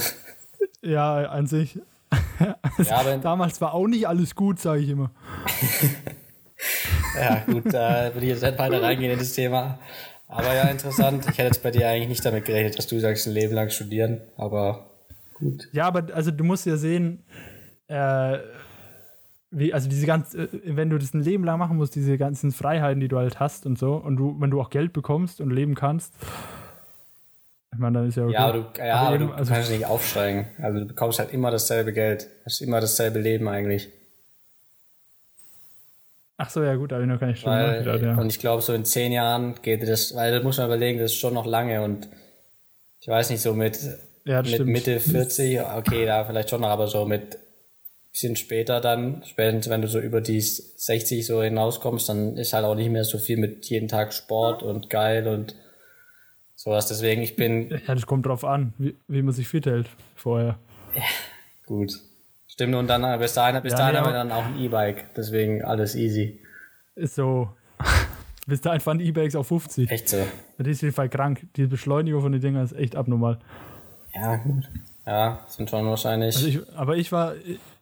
Ja, 0.80 1.28
an 1.28 1.46
sich. 1.46 1.78
ja, 2.40 2.56
aber 2.96 3.16
damals 3.18 3.60
war 3.60 3.74
auch 3.74 3.86
nicht 3.86 4.06
alles 4.06 4.34
gut, 4.34 4.60
sage 4.60 4.82
ich 4.82 4.88
immer. 4.88 5.10
ja, 7.16 7.42
gut, 7.46 7.72
da 7.72 8.12
würde 8.12 8.26
ich 8.26 8.32
jetzt 8.32 8.42
nicht 8.42 8.58
weiter 8.58 8.82
reingehen 8.82 9.12
in 9.12 9.18
das 9.18 9.32
Thema. 9.32 9.78
Aber 10.32 10.54
ja, 10.54 10.62
interessant. 10.62 11.26
Ich 11.30 11.38
hätte 11.38 11.48
jetzt 11.48 11.62
bei 11.62 11.70
dir 11.70 11.88
eigentlich 11.88 12.08
nicht 12.08 12.24
damit 12.24 12.46
gerechnet, 12.46 12.78
dass 12.78 12.86
du 12.86 12.98
sagst, 12.98 13.26
ein 13.26 13.34
Leben 13.34 13.54
lang 13.54 13.68
studieren, 13.68 14.22
aber 14.36 14.90
gut. 15.34 15.68
Ja, 15.72 15.84
aber 15.86 16.14
also 16.14 16.30
du 16.30 16.42
musst 16.42 16.64
ja 16.64 16.76
sehen, 16.76 17.22
äh, 17.88 18.38
wie, 19.50 19.74
also 19.74 19.90
diese 19.90 20.06
ganz, 20.06 20.34
äh, 20.34 20.48
wenn 20.64 20.88
du 20.88 20.96
das 20.96 21.12
ein 21.12 21.22
Leben 21.22 21.44
lang 21.44 21.58
machen 21.58 21.76
musst, 21.76 21.94
diese 21.94 22.16
ganzen 22.16 22.50
Freiheiten, 22.50 23.00
die 23.00 23.08
du 23.08 23.18
halt 23.18 23.40
hast 23.40 23.66
und 23.66 23.78
so, 23.78 23.94
und 23.94 24.16
du, 24.16 24.34
wenn 24.40 24.50
du 24.50 24.58
auch 24.58 24.70
Geld 24.70 24.94
bekommst 24.94 25.42
und 25.42 25.50
leben 25.50 25.74
kannst, 25.74 26.14
ich 27.74 27.78
meine, 27.78 27.98
dann 27.98 28.08
ist 28.08 28.16
ja 28.16 28.24
okay. 28.24 28.32
Ja, 28.32 28.46
aber 28.46 28.52
du, 28.52 28.64
ja, 28.78 28.94
aber, 28.94 29.08
aber 29.08 29.18
du 29.18 29.32
also 29.32 29.52
kannst 29.52 29.70
nicht 29.70 29.86
aufsteigen. 29.86 30.46
Also 30.60 30.80
du 30.80 30.86
bekommst 30.86 31.18
halt 31.18 31.32
immer 31.32 31.50
dasselbe 31.50 31.92
Geld. 31.92 32.28
Hast 32.44 32.60
immer 32.60 32.80
dasselbe 32.80 33.18
Leben 33.18 33.48
eigentlich. 33.48 33.90
Ach 36.44 36.50
so, 36.50 36.60
ja 36.64 36.74
gut, 36.74 36.90
habe 36.90 37.02
ich 37.02 37.08
noch 37.08 37.20
gar 37.20 37.28
nicht 37.28 37.40
schon 37.40 37.52
weil, 37.52 37.84
gedacht, 37.84 38.02
ja. 38.02 38.18
Und 38.18 38.26
ich 38.26 38.40
glaube, 38.40 38.62
so 38.62 38.72
in 38.74 38.84
zehn 38.84 39.12
Jahren 39.12 39.54
geht 39.62 39.86
das, 39.86 40.12
weil 40.16 40.32
da 40.32 40.42
muss 40.42 40.58
man 40.58 40.66
überlegen, 40.66 40.98
das 40.98 41.12
ist 41.12 41.18
schon 41.18 41.34
noch 41.34 41.46
lange 41.46 41.82
und 41.82 42.08
ich 42.98 43.06
weiß 43.06 43.30
nicht, 43.30 43.40
so 43.40 43.54
mit, 43.54 43.78
ja, 44.24 44.42
mit 44.42 44.66
Mitte 44.66 44.98
40, 44.98 45.60
okay, 45.60 46.04
da 46.04 46.24
vielleicht 46.24 46.50
schon 46.50 46.62
noch, 46.62 46.68
aber 46.68 46.88
so 46.88 47.04
mit 47.04 47.38
bisschen 48.10 48.34
später 48.34 48.80
dann, 48.80 49.22
spätestens 49.24 49.70
wenn 49.70 49.82
du 49.82 49.88
so 49.88 50.00
über 50.00 50.20
die 50.20 50.40
60 50.40 51.24
so 51.24 51.44
hinauskommst, 51.44 52.08
dann 52.08 52.36
ist 52.36 52.52
halt 52.52 52.64
auch 52.64 52.74
nicht 52.74 52.90
mehr 52.90 53.04
so 53.04 53.18
viel 53.18 53.36
mit 53.36 53.66
jeden 53.66 53.86
Tag 53.86 54.12
Sport 54.12 54.64
und 54.64 54.90
geil 54.90 55.28
und 55.28 55.54
sowas. 56.56 56.88
Deswegen, 56.88 57.22
ich 57.22 57.36
bin. 57.36 57.70
Ja, 57.86 57.94
das 57.94 58.06
kommt 58.06 58.26
drauf 58.26 58.44
an, 58.44 58.74
wie, 58.78 58.96
wie 59.06 59.22
man 59.22 59.32
sich 59.32 59.46
fit 59.46 59.66
hält 59.66 59.88
vorher. 60.16 60.58
Ja, 60.94 61.02
gut. 61.66 62.00
Stimmt, 62.52 62.74
und 62.74 62.86
dann 62.86 63.18
bis 63.18 63.32
dahin, 63.32 63.62
bis 63.62 63.72
ja, 63.72 63.78
dahin 63.78 63.96
haben 63.96 64.06
wir 64.08 64.12
dann 64.12 64.30
auch 64.30 64.44
ein 64.44 64.58
E-Bike, 64.60 65.14
deswegen 65.14 65.64
alles 65.64 65.94
easy. 65.94 66.38
Ist 66.94 67.14
so. 67.14 67.48
bis 68.46 68.60
dahin 68.60 68.80
fahren 68.80 69.00
E-Bikes 69.00 69.36
auf 69.36 69.46
50. 69.46 69.90
Echt 69.90 70.10
so. 70.10 70.18
Das 70.58 70.66
ist 70.66 70.78
auf 70.78 70.82
jeden 70.82 70.94
Fall 70.94 71.08
krank. 71.08 71.46
Die 71.56 71.66
Beschleunigung 71.66 72.20
von 72.20 72.30
den 72.30 72.42
Dingern 72.42 72.62
ist 72.62 72.74
echt 72.74 72.94
abnormal. 72.94 73.38
Ja, 74.14 74.36
gut. 74.36 74.68
Ja, 75.06 75.40
sind 75.48 75.70
schon 75.70 75.86
wahrscheinlich. 75.86 76.36
Also 76.36 76.46
ich, 76.46 76.76
aber 76.76 76.98
ich 76.98 77.10
war, 77.10 77.32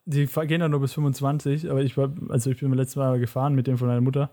die 0.04 0.26
gehen 0.26 0.60
ja 0.60 0.68
nur 0.68 0.80
bis 0.80 0.92
25, 0.92 1.68
aber 1.68 1.82
ich 1.82 1.96
war, 1.96 2.12
also 2.28 2.52
ich 2.52 2.60
bin 2.60 2.72
letztes 2.72 2.94
Mal 2.94 3.18
gefahren 3.18 3.56
mit 3.56 3.66
dem 3.66 3.76
von 3.76 3.88
meiner 3.88 4.00
Mutter. 4.00 4.30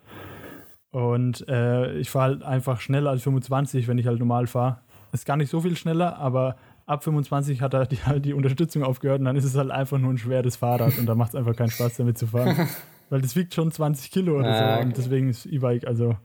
Und 0.92 1.48
äh, 1.50 1.98
ich 1.98 2.12
fahre 2.12 2.34
halt 2.34 2.44
einfach 2.44 2.80
schneller 2.80 3.10
als 3.10 3.24
25, 3.24 3.88
wenn 3.88 3.98
ich 3.98 4.06
halt 4.06 4.20
normal 4.20 4.46
fahre. 4.46 4.82
Ist 5.14 5.26
gar 5.26 5.36
nicht 5.36 5.50
so 5.50 5.62
viel 5.62 5.76
schneller, 5.76 6.20
aber 6.20 6.58
ab 6.88 7.04
25 7.04 7.62
hat 7.62 7.74
er 7.74 7.86
die, 7.86 8.04
halt 8.04 8.26
die 8.26 8.34
Unterstützung 8.34 8.84
aufgehört 8.84 9.20
und 9.20 9.26
dann 9.26 9.36
ist 9.36 9.44
es 9.44 9.56
halt 9.56 9.70
einfach 9.70 10.00
nur 10.00 10.12
ein 10.12 10.18
schweres 10.18 10.56
Fahrrad 10.56 10.98
und 10.98 11.06
da 11.06 11.14
macht 11.14 11.30
es 11.30 11.36
einfach 11.36 11.56
keinen 11.56 11.70
Spaß 11.70 11.98
damit 11.98 12.18
zu 12.18 12.26
fahren. 12.26 12.68
Weil 13.10 13.22
das 13.22 13.36
wiegt 13.36 13.54
schon 13.54 13.72
20 13.72 14.12
Kilo 14.12 14.38
oder 14.40 14.50
ah, 14.50 14.78
so 14.78 14.82
und 14.84 14.98
deswegen 14.98 15.30
ist 15.30 15.46
E-Bike, 15.46 15.86
also, 15.86 16.18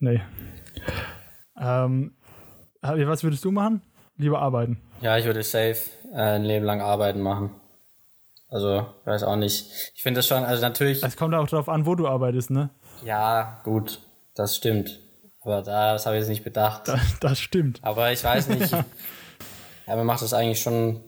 nee. 0.00 0.20
Ähm, 1.58 2.12
was 2.82 3.22
würdest 3.22 3.44
du 3.44 3.50
machen? 3.50 3.82
Lieber 4.16 4.40
arbeiten? 4.40 4.80
Ja, 5.00 5.16
ich 5.16 5.24
würde 5.24 5.42
safe 5.42 5.78
äh, 6.12 6.16
ein 6.16 6.44
Leben 6.44 6.64
lang 6.64 6.80
arbeiten 6.80 7.20
machen. 7.20 7.50
Also, 8.50 8.86
weiß 9.04 9.22
auch 9.22 9.36
nicht. 9.36 9.70
Ich 9.94 10.02
finde 10.02 10.18
das 10.18 10.26
schon, 10.26 10.44
also 10.44 10.60
natürlich. 10.60 11.02
Es 11.02 11.16
kommt 11.16 11.34
auch 11.34 11.46
darauf 11.46 11.68
an, 11.68 11.86
wo 11.86 11.94
du 11.94 12.08
arbeitest, 12.08 12.50
ne? 12.50 12.70
Ja, 13.04 13.60
gut, 13.64 14.00
das 14.34 14.56
stimmt. 14.56 15.00
Aber 15.40 15.62
das 15.62 16.04
habe 16.04 16.16
ich 16.16 16.20
jetzt 16.20 16.28
nicht 16.28 16.44
bedacht. 16.44 16.88
Das, 16.88 17.00
das 17.20 17.38
stimmt. 17.38 17.78
Aber 17.82 18.12
ich 18.12 18.24
weiß 18.24 18.48
nicht. 18.48 18.74
ja, 19.88 19.96
man 19.96 20.06
macht 20.06 20.22
das 20.22 20.34
eigentlich 20.34 20.60
schon, 20.60 21.00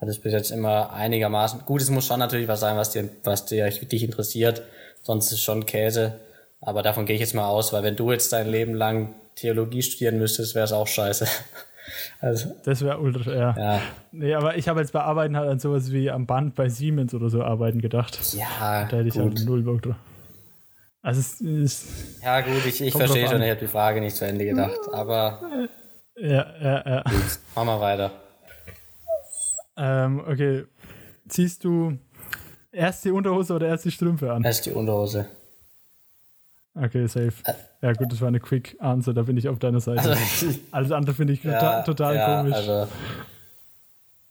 hat 0.00 0.08
es 0.08 0.20
bis 0.20 0.32
jetzt 0.32 0.50
immer 0.50 0.92
einigermaßen. 0.92 1.62
Gut, 1.66 1.82
es 1.82 1.90
muss 1.90 2.06
schon 2.06 2.20
natürlich 2.20 2.46
was 2.46 2.60
sein, 2.60 2.76
was 2.76 2.90
dir, 2.90 3.08
was 3.24 3.46
dir 3.46 3.68
dich 3.68 4.04
interessiert. 4.04 4.62
Sonst 5.02 5.26
ist 5.26 5.32
es 5.32 5.42
schon 5.42 5.66
Käse. 5.66 6.20
Aber 6.60 6.82
davon 6.82 7.06
gehe 7.06 7.14
ich 7.14 7.20
jetzt 7.20 7.34
mal 7.34 7.48
aus, 7.48 7.72
weil 7.72 7.82
wenn 7.82 7.96
du 7.96 8.12
jetzt 8.12 8.32
dein 8.32 8.48
Leben 8.48 8.74
lang 8.74 9.14
Theologie 9.34 9.82
studieren 9.82 10.18
müsstest, 10.18 10.54
wäre 10.54 10.64
es 10.64 10.72
auch 10.72 10.86
scheiße. 10.86 11.26
Also, 12.20 12.50
das 12.64 12.82
wäre 12.82 12.98
ultra, 12.98 13.32
ja. 13.32 13.54
ja. 13.56 13.80
Nee, 14.12 14.34
aber 14.34 14.58
ich 14.58 14.68
habe 14.68 14.80
jetzt 14.80 14.92
bei 14.92 15.00
Arbeiten 15.00 15.38
halt 15.38 15.48
an 15.48 15.58
sowas 15.58 15.90
wie 15.90 16.10
am 16.10 16.26
Band 16.26 16.54
bei 16.54 16.68
Siemens 16.68 17.14
oder 17.14 17.30
so 17.30 17.42
arbeiten 17.42 17.80
gedacht. 17.80 18.18
Ja. 18.34 18.86
Da 18.90 18.98
hätte 18.98 19.08
ich 19.08 19.16
halt 19.16 19.30
gut. 19.30 19.38
halt 19.38 19.48
null 19.48 19.62
Bock 19.62 19.82
drauf. 19.82 19.96
Also 21.00 21.20
es, 21.20 21.40
es 21.40 22.20
ja 22.22 22.42
gut, 22.42 22.66
ich, 22.66 22.82
ich 22.82 22.92
verstehe 22.92 23.26
schon, 23.26 23.40
ich 23.40 23.48
habe 23.48 23.60
die 23.60 23.68
Frage 23.68 24.02
nicht 24.02 24.16
zu 24.16 24.26
Ende 24.26 24.44
gedacht, 24.44 24.78
aber 24.92 25.40
ja, 26.20 26.46
ja, 26.60 26.82
ja. 26.86 27.02
Gut, 27.02 27.38
machen 27.54 27.68
wir 27.68 27.80
weiter. 27.80 28.10
Ähm, 29.78 30.20
okay. 30.26 30.64
Ziehst 31.28 31.64
du 31.64 31.96
erst 32.72 33.04
die 33.04 33.10
Unterhose 33.10 33.54
oder 33.54 33.68
erst 33.68 33.84
die 33.84 33.90
Strümpfe 33.90 34.32
an? 34.32 34.42
Erst 34.44 34.66
die 34.66 34.72
Unterhose. 34.72 35.28
Okay, 36.74 37.06
safe. 37.06 37.32
Ja, 37.82 37.92
gut, 37.92 38.12
das 38.12 38.20
war 38.20 38.28
eine 38.28 38.40
Quick 38.40 38.76
Answer, 38.78 39.12
da 39.12 39.22
bin 39.22 39.36
ich 39.36 39.48
auf 39.48 39.58
deiner 39.58 39.80
Seite. 39.80 40.10
Also, 40.10 40.46
Alles 40.70 40.92
andere 40.92 41.14
finde 41.14 41.32
ich 41.32 41.42
ja, 41.42 41.82
total, 41.82 42.14
ja, 42.14 42.38
komisch. 42.38 42.54
Also, 42.54 42.88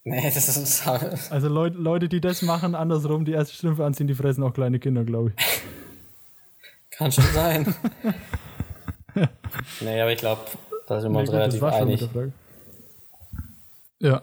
nee, 0.04 0.22
das 0.24 0.58
ist. 0.58 0.88
Also 1.30 1.48
Leute, 1.50 1.78
Leute, 1.78 2.10
die 2.10 2.22
das 2.22 2.42
machen, 2.42 2.76
andersrum, 2.76 3.26
die 3.26 3.34
erste 3.34 3.54
Strümpfe 3.54 3.86
anziehen, 3.86 4.08
die 4.08 4.16
fressen 4.16 4.44
auch 4.44 4.54
kleine 4.54 4.80
Kinder, 4.80 5.04
glaube 5.04 5.34
ich. 5.36 5.46
Kann 6.92 7.12
schon 7.12 7.26
sein. 7.26 7.76
nee, 9.82 10.02
aber 10.02 10.12
ich 10.12 10.20
glaube, 10.20 10.42
da 10.88 11.02
sind 11.02 11.12
wir 11.12 11.20
uns 11.20 11.32
relativ 11.32 11.60
das 11.60 11.62
war 11.62 11.80
schon 11.80 11.90
mit 11.90 12.02
einig. 12.02 12.34
Ja, 14.00 14.22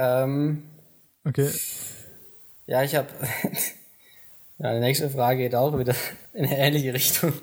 Ähm, 0.00 0.62
okay. 1.26 1.50
ja, 2.66 2.82
ich 2.82 2.94
habe. 2.94 3.08
ja, 4.58 4.72
die 4.72 4.80
nächste 4.80 5.10
Frage 5.10 5.38
geht 5.40 5.54
auch 5.54 5.78
wieder 5.78 5.94
in 6.32 6.46
eine 6.46 6.58
ähnliche 6.58 6.94
Richtung. 6.94 7.34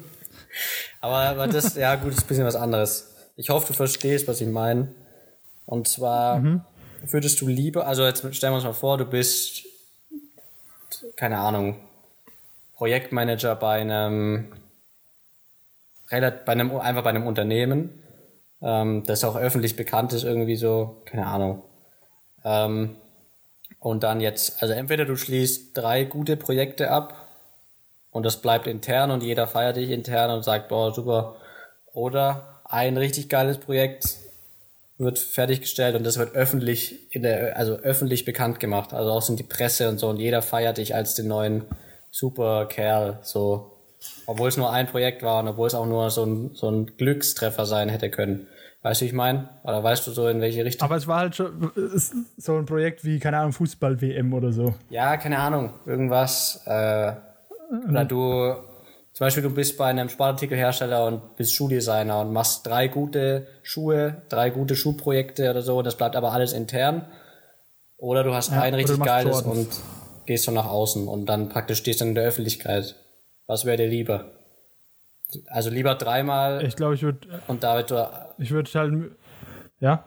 Aber, 0.99 1.17
aber 1.17 1.47
das, 1.47 1.75
ja, 1.75 1.95
gut, 1.95 2.13
ist 2.13 2.23
ein 2.23 2.27
bisschen 2.27 2.45
was 2.45 2.55
anderes. 2.55 3.13
Ich 3.35 3.49
hoffe, 3.49 3.67
du 3.67 3.73
verstehst, 3.73 4.27
was 4.27 4.41
ich 4.41 4.47
meine. 4.47 4.87
Und 5.67 5.87
zwar 5.87 6.41
würdest 7.05 7.41
du 7.41 7.47
lieber, 7.47 7.85
also 7.85 8.03
jetzt 8.03 8.19
stellen 8.35 8.53
wir 8.53 8.55
uns 8.55 8.63
mal 8.63 8.73
vor, 8.73 8.97
du 8.97 9.05
bist, 9.05 9.65
keine 11.15 11.37
Ahnung, 11.37 11.77
Projektmanager 12.75 13.55
bei 13.55 13.81
einem, 13.81 14.53
bei 16.09 16.47
einem 16.47 16.75
einfach 16.77 17.03
bei 17.03 17.09
einem 17.09 17.27
Unternehmen, 17.27 18.01
ähm, 18.61 19.03
das 19.05 19.23
auch 19.23 19.35
öffentlich 19.35 19.75
bekannt 19.75 20.13
ist, 20.13 20.23
irgendwie 20.23 20.55
so, 20.55 21.01
keine 21.05 21.27
Ahnung. 21.27 21.63
Ähm, 22.47 22.95
und 23.79 24.03
dann 24.03 24.21
jetzt, 24.21 24.61
also 24.63 24.73
entweder 24.73 25.05
du 25.05 25.17
schließt 25.17 25.75
drei 25.77 26.05
gute 26.05 26.37
Projekte 26.37 26.89
ab 26.89 27.27
und 28.11 28.25
das 28.25 28.41
bleibt 28.41 28.67
intern 28.67 29.11
und 29.11 29.21
jeder 29.21 29.47
feiert 29.47 29.75
dich 29.75 29.89
intern 29.89 30.31
und 30.31 30.43
sagt, 30.43 30.69
boah, 30.69 30.93
super. 30.93 31.35
Oder 31.93 32.61
ein 32.63 32.97
richtig 32.97 33.29
geiles 33.29 33.57
Projekt 33.57 34.15
wird 34.97 35.19
fertiggestellt 35.19 35.95
und 35.95 36.03
das 36.03 36.17
wird 36.17 36.35
öffentlich 36.35 37.13
in 37.13 37.21
der, 37.21 37.57
also 37.57 37.73
öffentlich 37.73 38.25
bekannt 38.25 38.59
gemacht. 38.59 38.93
Also 38.93 39.11
auch 39.11 39.21
so 39.21 39.33
in 39.33 39.37
die 39.37 39.43
Presse 39.43 39.89
und 39.89 39.99
so 39.99 40.07
und 40.07 40.17
jeder 40.17 40.41
feiert 40.41 40.77
dich 40.77 40.95
als 40.95 41.15
den 41.15 41.27
neuen 41.27 41.65
super 42.09 42.65
Kerl, 42.65 43.19
so. 43.23 43.73
Obwohl 44.25 44.49
es 44.49 44.57
nur 44.57 44.71
ein 44.71 44.87
Projekt 44.87 45.21
war 45.21 45.41
und 45.41 45.49
obwohl 45.49 45.67
es 45.67 45.75
auch 45.75 45.85
nur 45.85 46.09
so 46.11 46.23
ein, 46.25 46.51
so 46.53 46.69
ein 46.69 46.97
Glückstreffer 46.97 47.65
sein 47.65 47.89
hätte 47.89 48.09
können. 48.09 48.47
Weißt 48.83 49.01
du, 49.01 49.05
wie 49.05 49.09
ich 49.09 49.13
meine? 49.13 49.49
Oder 49.63 49.83
weißt 49.83 50.05
du 50.07 50.11
so, 50.11 50.27
in 50.27 50.39
welche 50.39 50.63
Richtung? 50.63 50.85
Aber 50.87 50.95
es 50.95 51.07
war 51.07 51.19
halt 51.19 51.35
schon 51.35 51.71
so 52.37 52.55
ein 52.57 52.65
Projekt 52.65 53.03
wie, 53.03 53.19
keine 53.19 53.37
Ahnung, 53.39 53.53
Fußball-WM 53.53 54.33
oder 54.33 54.51
so. 54.53 54.75
Ja, 54.89 55.17
keine 55.17 55.39
Ahnung, 55.39 55.71
irgendwas. 55.85 56.61
Äh, 56.65 57.13
oder 57.89 58.05
du, 58.05 58.53
zum 59.13 59.25
Beispiel, 59.25 59.43
du 59.43 59.49
bist 59.49 59.77
bei 59.77 59.87
einem 59.87 60.09
Sportartikelhersteller 60.09 61.05
und 61.07 61.35
bist 61.35 61.53
Schuhdesigner 61.55 62.21
und 62.21 62.31
machst 62.31 62.65
drei 62.67 62.87
gute 62.87 63.47
Schuhe, 63.63 64.21
drei 64.29 64.51
gute 64.51 64.75
Schuhprojekte 64.75 65.49
oder 65.49 65.61
so, 65.63 65.79
und 65.79 65.83
das 65.87 65.95
bleibt 65.95 66.15
aber 66.15 66.31
alles 66.31 66.53
intern. 66.53 67.05
Oder 67.97 68.23
du 68.23 68.33
hast 68.35 68.51
Ja, 68.51 68.61
ein 68.61 68.75
richtig 68.75 69.01
geiles 69.01 69.41
Jordans. 69.43 69.57
und 69.57 70.27
gehst 70.27 70.43
so 70.45 70.51
nach 70.51 70.67
außen 70.67 71.07
und 71.07 71.25
dann 71.25 71.49
praktisch 71.49 71.79
stehst 71.79 72.01
du 72.01 72.05
in 72.05 72.13
der 72.15 72.25
Öffentlichkeit. 72.25 72.95
Was 73.47 73.65
wäre 73.65 73.77
dir 73.77 73.87
lieber? 73.87 74.25
Also 75.47 75.69
lieber 75.69 75.95
dreimal 75.95 76.63
Ich 76.65 76.75
glaube, 76.75 76.95
ich 76.95 77.03
würde 77.03 77.27
und 77.47 77.63
David, 77.63 77.91
du. 77.91 78.09
ich 78.37 78.51
würd 78.51 78.73
halt. 78.73 79.11
Ja? 79.79 80.05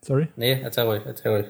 Sorry? 0.00 0.28
Nee, 0.36 0.60
erzähl 0.62 0.84
ruhig, 0.84 1.02
erzähl 1.04 1.32
ruhig. 1.32 1.46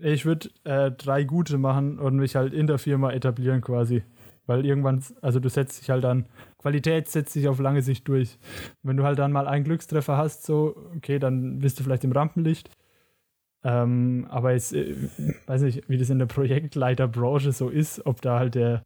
Ich 0.00 0.24
würde 0.24 0.48
äh, 0.64 0.90
drei 0.90 1.24
gute 1.24 1.58
machen 1.58 1.98
und 1.98 2.16
mich 2.16 2.36
halt 2.36 2.52
in 2.52 2.66
der 2.66 2.78
Firma 2.78 3.12
etablieren 3.12 3.60
quasi. 3.60 4.02
Weil 4.46 4.64
irgendwann, 4.64 5.02
also 5.20 5.38
du 5.38 5.48
setzt 5.48 5.80
dich 5.80 5.90
halt 5.90 6.04
dann, 6.04 6.26
Qualität 6.58 7.08
setzt 7.08 7.32
sich 7.32 7.48
auf 7.48 7.60
lange 7.60 7.82
Sicht 7.82 8.08
durch. 8.08 8.38
Wenn 8.82 8.96
du 8.96 9.04
halt 9.04 9.18
dann 9.18 9.32
mal 9.32 9.46
einen 9.46 9.64
Glückstreffer 9.64 10.16
hast, 10.16 10.44
so, 10.44 10.76
okay, 10.96 11.18
dann 11.18 11.58
bist 11.58 11.78
du 11.78 11.84
vielleicht 11.84 12.04
im 12.04 12.12
Rampenlicht. 12.12 12.70
Ähm, 13.64 14.26
aber 14.28 14.52
jetzt, 14.52 14.72
äh, 14.72 14.96
weiß 15.46 15.62
nicht, 15.62 15.88
wie 15.88 15.98
das 15.98 16.10
in 16.10 16.18
der 16.18 16.26
Projektleiterbranche 16.26 17.52
so 17.52 17.68
ist, 17.68 18.04
ob 18.04 18.20
da 18.20 18.38
halt 18.38 18.56
der, 18.56 18.82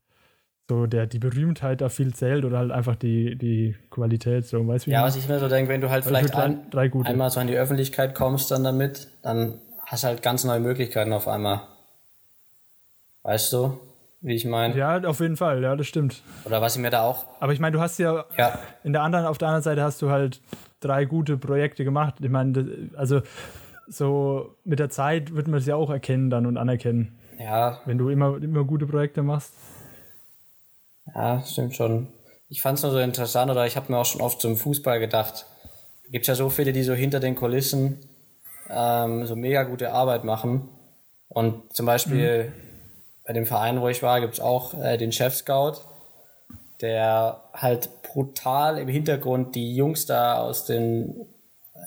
so 0.68 0.87
der, 0.87 1.07
die 1.07 1.18
Berühmtheit 1.18 1.81
da 1.81 1.88
viel 1.88 2.12
zählt 2.14 2.44
oder 2.44 2.59
halt 2.59 2.72
einfach 2.72 2.96
die, 2.96 3.37
die 3.37 3.76
Qualität, 3.90 4.46
so, 4.46 4.66
weißt 4.66 4.87
du, 4.87 4.90
wie 4.90 4.94
Ja, 4.94 5.02
was 5.02 5.16
ich 5.16 5.29
mir 5.29 5.38
so 5.38 5.48
denke, 5.48 5.70
wenn 5.70 5.81
du 5.81 5.90
halt? 5.90 6.05
Also 6.05 6.16
ich 6.16 6.22
vielleicht 6.22 6.37
ein, 6.37 6.62
drei, 6.62 6.70
drei 6.70 6.88
gute. 6.88 7.09
einmal 7.09 7.31
so 7.31 7.40
in 7.40 7.46
die 7.46 7.57
Öffentlichkeit 7.57 8.14
kommst 8.14 8.50
dann 8.50 8.64
damit, 8.64 9.09
dann 9.22 9.61
hast 9.85 10.02
du 10.02 10.09
halt 10.09 10.22
ganz 10.22 10.44
neue 10.44 10.61
Möglichkeiten 10.61 11.12
auf 11.12 11.29
einmal. 11.29 11.61
Weißt 13.22 13.52
du, 13.52 13.79
wie 14.20 14.35
ich 14.35 14.44
meine? 14.44 14.76
Ja, 14.76 14.98
auf 15.05 15.20
jeden 15.20 15.37
Fall, 15.37 15.62
ja, 15.62 15.76
das 15.76 15.87
stimmt. 15.87 16.22
Oder 16.44 16.61
was 16.61 16.74
ich 16.74 16.83
mir 16.83 16.90
da 16.90 17.02
auch, 17.02 17.26
Aber 17.38 17.52
ich 17.52 17.61
meine, 17.61 17.76
du 17.76 17.81
hast 17.81 17.98
ja 17.98 18.24
ja, 18.37 18.59
in 18.83 18.92
der 18.92 19.02
anderen, 19.02 19.26
auf 19.26 19.38
der 19.38 19.48
anderen 19.48 19.62
Seite 19.62 19.83
hast 19.83 20.02
du 20.02 20.11
halt 20.11 20.40
drei 20.81 21.05
gute 21.05 21.37
Projekte 21.37 21.85
gemacht. 21.85 22.16
Ich 22.20 22.31
meine, 22.31 22.90
also 22.96 23.22
so 23.87 24.57
mit 24.64 24.81
der 24.81 24.90
Zeit 24.90 25.35
wird 25.37 25.46
man 25.46 25.61
es 25.61 25.66
ja 25.66 25.76
auch 25.76 25.90
erkennen 25.90 26.29
dann 26.29 26.46
und 26.46 26.57
anerkennen, 26.57 27.18
ja, 27.38 27.81
wenn 27.85 27.98
du 27.98 28.09
immer, 28.09 28.42
immer 28.42 28.64
gute 28.64 28.87
Projekte 28.87 29.22
machst. 29.22 29.52
Ja, 31.16 31.42
stimmt 31.42 31.74
schon. 31.74 32.09
Ich 32.48 32.62
fand 32.62 32.79
es 32.79 32.83
nur 32.85 32.92
so 32.92 32.98
interessant, 32.98 33.50
oder 33.50 33.66
ich 33.66 33.76
habe 33.76 33.90
mir 33.90 33.98
auch 33.98 34.05
schon 34.05 34.20
oft 34.20 34.40
zum 34.40 34.57
Fußball 34.57 35.00
gedacht. 35.00 35.46
Da 36.05 36.11
gibt 36.11 36.26
ja 36.26 36.35
so 36.35 36.50
viele, 36.50 36.72
die 36.72 36.83
so 36.83 36.92
hinter 36.94 37.18
den 37.18 37.35
Kulissen 37.35 37.98
ähm, 38.68 39.26
so 39.26 39.35
mega 39.35 39.62
gute 39.64 39.92
Arbeit 39.92 40.24
machen. 40.24 40.68
Und 41.29 41.74
zum 41.74 41.87
Beispiel 41.87 42.52
bei 43.24 43.33
dem 43.33 43.46
Verein, 43.46 43.81
wo 43.81 43.88
ich 43.88 44.02
war, 44.02 44.20
gibt 44.20 44.35
es 44.35 44.40
auch 44.40 44.74
äh, 44.81 44.96
den 44.96 45.11
Chef-Scout, 45.11 45.81
der 46.81 47.40
halt 47.52 48.02
brutal 48.02 48.79
im 48.79 48.88
Hintergrund 48.88 49.55
die 49.55 49.74
Jungs 49.74 50.07
da 50.07 50.38
aus 50.38 50.64
den, 50.66 51.26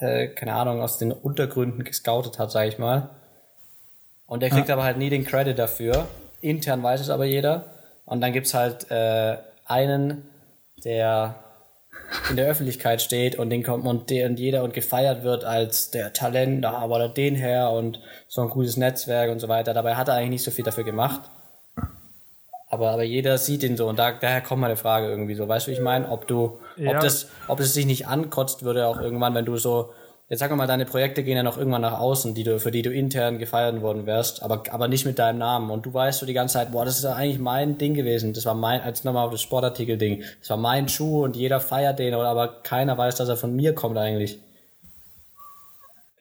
äh, 0.02 0.28
keine 0.28 0.54
Ahnung, 0.56 0.82
aus 0.82 0.98
den 0.98 1.12
Untergründen 1.12 1.84
gescoutet 1.84 2.40
hat, 2.40 2.52
sag 2.52 2.68
ich 2.68 2.80
mal. 2.80 3.10
Und 4.26 4.42
der 4.42 4.50
kriegt 4.50 4.70
aber 4.70 4.84
halt 4.84 4.98
nie 4.98 5.10
den 5.10 5.26
Credit 5.26 5.58
dafür. 5.58 6.08
Intern 6.42 6.84
weiß 6.84 7.02
es 7.02 7.10
aber 7.10 7.26
jeder. 7.26 7.79
Und 8.10 8.22
dann 8.22 8.34
gibt's 8.34 8.54
halt 8.54 8.90
äh, 8.92 9.38
einen, 9.66 10.28
der 10.84 11.36
in 12.30 12.38
der 12.38 12.48
Öffentlichkeit 12.48 13.02
steht 13.04 13.38
und 13.38 13.52
den 13.52 13.62
kommt 13.64 13.86
und, 13.86 14.10
der, 14.10 14.28
und 14.28 14.40
jeder 14.40 14.64
und 14.64 14.74
gefeiert 14.74 15.24
wird 15.24 15.44
als 15.44 15.92
der 15.92 16.12
Talent, 16.12 16.64
da 16.64 16.72
aber 16.72 17.00
er 17.02 17.10
den 17.10 17.36
her 17.36 17.70
und 17.70 18.02
so 18.28 18.42
ein 18.42 18.50
gutes 18.50 18.78
Netzwerk 18.78 19.30
und 19.30 19.40
so 19.40 19.48
weiter. 19.48 19.74
Dabei 19.76 19.96
hat 19.96 20.08
er 20.08 20.16
eigentlich 20.16 20.30
nicht 20.30 20.44
so 20.44 20.52
viel 20.52 20.66
dafür 20.66 20.84
gemacht. 20.84 21.22
Aber, 22.68 22.92
aber 22.92 23.04
jeder 23.04 23.38
sieht 23.38 23.64
ihn 23.64 23.78
so 23.78 23.88
und 23.88 23.98
da, 23.98 24.12
daher 24.12 24.42
kommt 24.42 24.62
meine 24.62 24.76
Frage 24.76 25.08
irgendwie 25.08 25.36
so. 25.36 25.48
Weißt 25.48 25.68
du, 25.68 25.72
wie 25.72 25.76
ich 25.76 25.82
meine? 25.82 26.10
Ob 26.10 26.28
du, 26.28 26.60
Ja. 26.78 26.92
ob 26.92 27.00
das, 27.00 27.28
ob 27.48 27.60
es 27.60 27.74
dich 27.74 27.86
nicht 27.86 28.08
ankotzt 28.08 28.64
würde 28.64 28.88
auch 28.88 29.00
irgendwann, 29.00 29.34
wenn 29.36 29.46
du 29.46 29.58
so, 29.58 29.92
jetzt 30.30 30.40
sag 30.40 30.56
mal, 30.56 30.68
deine 30.68 30.86
Projekte 30.86 31.24
gehen 31.24 31.38
ja 31.38 31.44
noch 31.44 31.58
irgendwann 31.58 31.82
nach 31.82 32.00
außen, 32.00 32.36
die 32.36 32.44
du, 32.44 32.60
für 32.60 32.70
die 32.72 32.84
du 32.84 32.94
intern 32.94 33.40
gefeiert 33.40 33.82
worden 33.82 34.06
wärst, 34.06 34.44
aber, 34.44 34.64
aber 34.70 34.88
nicht 34.88 35.06
mit 35.06 35.18
deinem 35.18 35.40
Namen. 35.40 35.72
Und 35.72 35.86
du 35.86 35.94
weißt 35.94 36.20
so 36.20 36.26
die 36.26 36.34
ganze 36.34 36.54
Zeit, 36.54 36.72
boah, 36.72 36.86
das 36.86 36.98
ist 36.98 37.04
ja 37.04 37.16
eigentlich 37.16 37.40
mein 37.40 37.78
Ding 37.80 37.96
gewesen. 37.96 38.34
Das 38.34 38.46
war 38.46 38.54
mein, 38.54 38.82
als 38.82 39.04
nochmal 39.04 39.26
auf 39.26 39.32
das 39.32 39.42
Sportartikel-Ding. 39.42 40.24
Das 40.40 40.52
war 40.52 40.58
mein 40.58 40.88
Schuh 40.88 41.24
und 41.24 41.36
jeder 41.36 41.60
feiert 41.60 41.98
den, 42.00 42.14
oder 42.14 42.30
aber 42.30 42.62
keiner 42.62 42.98
weiß, 42.98 43.16
dass 43.16 43.28
er 43.28 43.38
von 43.38 43.56
mir 43.56 43.74
kommt 43.74 43.98
eigentlich. 43.98 44.40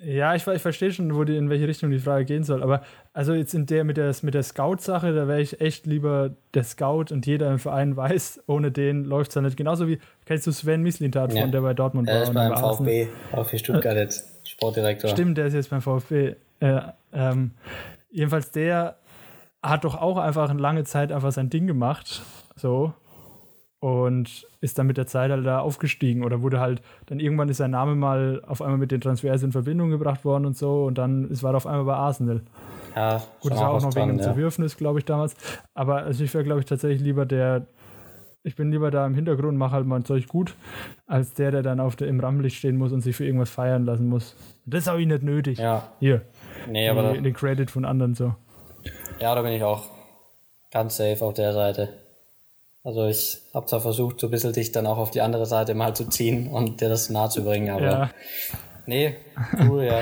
Ja, 0.00 0.34
ich, 0.36 0.46
ich 0.46 0.62
verstehe 0.62 0.92
schon, 0.92 1.14
wo 1.16 1.24
die, 1.24 1.36
in 1.36 1.50
welche 1.50 1.66
Richtung 1.66 1.90
die 1.90 1.98
Frage 1.98 2.24
gehen 2.24 2.44
soll. 2.44 2.62
Aber 2.62 2.82
also 3.12 3.34
jetzt 3.34 3.52
in 3.54 3.66
der 3.66 3.82
mit 3.82 3.96
der, 3.96 4.14
mit 4.22 4.32
der 4.34 4.44
Scout-Sache, 4.44 5.12
da 5.12 5.26
wäre 5.26 5.40
ich 5.40 5.60
echt 5.60 5.86
lieber 5.86 6.30
der 6.54 6.62
Scout 6.62 7.06
und 7.10 7.26
jeder 7.26 7.50
im 7.50 7.58
Verein 7.58 7.96
weiß, 7.96 8.44
ohne 8.46 8.70
den 8.70 9.04
läuft 9.04 9.30
es 9.30 9.34
ja 9.34 9.40
nicht. 9.42 9.56
Genauso 9.56 9.88
wie, 9.88 9.98
kennst 10.24 10.46
du 10.46 10.52
Sven 10.52 10.82
Mislintat 10.82 11.32
Ja. 11.32 11.42
von 11.42 11.50
der 11.50 11.62
bei 11.62 11.74
Dortmund 11.74 12.08
Er 12.08 12.14
war 12.14 12.22
ist 12.22 12.28
und 12.28 12.34
beim? 12.36 12.56
VfB, 12.56 13.08
VfB 13.32 13.58
Stuttgart 13.58 13.96
jetzt, 13.96 14.48
Sportdirektor. 14.48 15.10
Stimmt, 15.10 15.36
der 15.36 15.46
ist 15.46 15.54
jetzt 15.54 15.70
beim 15.70 15.82
VfB. 15.82 16.36
Äh, 16.60 16.80
ähm, 17.12 17.50
jedenfalls 18.10 18.52
der 18.52 18.96
hat 19.62 19.82
doch 19.82 19.96
auch 20.00 20.18
einfach 20.18 20.48
eine 20.48 20.60
lange 20.60 20.84
Zeit 20.84 21.10
einfach 21.10 21.32
sein 21.32 21.50
Ding 21.50 21.66
gemacht. 21.66 22.22
So. 22.54 22.92
Und 23.80 24.44
ist 24.60 24.76
dann 24.76 24.88
mit 24.88 24.96
der 24.96 25.06
Zeit 25.06 25.30
halt 25.30 25.46
da 25.46 25.60
aufgestiegen 25.60 26.24
oder 26.24 26.42
wurde 26.42 26.58
halt, 26.58 26.82
dann 27.06 27.20
irgendwann 27.20 27.48
ist 27.48 27.58
sein 27.58 27.70
Name 27.70 27.94
mal 27.94 28.42
auf 28.44 28.60
einmal 28.60 28.78
mit 28.78 28.90
den 28.90 29.00
Transfers 29.00 29.44
in 29.44 29.52
Verbindung 29.52 29.90
gebracht 29.90 30.24
worden 30.24 30.46
und 30.46 30.56
so 30.56 30.84
und 30.84 30.98
dann 30.98 31.30
es 31.30 31.44
war 31.44 31.52
er 31.52 31.58
auf 31.58 31.66
einmal 31.66 31.84
bei 31.84 31.94
Arsenal. 31.94 32.40
Ja, 32.96 33.22
Gut, 33.40 33.52
das 33.52 33.60
war 33.60 33.70
auch 33.70 33.80
noch 33.80 33.94
dran, 33.94 34.08
wegen 34.08 34.16
dem 34.16 34.18
ja. 34.18 34.24
Zerwürfnis, 34.24 34.76
glaube 34.76 34.98
ich, 34.98 35.04
damals. 35.04 35.36
Aber 35.74 35.98
also 35.98 36.24
ich 36.24 36.34
wäre, 36.34 36.42
glaube 36.42 36.58
ich, 36.58 36.66
tatsächlich 36.66 37.00
lieber 37.02 37.24
der, 37.24 37.66
ich 38.42 38.56
bin 38.56 38.72
lieber 38.72 38.90
da 38.90 39.06
im 39.06 39.14
Hintergrund, 39.14 39.56
mache 39.56 39.72
halt 39.72 39.86
mein 39.86 40.04
Zeug 40.04 40.26
gut, 40.26 40.54
als 41.06 41.34
der, 41.34 41.52
der 41.52 41.62
dann 41.62 41.78
auf 41.78 41.94
der, 41.94 42.08
im 42.08 42.18
Rampenlicht 42.18 42.56
stehen 42.56 42.76
muss 42.76 42.92
und 42.92 43.02
sich 43.02 43.14
für 43.14 43.24
irgendwas 43.24 43.50
feiern 43.50 43.84
lassen 43.84 44.08
muss. 44.08 44.34
Das 44.66 44.88
habe 44.88 45.00
ich 45.00 45.06
nicht 45.06 45.22
nötig. 45.22 45.58
Ja, 45.58 45.92
Hier, 46.00 46.22
nee, 46.68 46.88
aber 46.88 47.12
die, 47.12 47.22
den 47.22 47.34
Credit 47.34 47.70
von 47.70 47.84
anderen 47.84 48.14
so. 48.16 48.34
ja, 49.20 49.34
da 49.36 49.42
bin 49.42 49.52
ich 49.52 49.62
auch 49.62 49.84
ganz 50.72 50.96
safe 50.96 51.24
auf 51.24 51.34
der 51.34 51.52
Seite. 51.52 51.90
Also 52.88 53.06
ich 53.06 53.42
habe 53.52 53.66
zwar 53.66 53.82
versucht, 53.82 54.18
so 54.18 54.28
ein 54.28 54.30
bisschen 54.30 54.54
dich 54.54 54.72
dann 54.72 54.86
auch 54.86 54.96
auf 54.96 55.10
die 55.10 55.20
andere 55.20 55.44
Seite 55.44 55.74
mal 55.74 55.94
zu 55.94 56.08
ziehen 56.08 56.48
und 56.48 56.80
dir 56.80 56.88
das 56.88 57.10
nahe 57.10 57.28
zu 57.28 57.44
bringen, 57.44 57.68
aber 57.68 57.82
Ja. 57.82 58.10
nee, 58.86 59.14
cool, 59.68 59.84
ja. 59.84 60.00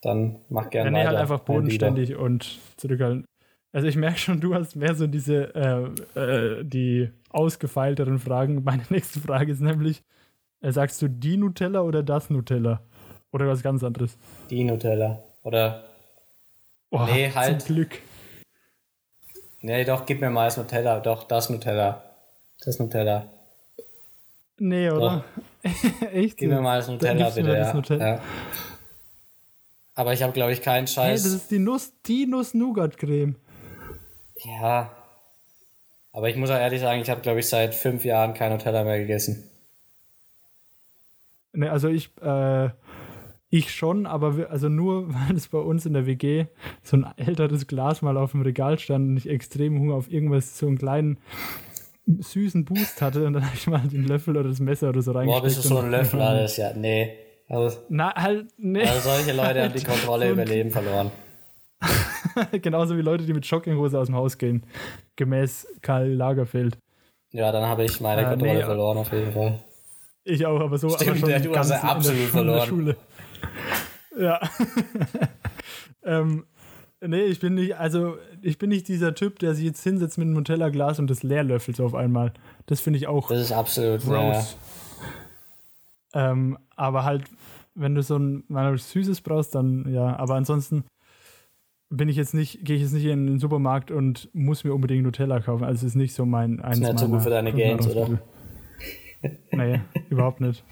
dann 0.00 0.36
mach 0.48 0.70
gerne 0.70 0.86
ja, 0.86 0.92
nee, 0.92 0.98
weiter. 1.00 1.08
halt 1.08 1.18
einfach 1.18 1.40
bodenständig 1.40 2.14
und 2.14 2.60
zurückhaltend. 2.76 3.26
Also 3.72 3.88
ich 3.88 3.96
merke 3.96 4.18
schon, 4.18 4.40
du 4.40 4.54
hast 4.54 4.76
mehr 4.76 4.94
so 4.94 5.08
diese, 5.08 5.52
äh, 6.14 6.20
äh, 6.20 6.64
die 6.64 7.10
ausgefeilteren 7.30 8.20
Fragen. 8.20 8.62
Meine 8.62 8.84
nächste 8.90 9.18
Frage 9.18 9.50
ist 9.50 9.60
nämlich, 9.60 10.04
äh, 10.60 10.70
sagst 10.70 11.02
du 11.02 11.08
die 11.08 11.36
Nutella 11.36 11.80
oder 11.80 12.04
das 12.04 12.30
Nutella? 12.30 12.80
Oder 13.32 13.48
was 13.48 13.60
ganz 13.60 13.82
anderes? 13.82 14.16
Die 14.50 14.62
Nutella. 14.62 15.20
Oder. 15.42 15.82
Oh, 16.90 17.06
nee, 17.06 17.28
halt. 17.34 17.62
Zum 17.62 17.74
Glück. 17.74 17.98
Nee, 19.62 19.84
doch, 19.84 20.04
gib 20.06 20.20
mir 20.20 20.30
mal 20.30 20.46
das 20.46 20.56
Nutella. 20.56 21.00
Doch, 21.00 21.24
das 21.24 21.48
Nutella. 21.48 22.02
Das 22.64 22.78
Nutella. 22.78 23.28
Nee, 24.58 24.90
oder? 24.90 25.24
Echt? 26.12 26.36
Gib 26.36 26.50
mir 26.50 26.60
mal 26.60 26.78
das 26.78 26.88
Nutella, 26.88 27.30
bitte. 27.30 27.56
Das 27.56 27.72
Nutella. 27.72 28.14
Ja. 28.16 28.20
Aber 29.94 30.12
ich 30.12 30.22
habe, 30.22 30.32
glaube 30.32 30.52
ich, 30.52 30.62
keinen 30.62 30.86
Scheiß. 30.88 31.22
Hey, 31.22 31.30
das 31.30 31.42
ist 31.42 31.50
die 31.50 31.60
Nuss, 31.60 31.92
die 32.06 32.26
Nuss-Nougat-Creme. 32.26 33.36
Ja. 34.44 34.90
Aber 36.12 36.28
ich 36.28 36.36
muss 36.36 36.50
auch 36.50 36.58
ehrlich 36.58 36.80
sagen, 36.80 37.00
ich 37.00 37.10
habe, 37.10 37.20
glaube 37.20 37.40
ich, 37.40 37.48
seit 37.48 37.74
fünf 37.74 38.04
Jahren 38.04 38.34
kein 38.34 38.52
Nutella 38.52 38.82
mehr 38.82 38.98
gegessen. 38.98 39.48
Ne, 41.52 41.70
also 41.70 41.88
ich, 41.88 42.10
äh, 42.20 42.70
ich 43.52 43.70
schon, 43.70 44.06
aber 44.06 44.38
wir, 44.38 44.50
also 44.50 44.70
nur, 44.70 45.12
weil 45.14 45.36
es 45.36 45.48
bei 45.48 45.58
uns 45.58 45.84
in 45.86 45.92
der 45.92 46.06
WG 46.06 46.46
so 46.82 46.96
ein 46.96 47.06
älteres 47.16 47.66
Glas 47.66 48.02
mal 48.02 48.16
auf 48.16 48.32
dem 48.32 48.40
Regal 48.40 48.78
stand 48.78 49.10
und 49.10 49.16
ich 49.18 49.28
extrem 49.28 49.78
Hunger 49.78 49.94
auf 49.94 50.10
irgendwas, 50.10 50.58
so 50.58 50.66
einen 50.66 50.78
kleinen 50.78 51.18
süßen 52.06 52.64
Boost 52.64 53.00
hatte 53.00 53.26
und 53.26 53.34
dann 53.34 53.44
habe 53.44 53.54
ich 53.54 53.66
mal 53.68 53.86
den 53.86 54.04
Löffel 54.04 54.36
oder 54.36 54.48
das 54.48 54.58
Messer 54.58 54.88
oder 54.88 55.02
so 55.02 55.12
reingesteckt. 55.12 55.42
Boah, 55.42 55.46
bist 55.46 55.64
du 55.64 55.68
so 55.68 55.78
ein 55.78 55.90
Löffel 55.90 56.20
alles, 56.22 56.56
ja, 56.56 56.72
nee. 56.74 57.12
Also, 57.48 57.78
Na, 57.90 58.14
halt, 58.14 58.46
nee. 58.56 58.82
Also 58.82 59.10
solche 59.10 59.32
Leute 59.32 59.62
haben 59.62 59.74
die 59.74 59.84
Kontrolle 59.84 60.30
über 60.30 60.44
Leben 60.46 60.70
verloren. 60.70 61.10
Genauso 62.62 62.96
wie 62.96 63.02
Leute, 63.02 63.26
die 63.26 63.34
mit 63.34 63.44
Jogginghose 63.44 63.98
aus 63.98 64.06
dem 64.06 64.16
Haus 64.16 64.38
gehen. 64.38 64.64
Gemäß 65.16 65.66
Karl 65.82 66.08
Lagerfeld. 66.08 66.78
Ja, 67.32 67.52
dann 67.52 67.64
habe 67.64 67.84
ich 67.84 68.00
meine 68.00 68.22
äh, 68.22 68.24
Kontrolle 68.24 68.54
nee, 68.54 68.62
verloren, 68.62 68.96
auf 68.98 69.12
jeden 69.12 69.32
Fall. 69.32 69.62
Ich 70.24 70.46
auch, 70.46 70.60
aber 70.60 70.78
so 70.78 70.88
Stimmt, 70.88 71.10
aber 71.10 71.18
schon 71.18 71.30
ja, 71.30 71.38
du 71.40 71.54
hast 71.54 71.70
ja 71.70 71.82
absolut 71.82 72.28
verloren. 72.28 72.66
Schule. 72.66 72.96
Ja. 74.18 74.40
ähm, 76.04 76.44
nee, 77.00 77.22
ich 77.22 77.40
bin 77.40 77.54
nicht, 77.54 77.76
also 77.76 78.16
ich 78.42 78.58
bin 78.58 78.70
nicht 78.70 78.88
dieser 78.88 79.14
Typ, 79.14 79.38
der 79.38 79.54
sich 79.54 79.64
jetzt 79.64 79.82
hinsetzt 79.82 80.18
mit 80.18 80.26
einem 80.26 80.34
Nutella-Glas 80.34 80.98
und 80.98 81.08
das 81.08 81.22
leer 81.22 81.44
löffelt 81.44 81.76
so 81.76 81.84
auf 81.84 81.94
einmal. 81.94 82.32
Das 82.66 82.80
finde 82.80 82.98
ich 82.98 83.06
auch. 83.06 83.28
Das 83.28 83.40
ist 83.40 83.52
absolut 83.52 84.02
gross. 84.02 84.56
Ja. 86.14 86.32
Ähm, 86.32 86.58
aber 86.76 87.04
halt, 87.04 87.24
wenn 87.74 87.94
du 87.94 88.02
so 88.02 88.18
ein 88.18 88.44
mal 88.48 88.76
Süßes 88.76 89.22
brauchst, 89.22 89.54
dann 89.54 89.90
ja. 89.92 90.16
Aber 90.16 90.34
ansonsten 90.34 90.84
bin 91.88 92.08
ich 92.08 92.16
jetzt 92.16 92.34
nicht, 92.34 92.64
gehe 92.64 92.76
ich 92.76 92.82
jetzt 92.82 92.92
nicht 92.92 93.04
in 93.04 93.26
den 93.26 93.38
Supermarkt 93.38 93.90
und 93.90 94.28
muss 94.32 94.64
mir 94.64 94.74
unbedingt 94.74 95.04
Nutella 95.04 95.40
kaufen. 95.40 95.64
Also 95.64 95.86
es 95.86 95.92
ist 95.92 95.96
nicht 95.96 96.14
so 96.14 96.26
mein 96.26 96.60
eins 96.60 96.80
Das 96.80 96.88
ist 96.88 96.94
nicht 96.94 96.98
so 97.00 97.08
gut 97.08 97.22
für 97.22 97.30
deine 97.30 97.52
Gains, 97.52 97.86
oder? 97.86 98.18
nee, 99.52 99.80
überhaupt 100.10 100.40
nicht. 100.40 100.64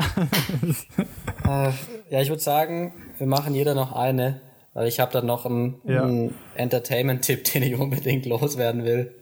äh, 1.44 1.70
ja, 2.10 2.20
ich 2.20 2.28
würde 2.28 2.42
sagen, 2.42 2.92
wir 3.18 3.26
machen 3.26 3.54
jeder 3.54 3.74
noch 3.74 3.92
eine, 3.92 4.40
weil 4.74 4.88
ich 4.88 5.00
habe 5.00 5.12
dann 5.12 5.26
noch 5.26 5.46
einen, 5.46 5.80
ja. 5.84 6.02
einen 6.02 6.34
Entertainment-Tipp, 6.54 7.44
den 7.52 7.62
ich 7.62 7.74
unbedingt 7.74 8.26
loswerden 8.26 8.84
will. 8.84 9.14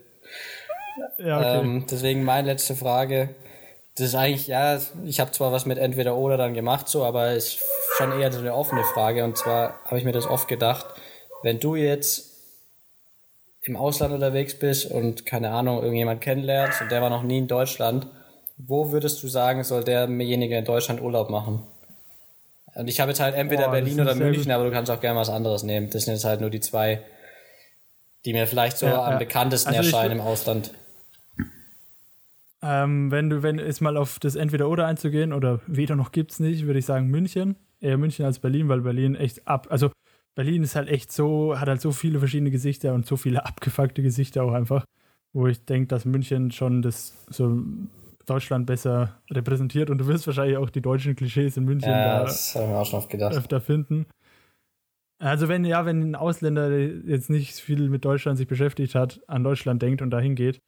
Ja, 1.17 1.37
okay. 1.37 1.59
Ähm, 1.59 1.85
deswegen 1.89 2.23
meine 2.23 2.47
letzte 2.47 2.75
Frage. 2.75 3.35
Das 3.95 4.07
ist 4.07 4.15
eigentlich, 4.15 4.47
ja, 4.47 4.79
ich 5.05 5.19
habe 5.19 5.31
zwar 5.31 5.51
was 5.51 5.65
mit 5.65 5.77
entweder 5.77 6.15
oder 6.15 6.37
dann 6.37 6.53
gemacht, 6.53 6.87
so, 6.87 7.03
aber 7.03 7.31
es 7.31 7.55
ist 7.55 7.59
schon 7.97 8.17
eher 8.17 8.31
so 8.31 8.39
eine 8.39 8.53
offene 8.53 8.83
Frage. 8.83 9.25
Und 9.25 9.37
zwar 9.37 9.83
habe 9.85 9.97
ich 9.97 10.05
mir 10.05 10.13
das 10.13 10.25
oft 10.25 10.47
gedacht, 10.47 10.85
wenn 11.43 11.59
du 11.59 11.75
jetzt 11.75 12.29
im 13.63 13.75
Ausland 13.75 14.13
unterwegs 14.13 14.57
bist 14.57 14.89
und 14.89 15.25
keine 15.25 15.51
Ahnung, 15.51 15.81
irgendjemand 15.81 16.21
kennenlernst 16.21 16.81
und 16.81 16.91
der 16.91 17.01
war 17.01 17.09
noch 17.09 17.23
nie 17.23 17.39
in 17.39 17.47
Deutschland, 17.47 18.07
wo 18.59 18.91
würdest 18.91 19.23
du 19.23 19.27
sagen, 19.27 19.63
soll 19.63 19.83
derjenige 19.83 20.57
in 20.57 20.65
Deutschland 20.65 21.01
Urlaub 21.01 21.29
machen? 21.29 21.63
Und 22.75 22.87
ich 22.87 22.99
habe 22.99 23.11
jetzt 23.11 23.19
halt 23.19 23.35
entweder 23.35 23.69
oh, 23.69 23.71
Berlin 23.71 23.99
oder 23.99 24.15
München, 24.15 24.51
aber 24.51 24.65
du 24.65 24.71
kannst 24.71 24.91
auch 24.91 24.99
gerne 24.99 25.19
was 25.19 25.29
anderes 25.29 25.63
nehmen. 25.63 25.89
Das 25.89 26.03
sind 26.03 26.13
jetzt 26.13 26.25
halt 26.25 26.41
nur 26.41 26.49
die 26.49 26.59
zwei, 26.59 27.01
die 28.25 28.33
mir 28.33 28.47
vielleicht 28.47 28.77
so 28.77 28.85
ja, 28.85 29.03
am 29.03 29.13
ja. 29.13 29.17
bekanntesten 29.17 29.69
also 29.69 29.81
erscheinen 29.81 30.19
im 30.19 30.21
Ausland. 30.21 30.71
Ähm, 32.61 33.09
wenn 33.11 33.29
du, 33.29 33.41
wenn 33.41 33.57
es 33.57 33.79
mal 33.79 33.95
auf 33.95 34.19
das 34.19 34.35
Entweder-Oder 34.35 34.85
einzugehen 34.85 35.31
oder 35.31 35.61
weder 35.65 35.95
noch 35.95 36.11
gibt's 36.11 36.39
nicht, 36.39 36.65
würde 36.65 36.79
ich 36.79 36.85
sagen 36.85 37.07
München. 37.07 37.55
Eher 37.79 37.97
München 37.97 38.25
als 38.25 38.39
Berlin, 38.39 38.67
weil 38.67 38.81
Berlin 38.81 39.15
echt 39.15 39.47
ab, 39.47 39.67
also 39.69 39.91
Berlin 40.35 40.63
ist 40.63 40.75
halt 40.75 40.89
echt 40.89 41.13
so, 41.13 41.57
hat 41.57 41.69
halt 41.69 41.79
so 41.79 41.91
viele 41.91 42.19
verschiedene 42.19 42.51
Gesichter 42.51 42.93
und 42.93 43.05
so 43.05 43.15
viele 43.15 43.45
abgefuckte 43.45 44.03
Gesichter 44.03 44.43
auch 44.43 44.51
einfach, 44.51 44.83
wo 45.31 45.47
ich 45.47 45.63
denke, 45.63 45.87
dass 45.87 46.03
München 46.03 46.51
schon 46.51 46.81
das 46.81 47.13
so 47.29 47.61
Deutschland 48.29 48.65
besser 48.65 49.19
repräsentiert 49.29 49.89
und 49.89 49.97
du 49.99 50.07
wirst 50.07 50.27
wahrscheinlich 50.27 50.57
auch 50.57 50.69
die 50.69 50.81
deutschen 50.81 51.15
Klischees 51.15 51.57
in 51.57 51.65
München 51.65 51.89
ja, 51.89 52.03
da 52.03 52.21
öfter 53.37 53.61
finden. 53.61 54.05
Also 55.21 55.49
wenn 55.49 55.65
ja, 55.65 55.85
wenn 55.85 56.11
ein 56.11 56.15
Ausländer 56.15 56.69
der 56.69 56.87
jetzt 56.87 57.29
nicht 57.29 57.55
viel 57.55 57.89
mit 57.89 58.05
Deutschland 58.05 58.37
sich 58.37 58.47
beschäftigt 58.47 58.95
hat, 58.95 59.21
an 59.27 59.43
Deutschland 59.43 59.81
denkt 59.81 60.01
und 60.01 60.11
dahin 60.11 60.35
geht 60.35 60.59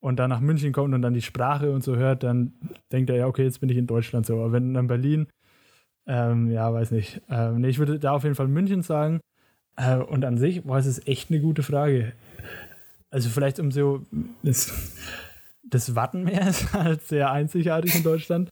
und 0.00 0.16
dann 0.16 0.30
nach 0.30 0.40
München 0.40 0.72
kommt 0.72 0.92
und 0.92 1.00
dann 1.00 1.14
die 1.14 1.22
Sprache 1.22 1.70
und 1.70 1.82
so 1.82 1.96
hört, 1.96 2.22
dann 2.22 2.52
denkt 2.92 3.08
er 3.08 3.16
ja, 3.16 3.26
okay, 3.26 3.44
jetzt 3.44 3.60
bin 3.60 3.70
ich 3.70 3.78
in 3.78 3.86
Deutschland 3.86 4.26
so. 4.26 4.34
Aber 4.34 4.52
wenn 4.52 4.74
dann 4.74 4.86
Berlin 4.86 5.26
ähm, 6.06 6.50
ja, 6.50 6.72
weiß 6.72 6.90
nicht. 6.90 7.22
Ähm, 7.30 7.60
nee, 7.60 7.68
ich 7.68 7.78
würde 7.78 7.98
da 7.98 8.12
auf 8.12 8.24
jeden 8.24 8.34
Fall 8.34 8.48
München 8.48 8.82
sagen. 8.82 9.20
Äh, 9.76 9.96
und 9.96 10.24
an 10.24 10.38
sich, 10.38 10.62
boah, 10.62 10.78
es 10.78 10.86
ist 10.86 11.08
echt 11.08 11.30
eine 11.30 11.40
gute 11.40 11.62
Frage. 11.62 12.12
Also 13.10 13.28
vielleicht 13.28 13.58
um 13.58 13.70
so, 13.70 14.04
das, 15.70 15.94
Wattenmeer 15.94 16.48
ist 16.48 16.72
halt 16.72 17.02
sehr 17.02 17.30
einzigartig 17.30 17.94
in 17.94 18.02
Deutschland. 18.02 18.50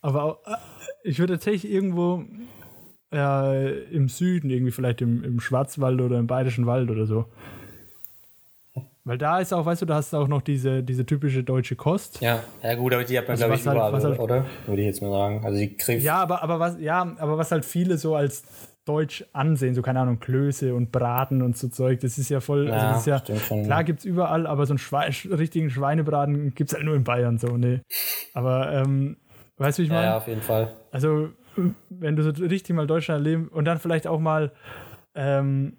Aber 0.00 0.24
auch, 0.24 0.46
äh, 0.46 0.56
ich 1.04 1.18
würde 1.18 1.34
tatsächlich 1.34 1.70
irgendwo 1.70 2.24
äh, 3.12 3.82
im 3.90 4.08
Süden, 4.08 4.50
irgendwie 4.50 4.72
vielleicht 4.72 5.00
im, 5.00 5.24
im 5.24 5.40
Schwarzwald 5.40 6.00
oder 6.00 6.18
im 6.18 6.26
Bayerischen 6.26 6.66
Wald 6.66 6.90
oder 6.90 7.06
so. 7.06 7.26
Weil 9.08 9.16
da 9.16 9.38
ist 9.38 9.54
auch, 9.54 9.64
weißt 9.64 9.80
du, 9.80 9.86
da 9.86 9.94
hast 9.94 10.12
du 10.12 10.18
auch 10.18 10.28
noch 10.28 10.42
diese, 10.42 10.82
diese 10.82 11.06
typische 11.06 11.42
deutsche 11.42 11.76
Kost. 11.76 12.20
Ja, 12.20 12.42
ja 12.62 12.74
gut, 12.74 12.92
aber 12.92 13.04
die 13.04 13.16
hat 13.16 13.26
man, 13.26 13.32
also 13.32 13.46
glaube 13.46 13.58
ich, 13.58 13.66
halt, 13.66 13.76
überall, 13.76 14.02
halt, 14.02 14.18
oder? 14.18 14.44
Würde 14.66 14.82
ich 14.82 14.86
jetzt 14.86 15.00
mal 15.00 15.10
sagen. 15.10 15.44
Also 15.46 15.58
die 15.58 15.74
kriegt 15.74 16.02
Ja, 16.02 16.16
aber, 16.16 16.42
aber 16.42 16.60
was, 16.60 16.78
ja, 16.78 17.16
aber 17.18 17.38
was 17.38 17.50
halt 17.50 17.64
viele 17.64 17.96
so 17.96 18.14
als 18.14 18.44
deutsch 18.88 19.24
ansehen, 19.32 19.74
so 19.74 19.82
keine 19.82 20.00
Ahnung, 20.00 20.18
Klöße 20.18 20.74
und 20.74 20.90
Braten 20.90 21.42
und 21.42 21.56
so 21.56 21.68
Zeug, 21.68 22.00
das 22.00 22.16
ist 22.18 22.30
ja 22.30 22.40
voll, 22.40 22.68
ja, 22.68 22.72
also 22.72 22.86
das 22.86 22.98
ist 23.00 23.28
ja, 23.28 23.38
schon, 23.38 23.64
klar 23.64 23.84
gibt 23.84 24.00
es 24.00 24.04
überall, 24.04 24.46
aber 24.46 24.64
so 24.66 24.72
einen 24.72 24.78
Schwe 24.78 25.10
richtigen 25.38 25.70
Schweinebraten 25.70 26.54
gibt 26.54 26.70
es 26.70 26.74
halt 26.74 26.84
nur 26.84 26.94
in 26.94 27.04
Bayern, 27.04 27.38
so, 27.38 27.56
ne. 27.56 27.82
Aber, 28.32 28.72
ähm, 28.72 29.18
weißt 29.58 29.78
du, 29.78 29.82
wie 29.82 29.86
ich 29.86 29.92
meine? 29.92 30.06
Ja, 30.06 30.16
auf 30.16 30.26
jeden 30.26 30.40
Fall. 30.40 30.72
Also, 30.90 31.28
wenn 31.90 32.16
du 32.16 32.22
so 32.22 32.30
richtig 32.30 32.74
mal 32.74 32.86
Deutschland 32.86 33.24
erleben 33.24 33.48
und 33.48 33.64
dann 33.64 33.78
vielleicht 33.78 34.06
auch 34.06 34.20
mal, 34.20 34.52
ähm, 35.14 35.76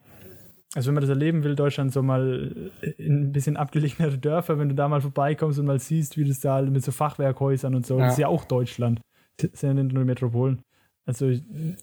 also 0.75 0.87
wenn 0.87 0.95
man 0.95 1.01
das 1.01 1.09
erleben 1.09 1.43
will, 1.43 1.55
Deutschland 1.55 1.91
so 1.91 2.03
mal 2.03 2.71
in 2.97 3.23
ein 3.23 3.31
bisschen 3.31 3.57
abgelegenere 3.57 4.17
Dörfer, 4.17 4.59
wenn 4.59 4.69
du 4.69 4.75
da 4.75 4.87
mal 4.87 5.01
vorbeikommst 5.01 5.57
und 5.57 5.65
mal 5.65 5.79
siehst, 5.79 6.17
wie 6.17 6.25
das 6.25 6.41
da 6.41 6.61
mit 6.61 6.83
so 6.83 6.91
Fachwerkhäusern 6.91 7.73
und 7.73 7.87
so, 7.87 7.97
ja. 7.97 8.05
das 8.05 8.13
ist 8.13 8.19
ja 8.19 8.27
auch 8.27 8.45
Deutschland. 8.45 9.01
Das 9.37 9.51
sind 9.53 9.77
ja 9.77 9.83
nicht 9.83 9.95
nur 9.95 10.05
Metropolen. 10.05 10.61
Also 11.09 11.31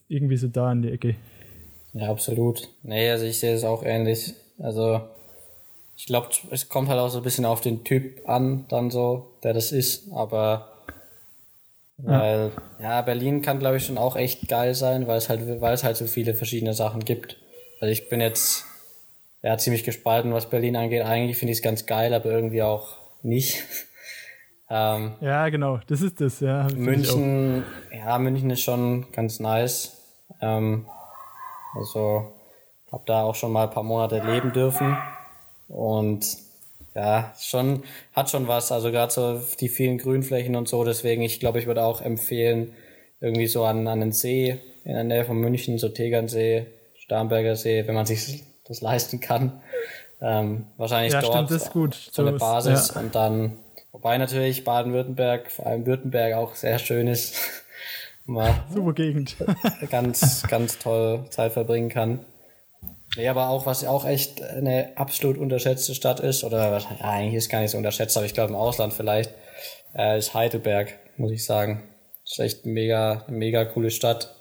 irgendwie 0.09 0.37
so 0.37 0.47
da 0.47 0.71
in 0.71 0.83
die 0.83 0.93
Ecke. 0.93 1.17
Ja, 1.95 2.11
absolut. 2.11 2.69
Nee, 2.85 3.11
also 3.11 3.25
ich 3.25 3.41
sehe 3.41 3.57
es 3.57 3.65
auch 3.65 3.83
ähnlich. 3.83 4.35
Also 4.57 5.01
ich 5.97 6.07
glaube, 6.07 6.29
es 6.53 6.69
kommt 6.69 6.89
halt 6.89 7.01
auch 7.01 7.09
so 7.09 7.19
ein 7.19 7.25
bisschen 7.25 7.45
auf 7.45 7.61
den 7.61 7.83
Typ 7.83 8.21
an, 8.29 8.67
dann 8.69 8.93
so, 8.93 9.27
der 9.43 9.53
das 9.53 9.73
ist, 9.73 10.13
aber 10.13 10.69
weil, 11.99 12.53
ja, 12.79 12.99
ja 12.99 13.03
Berlin 13.03 13.43
kann, 13.43 13.59
glaube 13.59 13.79
ich, 13.79 13.87
schon 13.87 13.99
auch 13.99 14.15
echt 14.15 14.47
geil 14.47 14.77
sein, 14.77 15.09
weil 15.09 15.19
es 15.19 15.29
halt, 15.29 15.61
weil 15.61 15.75
es 15.75 15.83
halt 15.83 15.97
so 15.97 16.07
viele 16.07 16.35
verschiedene 16.35 16.73
Sachen 16.75 17.05
gibt. 17.05 17.37
Also 17.81 17.91
ich 17.91 18.09
bin 18.09 18.21
jetzt 18.21 18.65
ja, 19.43 19.59
ziemlich 19.59 19.83
gespalten, 19.83 20.35
was 20.35 20.51
Berlin 20.51 20.77
angeht. 20.77 21.03
Eigentlich 21.03 21.37
finde 21.37 21.51
ich 21.51 21.59
es 21.59 21.63
ganz 21.65 21.85
geil, 21.85 22.15
aber 22.15 22.31
irgendwie 22.31 22.63
auch 22.63 22.95
nicht. 23.25 23.65
ähm, 24.69 25.15
ja, 25.21 25.49
genau, 25.49 25.81
das 25.87 26.01
ist 26.01 26.21
das, 26.21 26.41
ja. 26.41 26.67
München, 26.75 27.65
ja, 27.93 28.19
München 28.19 28.51
ist 28.51 28.63
schon 28.63 29.07
ganz 29.13 29.41
nice. 29.41 29.97
Ähm, 30.41 30.87
also, 31.75 32.33
habe 32.91 33.05
da 33.07 33.23
auch 33.23 33.35
schon 33.35 33.53
mal 33.53 33.65
ein 33.65 33.71
paar 33.71 33.83
Monate 33.83 34.19
leben 34.25 34.53
dürfen 34.53 34.97
und 35.69 36.27
ja, 36.95 37.35
schon, 37.39 37.83
hat 38.15 38.31
schon 38.31 38.49
was. 38.49 38.73
Also 38.73 38.91
gerade 38.91 39.13
so 39.13 39.41
die 39.61 39.69
vielen 39.69 39.99
Grünflächen 39.99 40.57
und 40.57 40.67
so. 40.67 40.83
Deswegen, 40.83 41.23
ich 41.23 41.41
glaube, 41.41 41.59
ich 41.59 41.67
würde 41.67 41.85
auch 41.85 42.01
empfehlen, 42.01 42.73
irgendwie 43.21 43.47
so 43.47 43.65
an, 43.65 43.87
an 43.87 44.01
den 44.01 44.13
See 44.13 44.59
in 44.85 44.95
der 44.95 45.05
Nähe 45.05 45.25
von 45.25 45.37
München, 45.39 45.79
so 45.79 45.89
Tegernsee, 45.89 46.67
Starnberger 46.99 47.57
See, 47.57 47.87
wenn 47.87 47.95
man 47.95 48.07
sich 48.07 48.45
das 48.67 48.81
leisten 48.81 49.21
kann. 49.21 49.61
Ähm, 50.21 50.67
wahrscheinlich 50.77 51.13
ja, 51.13 51.21
dort 51.21 51.51
stimmt, 51.51 51.71
gut. 51.73 51.95
so 52.13 52.23
eine 52.23 52.39
Basis 52.39 52.93
ja. 52.95 53.01
und 53.01 53.15
dann, 53.15 53.59
wobei 53.97 54.19
natürlich 54.19 54.63
Baden-Württemberg, 54.63 55.51
vor 55.51 55.67
allem 55.67 55.87
Württemberg 55.87 56.35
auch 56.35 56.55
sehr 56.55 56.79
schön 56.79 57.07
ist. 57.07 57.35
mal 58.27 58.63
Super 58.73 58.93
Gegend. 58.93 59.37
ganz, 59.91 60.43
ganz 60.49 60.79
toll 60.79 61.25
Zeit 61.31 61.53
verbringen 61.53 61.89
kann. 61.89 62.21
Nee, 63.17 63.29
aber 63.29 63.49
auch, 63.49 63.65
was 63.65 63.87
auch 63.87 64.05
echt 64.05 64.43
eine 64.43 64.91
absolut 64.97 65.39
unterschätzte 65.39 65.95
Stadt 65.95 66.21
ist, 66.21 66.45
oder 66.45 66.73
was, 66.73 66.85
ja, 66.85 67.09
eigentlich 67.09 67.35
ist 67.35 67.49
gar 67.49 67.61
nicht 67.61 67.71
so 67.71 67.79
unterschätzt, 67.79 68.17
aber 68.19 68.27
ich 68.27 68.35
glaube 68.35 68.51
im 68.51 68.57
Ausland 68.57 68.93
vielleicht, 68.93 69.33
äh, 69.97 70.19
ist 70.19 70.35
Heidelberg, 70.35 70.93
muss 71.17 71.31
ich 71.31 71.45
sagen. 71.45 71.83
ist 72.25 72.39
echt 72.39 72.67
mega, 72.67 73.25
mega 73.29 73.65
coole 73.65 73.91
Stadt. 73.91 74.35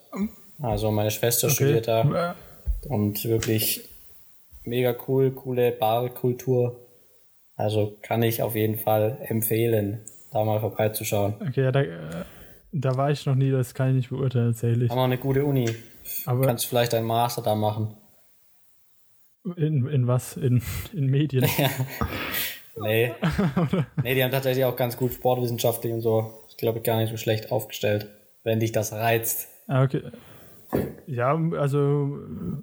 Also 0.61 0.91
meine 0.91 1.11
Schwester 1.11 1.47
okay. 1.47 1.55
studiert 1.55 1.87
da 1.87 2.35
und 2.89 3.23
wirklich 3.23 3.81
mega 4.63 4.93
cool, 5.07 5.31
coole 5.31 5.71
Barkultur. 5.71 6.75
Also 7.55 7.97
kann 8.01 8.21
ich 8.23 8.41
auf 8.41 8.55
jeden 8.55 8.77
Fall 8.77 9.17
empfehlen, 9.27 10.01
da 10.31 10.43
mal 10.43 10.59
vorbeizuschauen. 10.59 11.35
Okay, 11.47 11.63
ja, 11.63 11.71
da, 11.71 11.81
äh, 11.81 12.25
da 12.71 12.97
war 12.97 13.11
ich 13.11 13.25
noch 13.25 13.35
nie, 13.35 13.51
das 13.51 13.73
kann 13.73 13.89
ich 13.89 13.95
nicht 13.95 14.09
beurteilen 14.09 14.51
tatsächlich. 14.51 14.91
Haben 14.91 14.99
auch 14.99 15.03
eine 15.05 15.17
gute 15.17 15.45
Uni. 15.45 15.69
Aber 16.25 16.45
Kannst 16.45 16.65
vielleicht 16.65 16.93
einen 16.93 17.07
Master 17.07 17.41
da 17.41 17.55
machen. 17.55 17.95
In, 19.55 19.87
in 19.87 20.07
was? 20.07 20.37
In, 20.37 20.61
in 20.93 21.05
Medien? 21.07 21.45
Nee. 22.77 23.13
nee, 24.03 24.15
die 24.15 24.23
haben 24.23 24.31
tatsächlich 24.31 24.65
auch 24.65 24.75
ganz 24.75 24.97
gut 24.97 25.13
sportwissenschaftlich 25.13 25.93
und 25.93 26.01
so. 26.01 26.43
Ich 26.49 26.57
glaube, 26.57 26.81
gar 26.81 26.99
nicht 26.99 27.09
so 27.09 27.15
schlecht 27.15 27.51
aufgestellt, 27.51 28.09
wenn 28.43 28.59
dich 28.59 28.73
das 28.73 28.91
reizt. 28.91 29.47
Ah, 29.67 29.83
okay. 29.83 30.01
Ja, 31.07 31.39
also, 31.53 32.19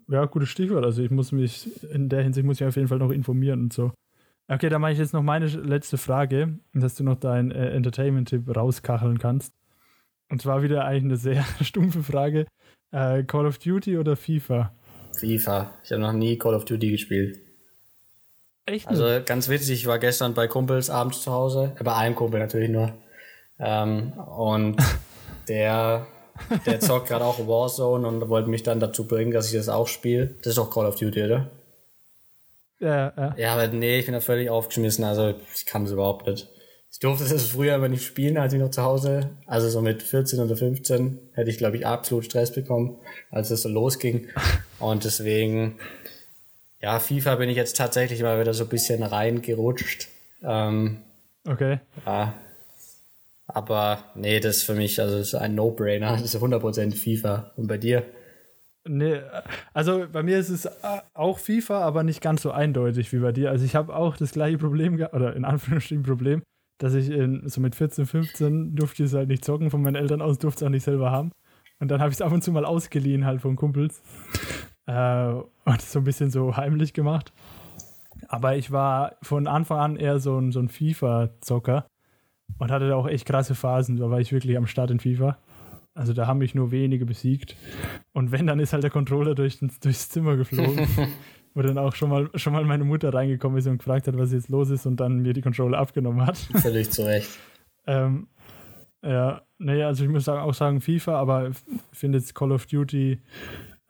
ja, 0.08 0.26
gutes 0.26 0.50
Stichwort. 0.50 0.84
Also, 0.84 1.02
ich 1.02 1.10
muss 1.10 1.32
mich, 1.32 1.70
in 1.94 2.10
der 2.10 2.22
Hinsicht 2.22 2.44
muss 2.44 2.60
ich 2.60 2.66
auf 2.66 2.76
jeden 2.76 2.88
Fall 2.88 2.98
noch 2.98 3.10
informieren 3.10 3.62
und 3.62 3.72
so. 3.72 3.92
Okay, 4.48 4.68
dann 4.68 4.80
mache 4.80 4.92
ich 4.92 4.98
jetzt 4.98 5.12
noch 5.12 5.22
meine 5.22 5.46
letzte 5.46 5.98
Frage, 5.98 6.58
dass 6.74 6.94
du 6.94 7.04
noch 7.04 7.16
deinen 7.16 7.50
äh, 7.50 7.70
Entertainment-Tipp 7.70 8.54
rauskacheln 8.54 9.18
kannst. 9.18 9.54
Und 10.28 10.42
zwar 10.42 10.62
wieder 10.62 10.84
eigentlich 10.84 11.04
eine 11.04 11.16
sehr 11.16 11.44
stumpfe 11.60 12.02
Frage. 12.02 12.46
Äh, 12.90 13.24
Call 13.24 13.46
of 13.46 13.58
Duty 13.58 13.98
oder 13.98 14.16
FIFA? 14.16 14.72
FIFA. 15.14 15.74
Ich 15.84 15.92
habe 15.92 16.02
noch 16.02 16.12
nie 16.12 16.38
Call 16.38 16.54
of 16.54 16.64
Duty 16.64 16.90
gespielt. 16.90 17.38
Echt? 18.66 18.86
Also 18.88 19.06
ganz 19.24 19.48
witzig, 19.48 19.80
ich 19.80 19.86
war 19.86 19.98
gestern 19.98 20.34
bei 20.34 20.46
Kumpels 20.46 20.88
abends 20.88 21.22
zu 21.22 21.32
Hause, 21.32 21.74
äh, 21.78 21.84
bei 21.84 21.94
einem 21.94 22.14
Kumpel 22.14 22.40
natürlich 22.40 22.70
nur. 22.70 22.92
Ähm, 23.58 24.12
und 24.12 24.76
der, 25.48 26.06
der 26.66 26.80
zockt 26.80 27.08
gerade 27.08 27.24
auch 27.24 27.38
Warzone 27.46 28.06
und 28.06 28.28
wollte 28.28 28.50
mich 28.50 28.62
dann 28.62 28.80
dazu 28.80 29.06
bringen, 29.06 29.32
dass 29.32 29.48
ich 29.48 29.54
das 29.56 29.68
auch 29.68 29.88
spiele. 29.88 30.34
Das 30.42 30.52
ist 30.52 30.58
auch 30.58 30.70
Call 30.70 30.86
of 30.86 30.96
Duty, 30.96 31.24
oder? 31.24 31.50
Ja, 32.82 33.12
ja. 33.16 33.34
Ja, 33.38 33.52
aber 33.52 33.68
nee, 33.68 34.00
ich 34.00 34.06
bin 34.06 34.14
da 34.14 34.20
völlig 34.20 34.50
aufgeschmissen, 34.50 35.04
also 35.04 35.34
ich 35.54 35.66
kann 35.66 35.84
das 35.84 35.92
überhaupt 35.92 36.26
nicht. 36.26 36.48
Ich 36.90 36.98
durfte 36.98 37.26
das 37.26 37.46
früher 37.46 37.76
aber 37.76 37.88
nicht 37.88 38.04
spielen, 38.04 38.36
als 38.36 38.52
ich 38.52 38.60
noch 38.60 38.70
zu 38.70 38.82
Hause, 38.82 39.30
also 39.46 39.68
so 39.68 39.80
mit 39.80 40.02
14 40.02 40.40
oder 40.40 40.56
15, 40.56 41.18
hätte 41.32 41.48
ich, 41.48 41.58
glaube 41.58 41.76
ich, 41.76 41.86
absolut 41.86 42.24
Stress 42.24 42.52
bekommen, 42.52 42.98
als 43.30 43.50
es 43.50 43.62
so 43.62 43.68
losging. 43.68 44.28
Und 44.80 45.04
deswegen, 45.04 45.78
ja, 46.80 46.98
FIFA 46.98 47.36
bin 47.36 47.48
ich 47.48 47.56
jetzt 47.56 47.76
tatsächlich 47.76 48.20
mal 48.20 48.40
wieder 48.40 48.52
so 48.52 48.64
ein 48.64 48.68
bisschen 48.68 49.04
reingerutscht. 49.04 50.08
Ähm, 50.42 50.98
okay. 51.48 51.78
Ja. 52.04 52.34
Aber 53.46 54.04
nee, 54.16 54.40
das 54.40 54.58
ist 54.58 54.62
für 54.64 54.74
mich, 54.74 55.00
also 55.00 55.18
ist 55.18 55.34
ein 55.34 55.54
No-Brainer. 55.54 56.12
Das 56.12 56.34
ist 56.34 56.36
100% 56.36 56.94
FIFA. 56.94 57.52
Und 57.56 57.68
bei 57.68 57.78
dir? 57.78 58.04
Nee, 58.84 59.20
also 59.72 60.06
bei 60.10 60.24
mir 60.24 60.38
ist 60.38 60.48
es 60.48 60.68
auch 61.14 61.38
FIFA, 61.38 61.82
aber 61.82 62.02
nicht 62.02 62.20
ganz 62.20 62.42
so 62.42 62.50
eindeutig 62.50 63.12
wie 63.12 63.20
bei 63.20 63.30
dir. 63.30 63.50
Also 63.50 63.64
ich 63.64 63.76
habe 63.76 63.94
auch 63.94 64.16
das 64.16 64.32
gleiche 64.32 64.58
Problem, 64.58 64.94
oder 64.94 65.36
in 65.36 65.44
Anführungsstrichen 65.44 66.02
Problem, 66.02 66.42
dass 66.78 66.94
ich 66.94 67.10
in, 67.10 67.48
so 67.48 67.60
mit 67.60 67.76
14, 67.76 68.06
15 68.06 68.74
durfte 68.74 69.04
ich 69.04 69.10
es 69.10 69.14
halt 69.14 69.28
nicht 69.28 69.44
zocken, 69.44 69.70
von 69.70 69.82
meinen 69.82 69.94
Eltern 69.94 70.20
aus 70.20 70.38
durfte 70.38 70.64
es 70.64 70.66
auch 70.66 70.70
nicht 70.70 70.82
selber 70.82 71.12
haben. 71.12 71.30
Und 71.78 71.90
dann 71.90 72.00
habe 72.00 72.10
ich 72.10 72.16
es 72.16 72.22
ab 72.22 72.32
und 72.32 72.42
zu 72.42 72.50
mal 72.50 72.64
ausgeliehen 72.64 73.24
halt 73.24 73.40
von 73.40 73.56
Kumpels. 73.56 74.02
Äh, 74.84 75.34
und 75.64 75.80
so 75.80 76.00
ein 76.00 76.04
bisschen 76.04 76.32
so 76.32 76.56
heimlich 76.56 76.92
gemacht. 76.92 77.32
Aber 78.26 78.56
ich 78.56 78.72
war 78.72 79.14
von 79.22 79.46
Anfang 79.46 79.78
an 79.78 79.96
eher 79.96 80.18
so 80.18 80.36
ein, 80.36 80.50
so 80.50 80.58
ein 80.58 80.68
FIFA-Zocker 80.68 81.86
und 82.58 82.72
hatte 82.72 82.88
da 82.88 82.96
auch 82.96 83.06
echt 83.06 83.24
krasse 83.24 83.54
Phasen. 83.54 83.96
Da 83.96 84.10
war 84.10 84.20
ich 84.20 84.32
wirklich 84.32 84.56
am 84.56 84.66
Start 84.66 84.90
in 84.90 84.98
FIFA. 84.98 85.38
Also 85.94 86.12
da 86.12 86.26
haben 86.26 86.38
mich 86.38 86.54
nur 86.54 86.70
wenige 86.70 87.04
besiegt. 87.04 87.56
Und 88.12 88.32
wenn, 88.32 88.46
dann 88.46 88.60
ist 88.60 88.72
halt 88.72 88.82
der 88.82 88.90
Controller 88.90 89.34
durch, 89.34 89.58
durchs 89.80 90.08
Zimmer 90.08 90.36
geflogen. 90.36 90.86
wo 91.54 91.62
dann 91.62 91.78
auch 91.78 91.94
schon 91.94 92.10
mal, 92.10 92.30
schon 92.34 92.52
mal 92.52 92.64
meine 92.64 92.84
Mutter 92.84 93.12
reingekommen 93.12 93.58
ist 93.58 93.66
und 93.66 93.78
gefragt 93.78 94.06
hat, 94.06 94.16
was 94.16 94.32
jetzt 94.32 94.48
los 94.48 94.70
ist 94.70 94.86
und 94.86 95.00
dann 95.00 95.20
mir 95.20 95.32
die 95.32 95.42
Controller 95.42 95.78
abgenommen 95.78 96.26
hat. 96.26 96.38
Völlig 96.62 96.90
zu 96.90 97.02
Recht. 97.04 97.28
ähm, 97.86 98.28
ja, 99.02 99.42
naja, 99.58 99.88
also 99.88 100.04
ich 100.04 100.10
muss 100.10 100.28
auch 100.28 100.54
sagen 100.54 100.80
FIFA, 100.80 101.18
aber 101.18 101.50
ich 101.50 101.56
finde 101.92 102.18
jetzt 102.18 102.34
Call 102.34 102.52
of 102.52 102.66
Duty 102.66 103.20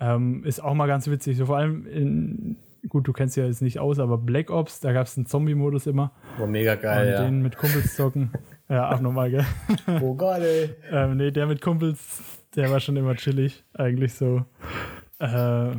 ähm, 0.01 0.43
ist 0.45 0.63
auch 0.63 0.75
mal 0.75 0.87
ganz 0.87 1.09
witzig. 1.09 1.37
So 1.37 1.47
vor 1.47 1.59
allem 1.59 1.87
in, 1.87 2.57
gut, 2.89 3.07
du 3.07 3.13
kennst 3.13 3.37
ja 3.37 3.45
jetzt 3.45 3.63
nicht 3.63 3.79
aus, 3.79 3.99
aber 3.99 4.19
Black 4.19 4.51
Ops, 4.51 4.81
da 4.81 4.93
gab 4.93 5.07
es 5.07 5.17
einen 5.17 5.27
Zombie-Modus 5.27 5.87
immer. 5.87 6.13
War 6.39 6.47
mega 6.47 6.75
geil, 6.75 7.07
und 7.07 7.13
ja. 7.13 7.25
Den 7.25 7.43
mit 7.43 7.57
Kumpels 7.57 7.95
zocken. 7.95 8.31
ja, 8.73 8.89
abnormal, 8.89 9.31
gell? 9.31 9.45
Oh 10.01 10.15
geil, 10.15 10.43
ey. 10.43 10.71
ähm, 10.91 11.19
nee, 11.19 11.31
der 11.31 11.47
mit 11.47 11.61
Kumpels, 11.61 11.99
der 12.57 12.71
war 12.71 12.81
schon 12.81 12.97
immer 12.97 13.15
chillig, 13.17 13.63
eigentlich 13.75 14.15
so. 14.15 14.47
Äh, 15.21 15.73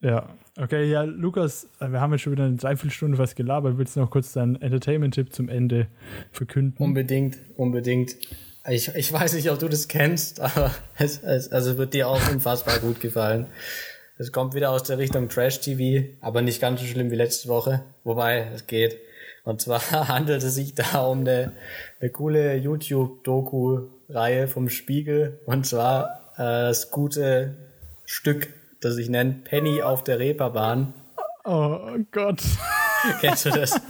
ja, 0.00 0.28
okay, 0.56 0.88
ja, 0.88 1.02
Lukas, 1.02 1.66
wir 1.80 2.00
haben 2.00 2.12
jetzt 2.12 2.22
schon 2.22 2.32
wieder 2.32 2.44
eine 2.44 2.54
Dreiviertelstunde 2.54 3.18
was 3.18 3.34
gelabert. 3.34 3.76
Willst 3.76 3.96
du 3.96 4.00
noch 4.00 4.10
kurz 4.10 4.32
deinen 4.34 4.54
Entertainment-Tipp 4.62 5.32
zum 5.32 5.48
Ende 5.48 5.88
verkünden? 6.30 6.76
Unbedingt, 6.78 7.38
unbedingt. 7.56 8.16
Ich, 8.68 8.94
ich 8.94 9.12
weiß 9.12 9.32
nicht, 9.32 9.50
ob 9.50 9.58
du 9.58 9.68
das 9.68 9.88
kennst, 9.88 10.40
aber 10.56 10.72
es, 10.96 11.20
es 11.24 11.50
also 11.50 11.76
wird 11.76 11.92
dir 11.92 12.08
auch 12.08 12.30
unfassbar 12.30 12.78
gut 12.78 13.00
gefallen. 13.00 13.48
Es 14.16 14.30
kommt 14.30 14.54
wieder 14.54 14.70
aus 14.70 14.84
der 14.84 14.98
Richtung 14.98 15.28
Trash-TV, 15.28 16.16
aber 16.20 16.42
nicht 16.42 16.60
ganz 16.60 16.80
so 16.80 16.86
schlimm 16.86 17.10
wie 17.10 17.16
letzte 17.16 17.48
Woche. 17.48 17.84
Wobei, 18.04 18.48
es 18.54 18.68
geht. 18.68 18.98
Und 19.48 19.62
zwar 19.62 19.80
handelt 20.08 20.42
es 20.42 20.54
sich 20.56 20.74
da 20.74 21.00
um 21.00 21.20
eine, 21.20 21.52
eine 22.00 22.10
coole 22.10 22.56
YouTube-Doku-Reihe 22.56 24.46
vom 24.46 24.68
Spiegel. 24.68 25.40
Und 25.46 25.64
zwar 25.66 26.20
äh, 26.36 26.68
das 26.68 26.90
gute 26.90 27.56
Stück, 28.04 28.48
das 28.80 28.96
sich 28.96 29.08
nennt 29.08 29.44
Penny 29.44 29.80
auf 29.80 30.04
der 30.04 30.18
Reeperbahn. 30.18 30.92
Oh 31.44 31.96
Gott. 32.12 32.42
Kennst 33.22 33.46
du 33.46 33.50
das? 33.50 33.80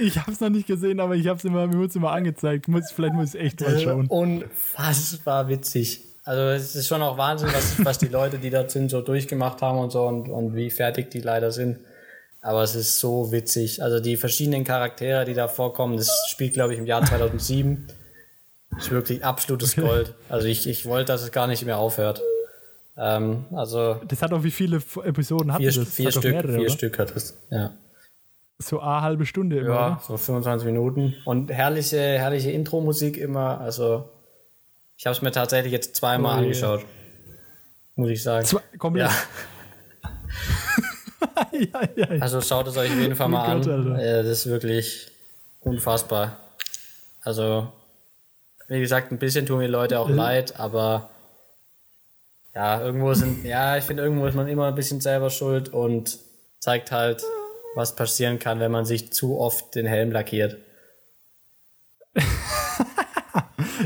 Ich 0.00 0.16
habe 0.18 0.30
es 0.30 0.38
noch 0.38 0.50
nicht 0.50 0.68
gesehen, 0.68 1.00
aber 1.00 1.16
ich 1.16 1.26
habe 1.26 1.38
es 1.38 1.44
immer, 1.44 1.66
mir 1.66 1.78
wurde 1.78 1.92
immer 1.96 2.12
angezeigt. 2.12 2.68
Muss, 2.68 2.92
vielleicht 2.92 3.14
muss 3.14 3.34
ich 3.34 3.40
echt 3.40 3.60
mal 3.60 3.76
schauen. 3.80 4.06
Unfassbar 4.06 5.48
witzig. 5.48 6.00
Also 6.22 6.42
es 6.42 6.76
ist 6.76 6.86
schon 6.86 7.02
auch 7.02 7.18
Wahnsinn, 7.18 7.48
was, 7.52 7.84
was 7.84 7.98
die 7.98 8.06
Leute, 8.06 8.38
die 8.38 8.50
da 8.50 8.68
sind, 8.68 8.88
so 8.88 9.00
durchgemacht 9.00 9.60
haben 9.62 9.78
und 9.78 9.90
so 9.90 10.06
und, 10.06 10.28
und 10.28 10.54
wie 10.54 10.70
fertig 10.70 11.10
die 11.10 11.20
leider 11.20 11.50
sind. 11.50 11.78
Aber 12.42 12.64
es 12.64 12.74
ist 12.74 12.98
so 12.98 13.30
witzig. 13.30 13.82
Also 13.82 14.00
die 14.00 14.16
verschiedenen 14.16 14.64
Charaktere, 14.64 15.24
die 15.24 15.32
da 15.32 15.46
vorkommen, 15.46 15.96
das 15.96 16.10
spielt, 16.28 16.54
glaube 16.54 16.74
ich, 16.74 16.80
im 16.80 16.86
Jahr 16.86 17.04
2007. 17.04 17.86
Das 18.70 18.84
ist 18.84 18.90
wirklich 18.90 19.24
absolutes. 19.24 19.76
Gold. 19.76 20.12
Also 20.28 20.48
ich, 20.48 20.66
ich 20.66 20.84
wollte, 20.84 21.12
dass 21.12 21.22
es 21.22 21.30
gar 21.30 21.46
nicht 21.46 21.64
mehr 21.64 21.78
aufhört. 21.78 22.20
Ähm, 22.96 23.44
also 23.52 24.00
das 24.06 24.20
hat 24.22 24.32
auch 24.32 24.42
wie 24.42 24.50
viele 24.50 24.82
Episoden 25.04 25.52
hat 25.52 25.60
vier, 25.60 25.72
das? 25.72 25.88
Vier, 25.88 26.10
Stück, 26.10 26.24
mehrere, 26.24 26.58
vier 26.58 26.70
Stück 26.70 26.98
hat 26.98 27.16
es, 27.16 27.38
ja. 27.50 27.72
So 28.58 28.80
eine 28.80 29.02
halbe 29.02 29.24
Stunde 29.24 29.58
immer. 29.58 29.74
Ja, 29.74 30.02
so 30.06 30.16
25 30.16 30.66
Minuten. 30.66 31.14
Und 31.24 31.50
herrliche, 31.50 31.98
herrliche 31.98 32.50
Intro-Musik 32.50 33.16
immer. 33.16 33.60
Also, 33.60 34.08
ich 34.96 35.06
habe 35.06 35.16
es 35.16 35.22
mir 35.22 35.32
tatsächlich 35.32 35.72
jetzt 35.72 35.96
zweimal 35.96 36.36
oh, 36.36 36.42
angeschaut. 36.42 36.84
Muss 37.96 38.10
ich 38.10 38.22
sagen. 38.22 38.44
Zwei, 38.46 38.60
komplett. 38.78 39.10
Ja. 39.10 39.16
ja, 41.72 41.80
ja, 41.96 42.14
ja. 42.14 42.22
Also 42.22 42.40
schaut 42.40 42.66
es 42.66 42.76
euch 42.76 42.90
auf 42.90 42.98
jeden 42.98 43.16
Fall 43.16 43.28
mal 43.28 43.56
oh 43.56 43.58
Gott, 43.58 43.68
an. 43.68 43.92
Alter. 43.92 44.22
Das 44.22 44.38
ist 44.38 44.46
wirklich 44.46 45.10
unfassbar. 45.60 46.38
Also, 47.22 47.72
wie 48.68 48.80
gesagt, 48.80 49.12
ein 49.12 49.18
bisschen 49.18 49.46
tun 49.46 49.58
mir 49.58 49.68
Leute 49.68 50.00
auch 50.00 50.08
leid, 50.08 50.58
aber 50.58 51.10
ja, 52.54 52.82
irgendwo 52.82 53.14
sind, 53.14 53.44
ja, 53.44 53.76
ich 53.76 53.84
finde, 53.84 54.02
irgendwo 54.02 54.26
ist 54.26 54.34
man 54.34 54.48
immer 54.48 54.66
ein 54.66 54.74
bisschen 54.74 55.00
selber 55.00 55.30
schuld 55.30 55.70
und 55.70 56.18
zeigt 56.58 56.92
halt, 56.92 57.22
was 57.74 57.96
passieren 57.96 58.38
kann, 58.38 58.60
wenn 58.60 58.70
man 58.72 58.84
sich 58.84 59.12
zu 59.12 59.38
oft 59.38 59.74
den 59.74 59.86
Helm 59.86 60.12
lackiert. 60.12 60.58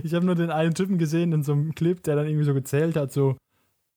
ich 0.02 0.14
habe 0.14 0.26
nur 0.26 0.34
den 0.34 0.50
einen 0.50 0.74
Typen 0.74 0.98
gesehen 0.98 1.32
in 1.32 1.44
so 1.44 1.52
einem 1.52 1.74
Clip, 1.74 2.02
der 2.02 2.16
dann 2.16 2.26
irgendwie 2.26 2.44
so 2.44 2.54
gezählt 2.54 2.96
hat, 2.96 3.12
so 3.12 3.36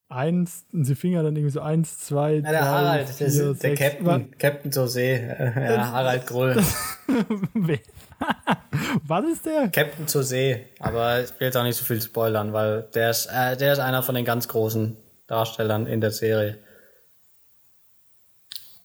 eins, 0.10 0.66
und 0.74 0.88
die 0.88 0.95
Finger 0.95 1.24
dann 1.24 1.36
irgendwie 1.36 1.53
so 1.53 1.62
eins, 1.62 1.99
zwei, 1.99 2.36
ja, 2.36 2.41
der 2.41 2.51
drei, 2.51 2.68
Harald, 2.68 3.10
vier, 3.10 3.28
der, 3.28 3.53
sechs, 3.53 3.60
der 3.60 3.76
Captain, 3.76 4.05
was? 4.05 4.22
Captain 4.38 4.72
zur 4.72 4.88
See, 4.88 5.28
ja, 5.28 5.91
Harald 5.91 6.26
Grull. 6.26 6.55
was 9.07 9.26
ist 9.26 9.45
der? 9.45 9.70
Captain 9.70 10.07
zur 10.07 10.24
See, 10.24 10.66
aber 10.80 11.22
ich 11.22 11.30
will 11.39 11.47
jetzt 11.47 11.55
auch 11.55 11.64
nicht 11.64 11.78
so 11.78 11.86
viel 11.86 12.01
spoilern, 12.01 12.51
weil 12.53 12.88
der 12.93 13.12
ist, 13.12 13.28
äh, 13.28 13.55
der 13.55 13.74
ist 13.74 13.80
einer 13.80 14.03
von 14.03 14.16
den 14.16 14.26
ganz 14.26 14.47
großen 14.47 14.97
Darstellern 15.28 15.86
in 15.86 16.01
der 16.01 16.12
Serie. 16.12 16.57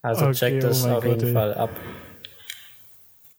Also 0.01 0.25
okay, 0.25 0.33
check 0.35 0.61
das 0.61 0.85
oh 0.85 0.89
auf 0.89 1.03
Gott, 1.03 1.15
jeden 1.15 1.27
ey. 1.27 1.33
Fall 1.33 1.53
ab. 1.55 1.71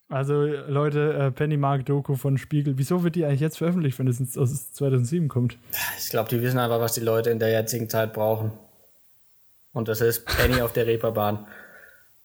Also 0.09 0.45
Leute, 0.45 1.13
äh, 1.13 1.31
Pennymark-Doku 1.31 2.15
von 2.15 2.37
Spiegel. 2.37 2.77
Wieso 2.77 3.03
wird 3.03 3.15
die 3.15 3.25
eigentlich 3.25 3.41
jetzt 3.41 3.57
veröffentlicht, 3.57 3.99
wenn 3.99 4.07
es 4.07 4.37
aus 4.37 4.71
2007 4.71 5.27
kommt? 5.27 5.57
Ich 5.97 6.09
glaube, 6.09 6.29
die 6.29 6.41
wissen 6.41 6.59
einfach, 6.59 6.79
was 6.79 6.93
die 6.93 7.01
Leute 7.01 7.29
in 7.29 7.39
der 7.39 7.51
jetzigen 7.51 7.89
Zeit 7.89 8.13
brauchen. 8.13 8.51
Und 9.73 9.89
das 9.89 9.99
ist 9.99 10.25
Penny 10.25 10.61
auf 10.61 10.71
der 10.71 10.87
Reeperbahn. 10.87 11.45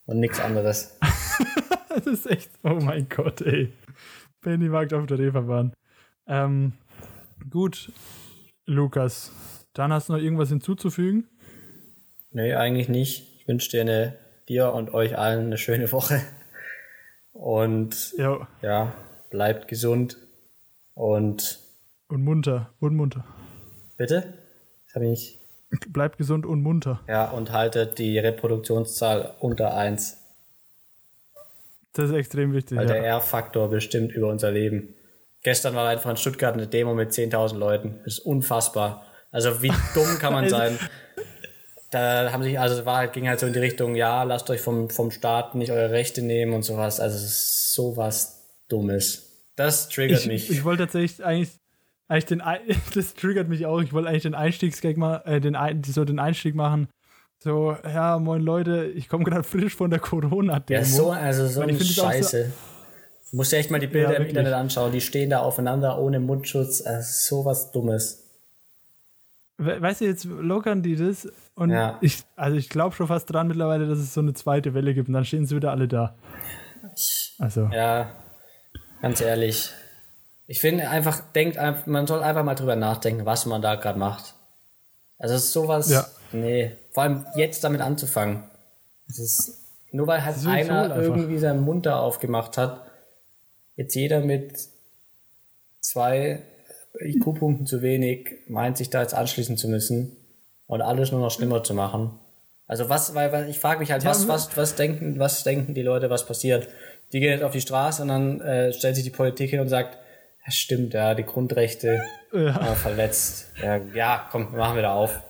Und 0.06 0.20
nichts 0.20 0.38
anderes. 0.40 0.96
das 1.88 2.06
ist 2.06 2.30
echt, 2.30 2.50
oh 2.62 2.78
mein 2.80 3.08
Gott, 3.08 3.40
ey. 3.40 3.72
Pennymarkt 4.40 4.94
auf 4.94 5.06
der 5.06 5.18
Reeperbahn. 5.18 5.72
Ähm, 6.28 6.72
gut, 7.50 7.90
Lukas. 8.64 9.32
Dann 9.74 9.92
hast 9.92 10.08
du 10.08 10.12
noch 10.12 10.20
irgendwas 10.20 10.50
hinzuzufügen? 10.50 11.28
Nee, 12.30 12.54
eigentlich 12.54 12.88
nicht. 12.88 13.26
Ich 13.38 13.48
wünsche 13.48 13.70
dir, 13.70 13.80
eine, 13.80 14.16
dir 14.48 14.72
und 14.72 14.94
euch 14.94 15.18
allen 15.18 15.46
eine 15.46 15.58
schöne 15.58 15.90
Woche. 15.90 16.22
Und 17.42 18.14
jo. 18.16 18.46
ja, 18.62 18.92
bleibt 19.30 19.66
gesund 19.66 20.16
und. 20.94 21.58
Und 22.06 22.22
munter, 22.22 22.70
und 22.78 22.94
munter. 22.94 23.24
Bitte? 23.96 24.32
Das 24.86 24.94
habe 24.94 25.06
ich 25.06 25.10
nicht. 25.10 25.38
Bleibt 25.92 26.18
gesund 26.18 26.46
und 26.46 26.62
munter. 26.62 27.00
Ja, 27.08 27.30
und 27.30 27.50
haltet 27.50 27.98
die 27.98 28.16
Reproduktionszahl 28.16 29.34
unter 29.40 29.74
1. 29.74 30.18
Das 31.94 32.10
ist 32.10 32.14
extrem 32.14 32.52
wichtig. 32.52 32.78
Weil 32.78 32.86
ja. 32.86 32.94
der 32.94 33.04
R-Faktor 33.06 33.68
bestimmt 33.70 34.12
über 34.12 34.28
unser 34.28 34.52
Leben. 34.52 34.94
Gestern 35.42 35.74
war 35.74 35.88
einfach 35.88 36.10
in 36.10 36.16
Stuttgart 36.16 36.54
eine 36.54 36.68
Demo 36.68 36.94
mit 36.94 37.10
10.000 37.10 37.58
Leuten. 37.58 37.98
Das 38.04 38.18
ist 38.18 38.20
unfassbar. 38.20 39.04
Also 39.32 39.62
wie 39.62 39.72
dumm 39.94 40.18
kann 40.20 40.32
man 40.32 40.48
sein? 40.48 40.78
Da 41.92 42.32
haben 42.32 42.42
sich, 42.42 42.58
also 42.58 42.86
war 42.86 42.96
halt, 42.96 43.12
ging 43.12 43.28
halt 43.28 43.38
so 43.38 43.46
in 43.46 43.52
die 43.52 43.58
Richtung, 43.58 43.94
ja, 43.94 44.22
lasst 44.22 44.48
euch 44.48 44.62
vom, 44.62 44.88
vom 44.88 45.10
Staat 45.10 45.54
nicht 45.54 45.70
eure 45.70 45.90
Rechte 45.90 46.22
nehmen 46.22 46.54
und 46.54 46.62
sowas. 46.62 47.00
Also 47.00 47.16
es 47.16 47.24
ist 47.24 47.74
sowas 47.74 48.40
Dummes. 48.68 49.50
Das 49.56 49.90
triggert 49.90 50.20
ich, 50.20 50.26
mich. 50.26 50.50
Ich 50.50 50.64
wollte 50.64 50.84
tatsächlich 50.84 51.22
eigentlich, 51.22 51.50
eigentlich 52.08 52.24
den, 52.24 52.42
das 52.94 53.14
triggert 53.14 53.48
mich 53.48 53.66
auch. 53.66 53.82
Ich 53.82 53.92
wollte 53.92 54.08
eigentlich 54.08 54.22
den 54.22 54.34
Einstiegsgag 54.34 54.96
mal, 54.96 55.22
äh, 55.26 55.38
den, 55.38 55.54
so 55.84 56.06
den 56.06 56.18
Einstieg 56.18 56.54
machen. 56.54 56.88
So, 57.38 57.76
ja, 57.84 58.18
moin 58.18 58.40
Leute, 58.40 58.86
ich 58.86 59.10
komme 59.10 59.24
gerade 59.24 59.42
frisch 59.42 59.76
von 59.76 59.90
der 59.90 60.00
Corona-Demo. 60.00 60.80
Ja, 60.80 60.86
so, 60.86 61.10
also 61.10 61.46
so 61.46 61.60
eine 61.60 61.78
Scheiße. 61.78 62.44
So, 62.46 63.36
Musst 63.36 63.52
dir 63.52 63.58
echt 63.58 63.70
mal 63.70 63.80
die 63.80 63.86
Bilder 63.86 64.12
ja, 64.12 64.18
im 64.18 64.26
Internet 64.26 64.54
anschauen. 64.54 64.92
Die 64.92 65.00
stehen 65.02 65.28
da 65.28 65.40
aufeinander 65.40 65.98
ohne 65.98 66.20
Mundschutz. 66.20 66.80
Also 66.80 67.36
sowas 67.36 67.70
Dummes. 67.70 68.21
Weißt 69.58 70.00
du, 70.00 70.06
jetzt 70.06 70.24
lockern 70.24 70.82
die 70.82 70.96
das 70.96 71.28
und 71.54 71.70
ja. 71.70 71.98
ich, 72.00 72.24
also 72.36 72.56
ich 72.56 72.68
glaube 72.68 72.96
schon 72.96 73.06
fast 73.06 73.32
dran 73.32 73.48
mittlerweile, 73.48 73.86
dass 73.86 73.98
es 73.98 74.14
so 74.14 74.20
eine 74.20 74.34
zweite 74.34 74.74
Welle 74.74 74.94
gibt 74.94 75.08
und 75.08 75.14
dann 75.14 75.24
stehen 75.24 75.46
sie 75.46 75.54
wieder 75.54 75.70
alle 75.70 75.86
da. 75.86 76.14
Also. 77.38 77.68
Ja, 77.72 78.10
ganz 79.00 79.20
ehrlich. 79.20 79.70
Ich 80.46 80.60
finde 80.60 80.88
einfach, 80.88 81.20
denkt, 81.32 81.58
man 81.86 82.06
soll 82.06 82.22
einfach 82.22 82.44
mal 82.44 82.54
drüber 82.54 82.76
nachdenken, 82.76 83.24
was 83.24 83.46
man 83.46 83.62
da 83.62 83.76
gerade 83.76 83.98
macht. 83.98 84.34
Also 85.18 85.36
es 85.36 85.44
ist 85.44 85.52
sowas, 85.52 85.88
ja. 85.88 86.06
nee, 86.32 86.76
vor 86.90 87.04
allem 87.04 87.26
jetzt 87.36 87.62
damit 87.62 87.80
anzufangen. 87.80 88.42
Es 89.08 89.18
ist, 89.18 89.58
nur 89.92 90.06
weil 90.08 90.24
halt 90.24 90.44
einer 90.46 90.96
irgendwie 90.96 91.38
seinen 91.38 91.62
Mund 91.62 91.86
da 91.86 92.00
aufgemacht 92.00 92.58
hat, 92.58 92.80
jetzt 93.76 93.94
jeder 93.94 94.20
mit 94.20 94.68
zwei 95.80 96.42
IQ-Punkten 96.98 97.66
zu 97.66 97.82
wenig 97.82 98.30
meint, 98.48 98.76
sich 98.76 98.90
da 98.90 99.02
jetzt 99.02 99.14
anschließen 99.14 99.56
zu 99.56 99.68
müssen 99.68 100.16
und 100.66 100.82
alles 100.82 101.12
nur 101.12 101.20
noch 101.20 101.30
schlimmer 101.30 101.64
zu 101.64 101.74
machen. 101.74 102.18
Also 102.66 102.88
was, 102.88 103.14
weil, 103.14 103.32
weil 103.32 103.48
ich 103.48 103.58
frage 103.58 103.80
mich 103.80 103.92
halt, 103.92 104.04
was, 104.04 104.28
was, 104.28 104.56
was 104.56 104.76
denken, 104.76 105.18
was 105.18 105.44
denken 105.44 105.74
die 105.74 105.82
Leute, 105.82 106.10
was 106.10 106.26
passiert? 106.26 106.68
Die 107.12 107.20
gehen 107.20 107.30
jetzt 107.30 107.42
auf 107.42 107.52
die 107.52 107.60
Straße 107.60 108.02
und 108.02 108.08
dann 108.08 108.40
äh, 108.40 108.72
stellt 108.72 108.94
sich 108.94 109.04
die 109.04 109.10
Politik 109.10 109.50
hin 109.50 109.60
und 109.60 109.68
sagt, 109.68 109.98
ja 110.44 110.50
stimmt, 110.50 110.94
ja, 110.94 111.14
die 111.14 111.24
Grundrechte 111.24 112.02
ja. 112.32 112.74
Verletzt. 112.74 113.48
Ja, 113.62 113.76
ja, 113.94 114.28
komm, 114.30 114.56
machen 114.56 114.76
wir 114.76 114.82
da 114.82 114.94
auf. 114.94 115.20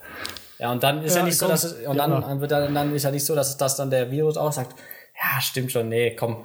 Ja, 0.58 0.70
und 0.70 0.82
dann 0.82 1.02
ist 1.02 1.14
ja, 1.14 1.20
ja 1.20 1.26
nicht 1.26 1.38
komm, 1.38 1.48
so, 1.48 1.52
dass 1.52 1.64
es, 1.64 1.86
und 1.86 1.96
dann, 1.96 2.12
ja. 2.12 2.40
wird 2.40 2.50
dann, 2.50 2.72
dann 2.74 2.94
ist 2.94 3.02
ja 3.02 3.10
nicht 3.10 3.24
so, 3.24 3.34
dass 3.34 3.56
das 3.56 3.74
dann 3.76 3.90
der 3.90 4.10
Virus 4.10 4.36
auch 4.36 4.52
sagt, 4.52 4.78
ja, 5.14 5.40
stimmt 5.40 5.72
schon, 5.72 5.88
nee, 5.88 6.14
komm, 6.14 6.44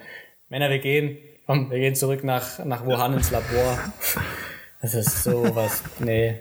Männer, 0.50 0.70
wir 0.70 0.80
gehen, 0.80 1.18
komm, 1.46 1.70
wir 1.70 1.78
gehen 1.78 1.94
zurück 1.94 2.24
nach, 2.24 2.64
nach 2.66 2.86
Wuhan 2.86 3.14
ins 3.14 3.30
Labor. 3.32 3.78
Das 4.80 4.94
ist 4.94 5.24
sowas, 5.24 5.82
nee. 6.00 6.36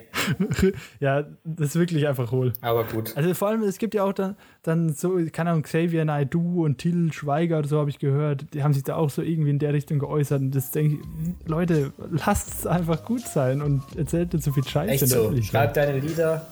ja, 0.99 1.23
das 1.43 1.69
ist 1.69 1.75
wirklich 1.75 2.07
einfach 2.07 2.31
hohl. 2.31 2.53
Aber 2.61 2.83
gut. 2.83 3.17
Also 3.17 3.33
vor 3.33 3.47
allem, 3.47 3.63
es 3.63 3.79
gibt 3.79 3.95
ja 3.95 4.03
auch 4.03 4.13
dann, 4.13 4.35
dann 4.61 4.93
so, 4.93 5.17
keine 5.31 5.49
Ahnung, 5.49 5.63
Xavier 5.63 6.05
Naidoo 6.05 6.63
und 6.63 6.77
Till 6.77 7.11
Schweiger 7.11 7.57
oder 7.57 7.67
so 7.67 7.79
habe 7.79 7.89
ich 7.89 7.97
gehört, 7.97 8.45
die 8.53 8.61
haben 8.61 8.73
sich 8.73 8.83
da 8.83 8.95
auch 8.95 9.09
so 9.09 9.23
irgendwie 9.23 9.49
in 9.49 9.57
der 9.57 9.73
Richtung 9.73 9.97
geäußert 9.97 10.39
und 10.39 10.51
das 10.51 10.69
denke 10.69 10.97
ich, 10.97 11.47
Leute, 11.49 11.91
lasst 12.11 12.59
es 12.59 12.67
einfach 12.67 13.03
gut 13.03 13.21
sein 13.21 13.63
und 13.63 13.81
erzählt 13.97 14.33
nicht 14.33 14.45
so 14.45 14.51
viel 14.51 14.67
Scheiße. 14.67 14.91
Echt 14.91 15.07
so, 15.07 15.35
schreib 15.41 15.73
deine 15.73 15.97
Lieder 15.99 16.45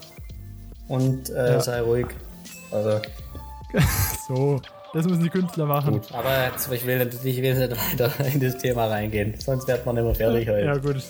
und 0.87 1.29
äh, 1.29 1.53
ja. 1.53 1.59
sei 1.59 1.81
ruhig. 1.81 2.07
Also. 2.71 2.99
so, 4.27 4.59
das 4.95 5.05
müssen 5.05 5.23
die 5.23 5.29
Künstler 5.29 5.67
machen. 5.67 5.93
Gut, 5.93 6.11
aber 6.13 6.45
jetzt, 6.45 6.71
ich, 6.71 6.87
will, 6.87 7.09
ich 7.23 7.41
will 7.41 7.53
nicht 7.53 7.99
weiter 7.99 8.25
in 8.33 8.39
das 8.39 8.57
Thema 8.57 8.87
reingehen, 8.87 9.35
sonst 9.37 9.67
wird 9.67 9.85
man 9.85 9.97
immer 9.97 10.15
fertig 10.15 10.49
heute. 10.49 10.65
Ja 10.65 10.77
gut, 10.77 11.03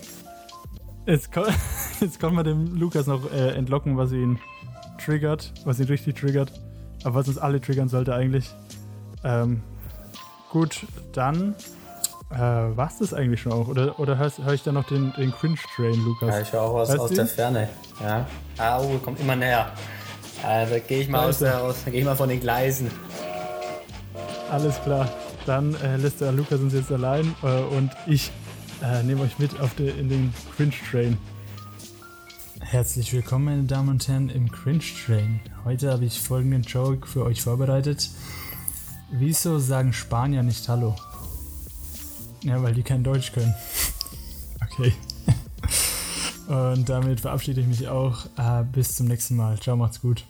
Jetzt, 1.05 1.31
kann, 1.31 1.45
jetzt 1.99 2.19
kann 2.19 2.33
man 2.33 2.45
dem 2.45 2.75
Lukas 2.75 3.07
noch 3.07 3.31
äh, 3.31 3.51
entlocken, 3.55 3.97
was 3.97 4.11
ihn 4.11 4.39
triggert, 5.03 5.53
was 5.63 5.79
ihn 5.79 5.85
richtig 5.85 6.15
triggert. 6.15 6.51
Aber 7.03 7.15
was 7.15 7.27
uns 7.27 7.37
alle 7.37 7.61
triggern 7.61 7.89
sollte 7.89 8.15
eigentlich. 8.15 8.49
Ähm, 9.23 9.61
gut, 10.51 10.87
dann 11.13 11.55
äh, 12.31 12.37
war 12.37 12.87
es 12.87 12.97
das 12.97 13.13
eigentlich 13.13 13.41
schon 13.41 13.51
auch. 13.51 13.67
Oder, 13.67 13.99
oder 13.99 14.17
höre 14.17 14.31
hör 14.43 14.53
ich 14.53 14.63
da 14.63 14.71
noch 14.71 14.85
den, 14.85 15.13
den 15.17 15.31
Cringe-Train, 15.31 16.03
Lukas? 16.03 16.29
Ja, 16.29 16.41
ich 16.41 16.53
höre 16.53 16.61
auch 16.61 16.73
was 16.75 16.89
Hörst 16.89 17.01
aus 17.01 17.09
der 17.11 17.27
Ferne. 17.27 17.69
Ja. 18.01 18.25
Oh, 18.79 18.97
kommt 18.97 19.19
immer 19.19 19.35
näher. 19.35 19.71
Äh, 20.43 20.67
da 20.67 20.79
gehe 20.79 21.01
ich 21.01 21.09
mal 21.09 21.29
aus 21.29 21.39
der, 21.39 21.61
aus, 21.61 21.77
geh 21.85 21.99
ich 21.99 22.05
mal 22.05 22.15
von 22.15 22.29
den 22.29 22.39
Gleisen. 22.39 22.89
Alles 24.49 24.81
klar. 24.81 25.07
Dann 25.45 25.75
äh, 25.75 25.97
lässt 25.97 26.21
der 26.21 26.31
Lukas 26.31 26.59
uns 26.59 26.73
jetzt 26.73 26.91
allein 26.91 27.35
äh, 27.43 27.61
und 27.75 27.91
ich 28.07 28.31
äh, 28.83 29.03
nehme 29.03 29.21
euch 29.21 29.39
mit 29.39 29.59
auf 29.59 29.73
de, 29.75 29.97
in 29.99 30.09
den 30.09 30.33
Cringe 30.55 30.73
Train. 30.89 31.17
Herzlich 32.59 33.13
willkommen, 33.13 33.45
meine 33.45 33.63
Damen 33.63 33.89
und 33.89 34.07
Herren, 34.07 34.29
im 34.29 34.51
Cringe 34.51 34.83
Train. 35.05 35.39
Heute 35.63 35.91
habe 35.91 36.05
ich 36.05 36.19
folgenden 36.19 36.63
Joke 36.63 37.07
für 37.07 37.23
euch 37.25 37.41
vorbereitet. 37.41 38.09
Wieso 39.11 39.59
sagen 39.59 39.93
Spanier 39.93 40.43
nicht 40.43 40.67
Hallo? 40.67 40.95
Ja, 42.43 42.61
weil 42.61 42.73
die 42.73 42.83
kein 42.83 43.03
Deutsch 43.03 43.31
können. 43.31 43.53
Okay. 44.61 44.93
Und 46.47 46.89
damit 46.89 47.21
verabschiede 47.21 47.61
ich 47.61 47.67
mich 47.67 47.87
auch. 47.87 48.25
Äh, 48.37 48.63
bis 48.71 48.95
zum 48.95 49.07
nächsten 49.07 49.35
Mal. 49.35 49.59
Ciao, 49.59 49.75
macht's 49.75 50.01
gut. 50.01 50.23